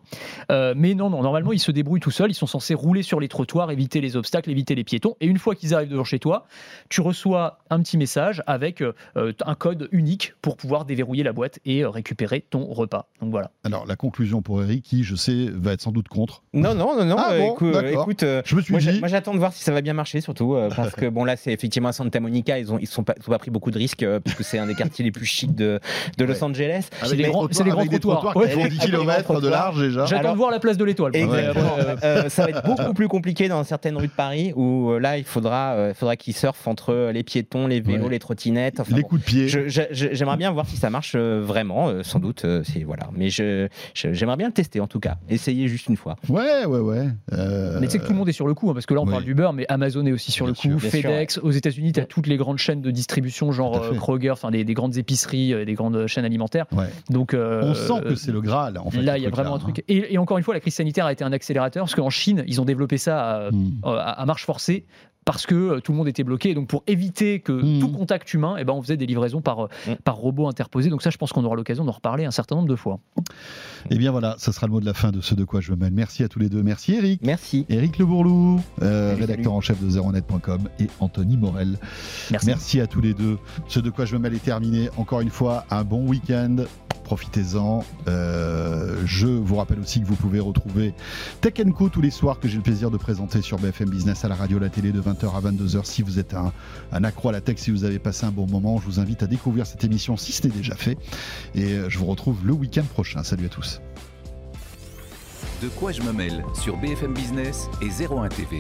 Euh, 0.51 0.75
mais 0.77 0.95
non, 0.95 1.11
non, 1.11 1.23
normalement 1.23 1.53
ils 1.53 1.59
se 1.59 1.71
débrouillent 1.71 2.01
tout 2.01 2.11
seuls, 2.11 2.31
ils 2.31 2.35
sont 2.35 2.47
censés 2.47 2.75
rouler 2.75 3.03
sur 3.03 3.21
les 3.21 3.29
trottoirs, 3.29 3.71
éviter 3.71 4.01
les 4.01 4.17
obstacles, 4.17 4.51
éviter 4.51 4.75
les 4.75 4.85
piétons, 4.85 5.17
et 5.21 5.27
une 5.27 5.39
fois 5.39 5.55
qu'ils 5.55 5.75
arrivent 5.75 5.91
devant 5.91 6.05
chez 6.05 6.19
toi, 6.19 6.47
tu 6.89 7.01
reçois 7.01 7.59
un 7.71 7.81
petit 7.81 7.97
message 7.99 8.43
avec 8.47 8.81
euh, 8.83 8.93
euh, 9.17 9.33
un 9.47 9.55
code 9.55 9.89
unique 9.93 10.35
pour 10.43 10.57
pouvoir 10.57 10.85
déverrouiller 10.85 11.23
la 11.23 11.33
boîte 11.33 11.59
et 11.65 11.85
euh, 11.85 11.91
récupérer 11.91 12.41
ton 12.49 12.65
repas. 12.67 13.09
Donc 13.21 13.31
voilà. 13.31 13.51
Alors, 13.65 13.87
la 13.87 13.97
conclusion 13.97 14.43
pour 14.43 14.63
Eric, 14.63 14.83
qui, 14.85 15.03
je 15.05 15.15
sais, 15.15 15.49
va 15.53 15.73
être 15.73 15.81
sans 15.81 15.93
doute 15.93 16.09
contre. 16.09 16.43
Non, 16.53 16.75
non, 16.75 16.97
non, 16.97 17.05
non. 17.05 17.17
Ah 17.19 17.33
euh, 17.33 17.34
bon, 17.39 17.71
d'accord. 17.73 18.03
écoute, 18.03 18.23
euh, 18.23 18.43
Je 18.45 18.57
me 18.57 18.61
suis 18.63 18.73
moi, 18.73 18.81
dit. 18.81 18.99
moi, 19.01 19.09
j'attends 19.09 19.35
de 19.35 19.39
voir 19.39 19.53
si 19.53 19.63
ça 19.63 19.73
va 19.73 19.81
bien 19.81 19.93
marcher, 19.95 20.21
surtout 20.21 20.55
euh, 20.55 20.69
parce 20.77 20.95
que 20.95 21.07
bon 21.09 21.25
là 21.25 21.37
c'est 21.37 21.53
effectivement 21.53 21.89
à 21.89 21.93
Santa 21.93 22.21
Monica, 22.21 22.59
ils 22.59 22.73
ont 22.73 22.79
ils 22.79 22.87
sont 22.87 23.03
pas, 23.05 23.15
ils 23.19 23.23
ont 23.29 23.33
pas 23.33 23.39
pris 23.39 23.51
beaucoup 23.51 23.71
de 23.71 23.79
risques 23.79 24.03
euh, 24.03 24.21
puisque 24.21 24.45
c'est 24.45 24.59
un 24.59 24.67
des 24.67 24.75
quartiers 24.75 25.05
les 25.05 25.11
plus 25.13 25.27
chics 25.27 25.55
de, 25.55 25.81
de 26.19 26.25
Los. 26.25 26.43
Angeles. 26.45 26.89
C'est 27.03 27.17
les 27.17 27.25
grands- 27.25 27.47
trottoirs- 27.47 28.33
qui 28.33 28.39
Ouais. 28.39 28.49
font 28.49 28.61
10 28.61 28.65
Avec 28.65 28.71
des 28.71 28.77
grands 28.91 29.05
km 29.05 29.41
de 29.41 29.49
large 29.49 29.81
déjà. 29.81 30.05
J'attends 30.07 30.33
de 30.33 30.37
voir 30.37 30.51
la 30.51 30.59
place 30.61 30.77
de 30.77 30.85
l'étoile. 30.85 31.13
euh, 31.15 31.55
Euh, 32.03 32.29
ça 32.29 32.43
va 32.45 32.51
être 32.51 32.65
beaucoup 32.65 32.93
plus 32.93 33.09
compliqué 33.09 33.49
dans 33.49 33.63
certaines 33.65 33.97
rues 33.97 34.09
de 34.09 34.13
Paris 34.13 34.53
où 34.57 34.91
euh, 34.91 34.99
là 34.99 35.17
il 35.19 35.25
faudra, 35.25 35.73
euh, 35.75 35.89
il 35.91 35.95
faudra 35.95 36.17
qu'ils 36.17 36.35
surfent 36.35 36.67
entre 36.67 37.11
les 37.13 37.23
piétons, 37.23 37.67
les 37.67 37.81
vélos, 37.81 38.05
Ouais. 38.05 38.11
les 38.11 38.19
trottinettes. 38.19 38.81
Enfin, 38.81 38.95
Les 38.97 39.03
bon. 39.03 39.09
coups 39.09 39.21
de 39.23 39.27
pied. 39.27 39.49
J'aimerais 39.49 40.37
bien 40.37 40.51
voir 40.51 40.67
si 40.67 40.77
ça 40.77 40.91
marche 40.91 41.17
vraiment, 41.17 42.03
sans 42.03 42.19
doute. 42.19 42.45
c'est 42.65 42.83
voilà, 42.85 43.09
mais 43.17 43.29
j'aimerais 43.31 44.37
bien 44.37 44.49
le 44.49 44.53
tester 44.53 44.81
en 44.81 44.87
tout 44.87 45.01
cas, 45.01 45.17
essayer 45.29 45.69
juste 45.69 45.89
une 45.89 45.97
fois. 45.97 46.17
Ouais, 46.29 46.65
ouais, 46.67 46.79
ouais. 46.81 47.07
Euh, 47.33 47.79
Mais 47.81 47.87
tu 47.87 47.93
sais 47.93 47.99
que 48.01 48.05
tout 48.05 48.13
le 48.13 48.19
monde 48.19 48.29
est 48.29 48.33
sur 48.33 48.47
le 48.47 48.53
coup, 48.55 48.69
hein, 48.71 48.75
parce 48.75 48.85
que 48.85 48.93
là 48.93 49.01
on 49.01 49.07
oui. 49.07 49.13
parle 49.13 49.25
d'Uber, 49.25 49.49
mais 49.55 49.65
Amazon 49.71 50.05
est 50.05 50.13
aussi 50.13 50.31
sur 50.31 50.45
Bien 50.45 50.53
le 50.53 50.57
coup, 50.57 50.79
sûr. 50.81 50.91
Bien 50.91 51.01
sûr, 51.01 51.11
FedEx, 51.11 51.39
aux 51.39 51.51
États-Unis, 51.51 51.93
tu 51.93 52.01
as 52.01 52.05
toutes 52.05 52.27
les 52.27 52.37
grandes 52.37 52.59
chaînes 52.59 52.83
de 52.83 52.91
distribution, 52.91 53.51
genre 53.51 53.83
euh, 53.83 53.95
Kroger, 53.95 54.31
enfin 54.31 54.51
des, 54.51 54.63
des 54.65 54.75
grandes 54.75 54.99
épiceries, 54.99 55.55
euh, 55.55 55.65
des 55.65 55.73
grandes 55.75 56.07
chaînes 56.07 56.27
alimentaires. 56.27 56.67
Ouais. 56.73 56.87
Donc 57.09 57.33
euh, 57.33 57.63
On 57.65 57.75
sent 57.75 58.03
que 58.09 58.15
c'est 58.15 58.31
le 58.33 58.43
Graal, 58.43 58.77
en 58.79 58.91
fait. 58.91 59.01
là, 59.01 59.17
il 59.17 59.25
y 59.25 59.27
a 59.27 59.31
vraiment 59.31 59.55
un 59.55 59.57
hein. 59.57 59.59
truc. 59.61 59.83
Et, 59.89 60.13
et 60.13 60.19
encore 60.19 60.37
une 60.37 60.45
fois, 60.45 60.53
la 60.55 60.61
crise 60.61 60.75
sanitaire 60.75 61.07
a 61.07 61.13
été 61.13 61.25
un 61.25 61.33
accélérateur, 61.33 61.85
parce 61.85 61.95
qu'en 61.95 62.11
Chine, 62.11 62.45
ils 62.47 62.61
ont 62.61 62.65
développé 62.67 62.99
ça 62.99 63.21
à, 63.47 63.51
Hmm. 63.51 63.71
à- 63.85 64.21
à 64.21 64.27
marche 64.27 64.45
forcée. 64.45 64.85
Parce 65.25 65.47
que 65.47 65.55
euh, 65.55 65.81
tout 65.81 65.93
le 65.93 65.99
monde 65.99 66.09
était 66.09 66.25
bloqué, 66.25 66.55
donc 66.55 66.69
pour 66.69 66.83
éviter 66.87 67.41
que 67.41 67.53
Mhm. 67.53 67.81
tout 67.81 67.89
contact 67.89 68.33
humain, 68.35 68.57
eh 68.59 68.65
ben, 68.65 68.73
on 68.75 68.83
faisait 68.83 68.97
des 68.97 69.07
livraisons 69.07 69.41
par, 69.41 69.65
euh, 69.65 69.69
Mhm. 69.89 69.97
par 70.05 70.17
robot 70.17 70.49
interposé. 70.49 70.91
Donc 70.91 71.03
ça, 71.03 71.11
je 71.11 71.17
pense 71.17 71.33
qu'on 71.33 71.45
aura 71.45 71.57
l'occasion 71.57 71.85
d'en 71.85 71.93
reparler 71.93 72.25
un 72.25 72.31
certain 72.31 72.57
nombre 72.57 72.69
de 72.69 72.77
fois. 72.77 72.99
Eh 73.91 73.97
bien 73.99 74.11
voilà, 74.11 74.35
ça 74.39 74.53
sera 74.53 74.67
le 74.67 74.73
mot 74.73 74.81
de 74.81 74.87
la 74.87 74.95
fin 74.95 75.13
de 75.13 75.21
ce 75.21 75.35
de 75.35 75.45
quoi 75.45 75.61
je 75.61 75.71
me 75.73 75.77
mêle. 75.77 75.93
Merci 75.93 76.23
à 76.25 76.29
tous 76.29 76.39
les 76.39 76.49
deux. 76.49 76.63
Merci 76.63 76.95
Eric. 76.95 77.21
Merci. 77.23 77.65
Eric 77.69 77.99
Le 77.99 78.07
Bourlou, 78.07 78.61
euh, 78.83 79.11
Salut, 79.11 79.21
rédacteur 79.23 79.45
salut. 79.45 79.57
en 79.57 79.61
chef 79.61 79.83
de 79.83 79.89
zeronet.com 79.91 80.69
et 80.79 80.89
Anthony 81.01 81.37
Morel. 81.37 81.79
Merci. 82.31 82.47
Merci 82.47 82.81
à 82.81 82.87
tous 82.87 83.01
les 83.01 83.15
deux. 83.15 83.39
Ce 83.69 83.81
de 83.81 83.91
quoi 83.91 84.05
je 84.05 84.15
me 84.17 84.21
mêle 84.21 84.35
est 84.35 84.45
terminé. 84.45 84.89
Encore 84.97 85.21
une 85.21 85.31
fois, 85.31 85.65
un 85.71 85.85
bon 85.85 86.07
week-end. 86.07 86.57
Profitez-en. 87.05 87.85
Euh, 88.09 88.97
je 89.05 89.27
vous 89.27 89.57
rappelle 89.57 89.79
aussi 89.79 90.01
que 90.01 90.07
vous 90.07 90.15
pouvez 90.17 90.41
retrouver 90.41 90.95
Tech 91.43 91.53
Co 91.77 91.91
tous 91.91 92.01
les 92.01 92.11
soirs 92.11 92.41
que 92.41 92.49
j'ai 92.49 92.57
le 92.57 92.63
plaisir 92.63 92.91
de 92.91 92.97
présenter 92.97 93.43
sur 93.43 93.59
BFM 93.59 93.91
Business 93.91 94.25
à 94.25 94.29
la 94.29 94.35
radio, 94.35 94.59
la 94.59 94.71
télé 94.71 94.91
de 94.91 95.01
20h 95.15 95.35
à 95.35 95.41
22h. 95.51 95.85
Si 95.85 96.03
vous 96.03 96.19
êtes 96.19 96.35
un, 96.35 96.53
accro 97.05 97.29
à 97.29 97.33
la 97.33 97.41
tech, 97.41 97.59
si 97.59 97.71
vous 97.71 97.85
avez 97.85 97.99
passé 97.99 98.27
un 98.27 98.31
bon 98.31 98.47
moment, 98.47 98.79
je 98.79 98.87
vous 98.87 99.01
invite 99.01 99.23
à 99.23 99.27
découvrir 99.27 99.67
cette 99.67 99.85
émission 99.85 100.17
si 100.17 100.33
ce 100.33 100.47
n'est 100.47 100.53
déjà 100.53 100.75
fait. 100.75 100.99
Et 101.55 101.73
euh, 101.73 101.89
je 101.89 101.99
vous 101.99 102.07
retrouve 102.07 102.47
le 102.47 102.53
week-end 102.53 102.85
prochain. 102.85 103.23
Salut 103.23 103.47
à 103.47 103.49
tous. 103.49 103.81
De 105.63 105.69
quoi 105.69 105.93
je 105.93 106.03
me 106.03 106.13
mêle 106.13 106.45
sur 106.55 106.77
BFM 106.77 107.15
Business 107.15 107.69
et 107.81 107.89
01 107.89 108.29
TV. 108.29 108.59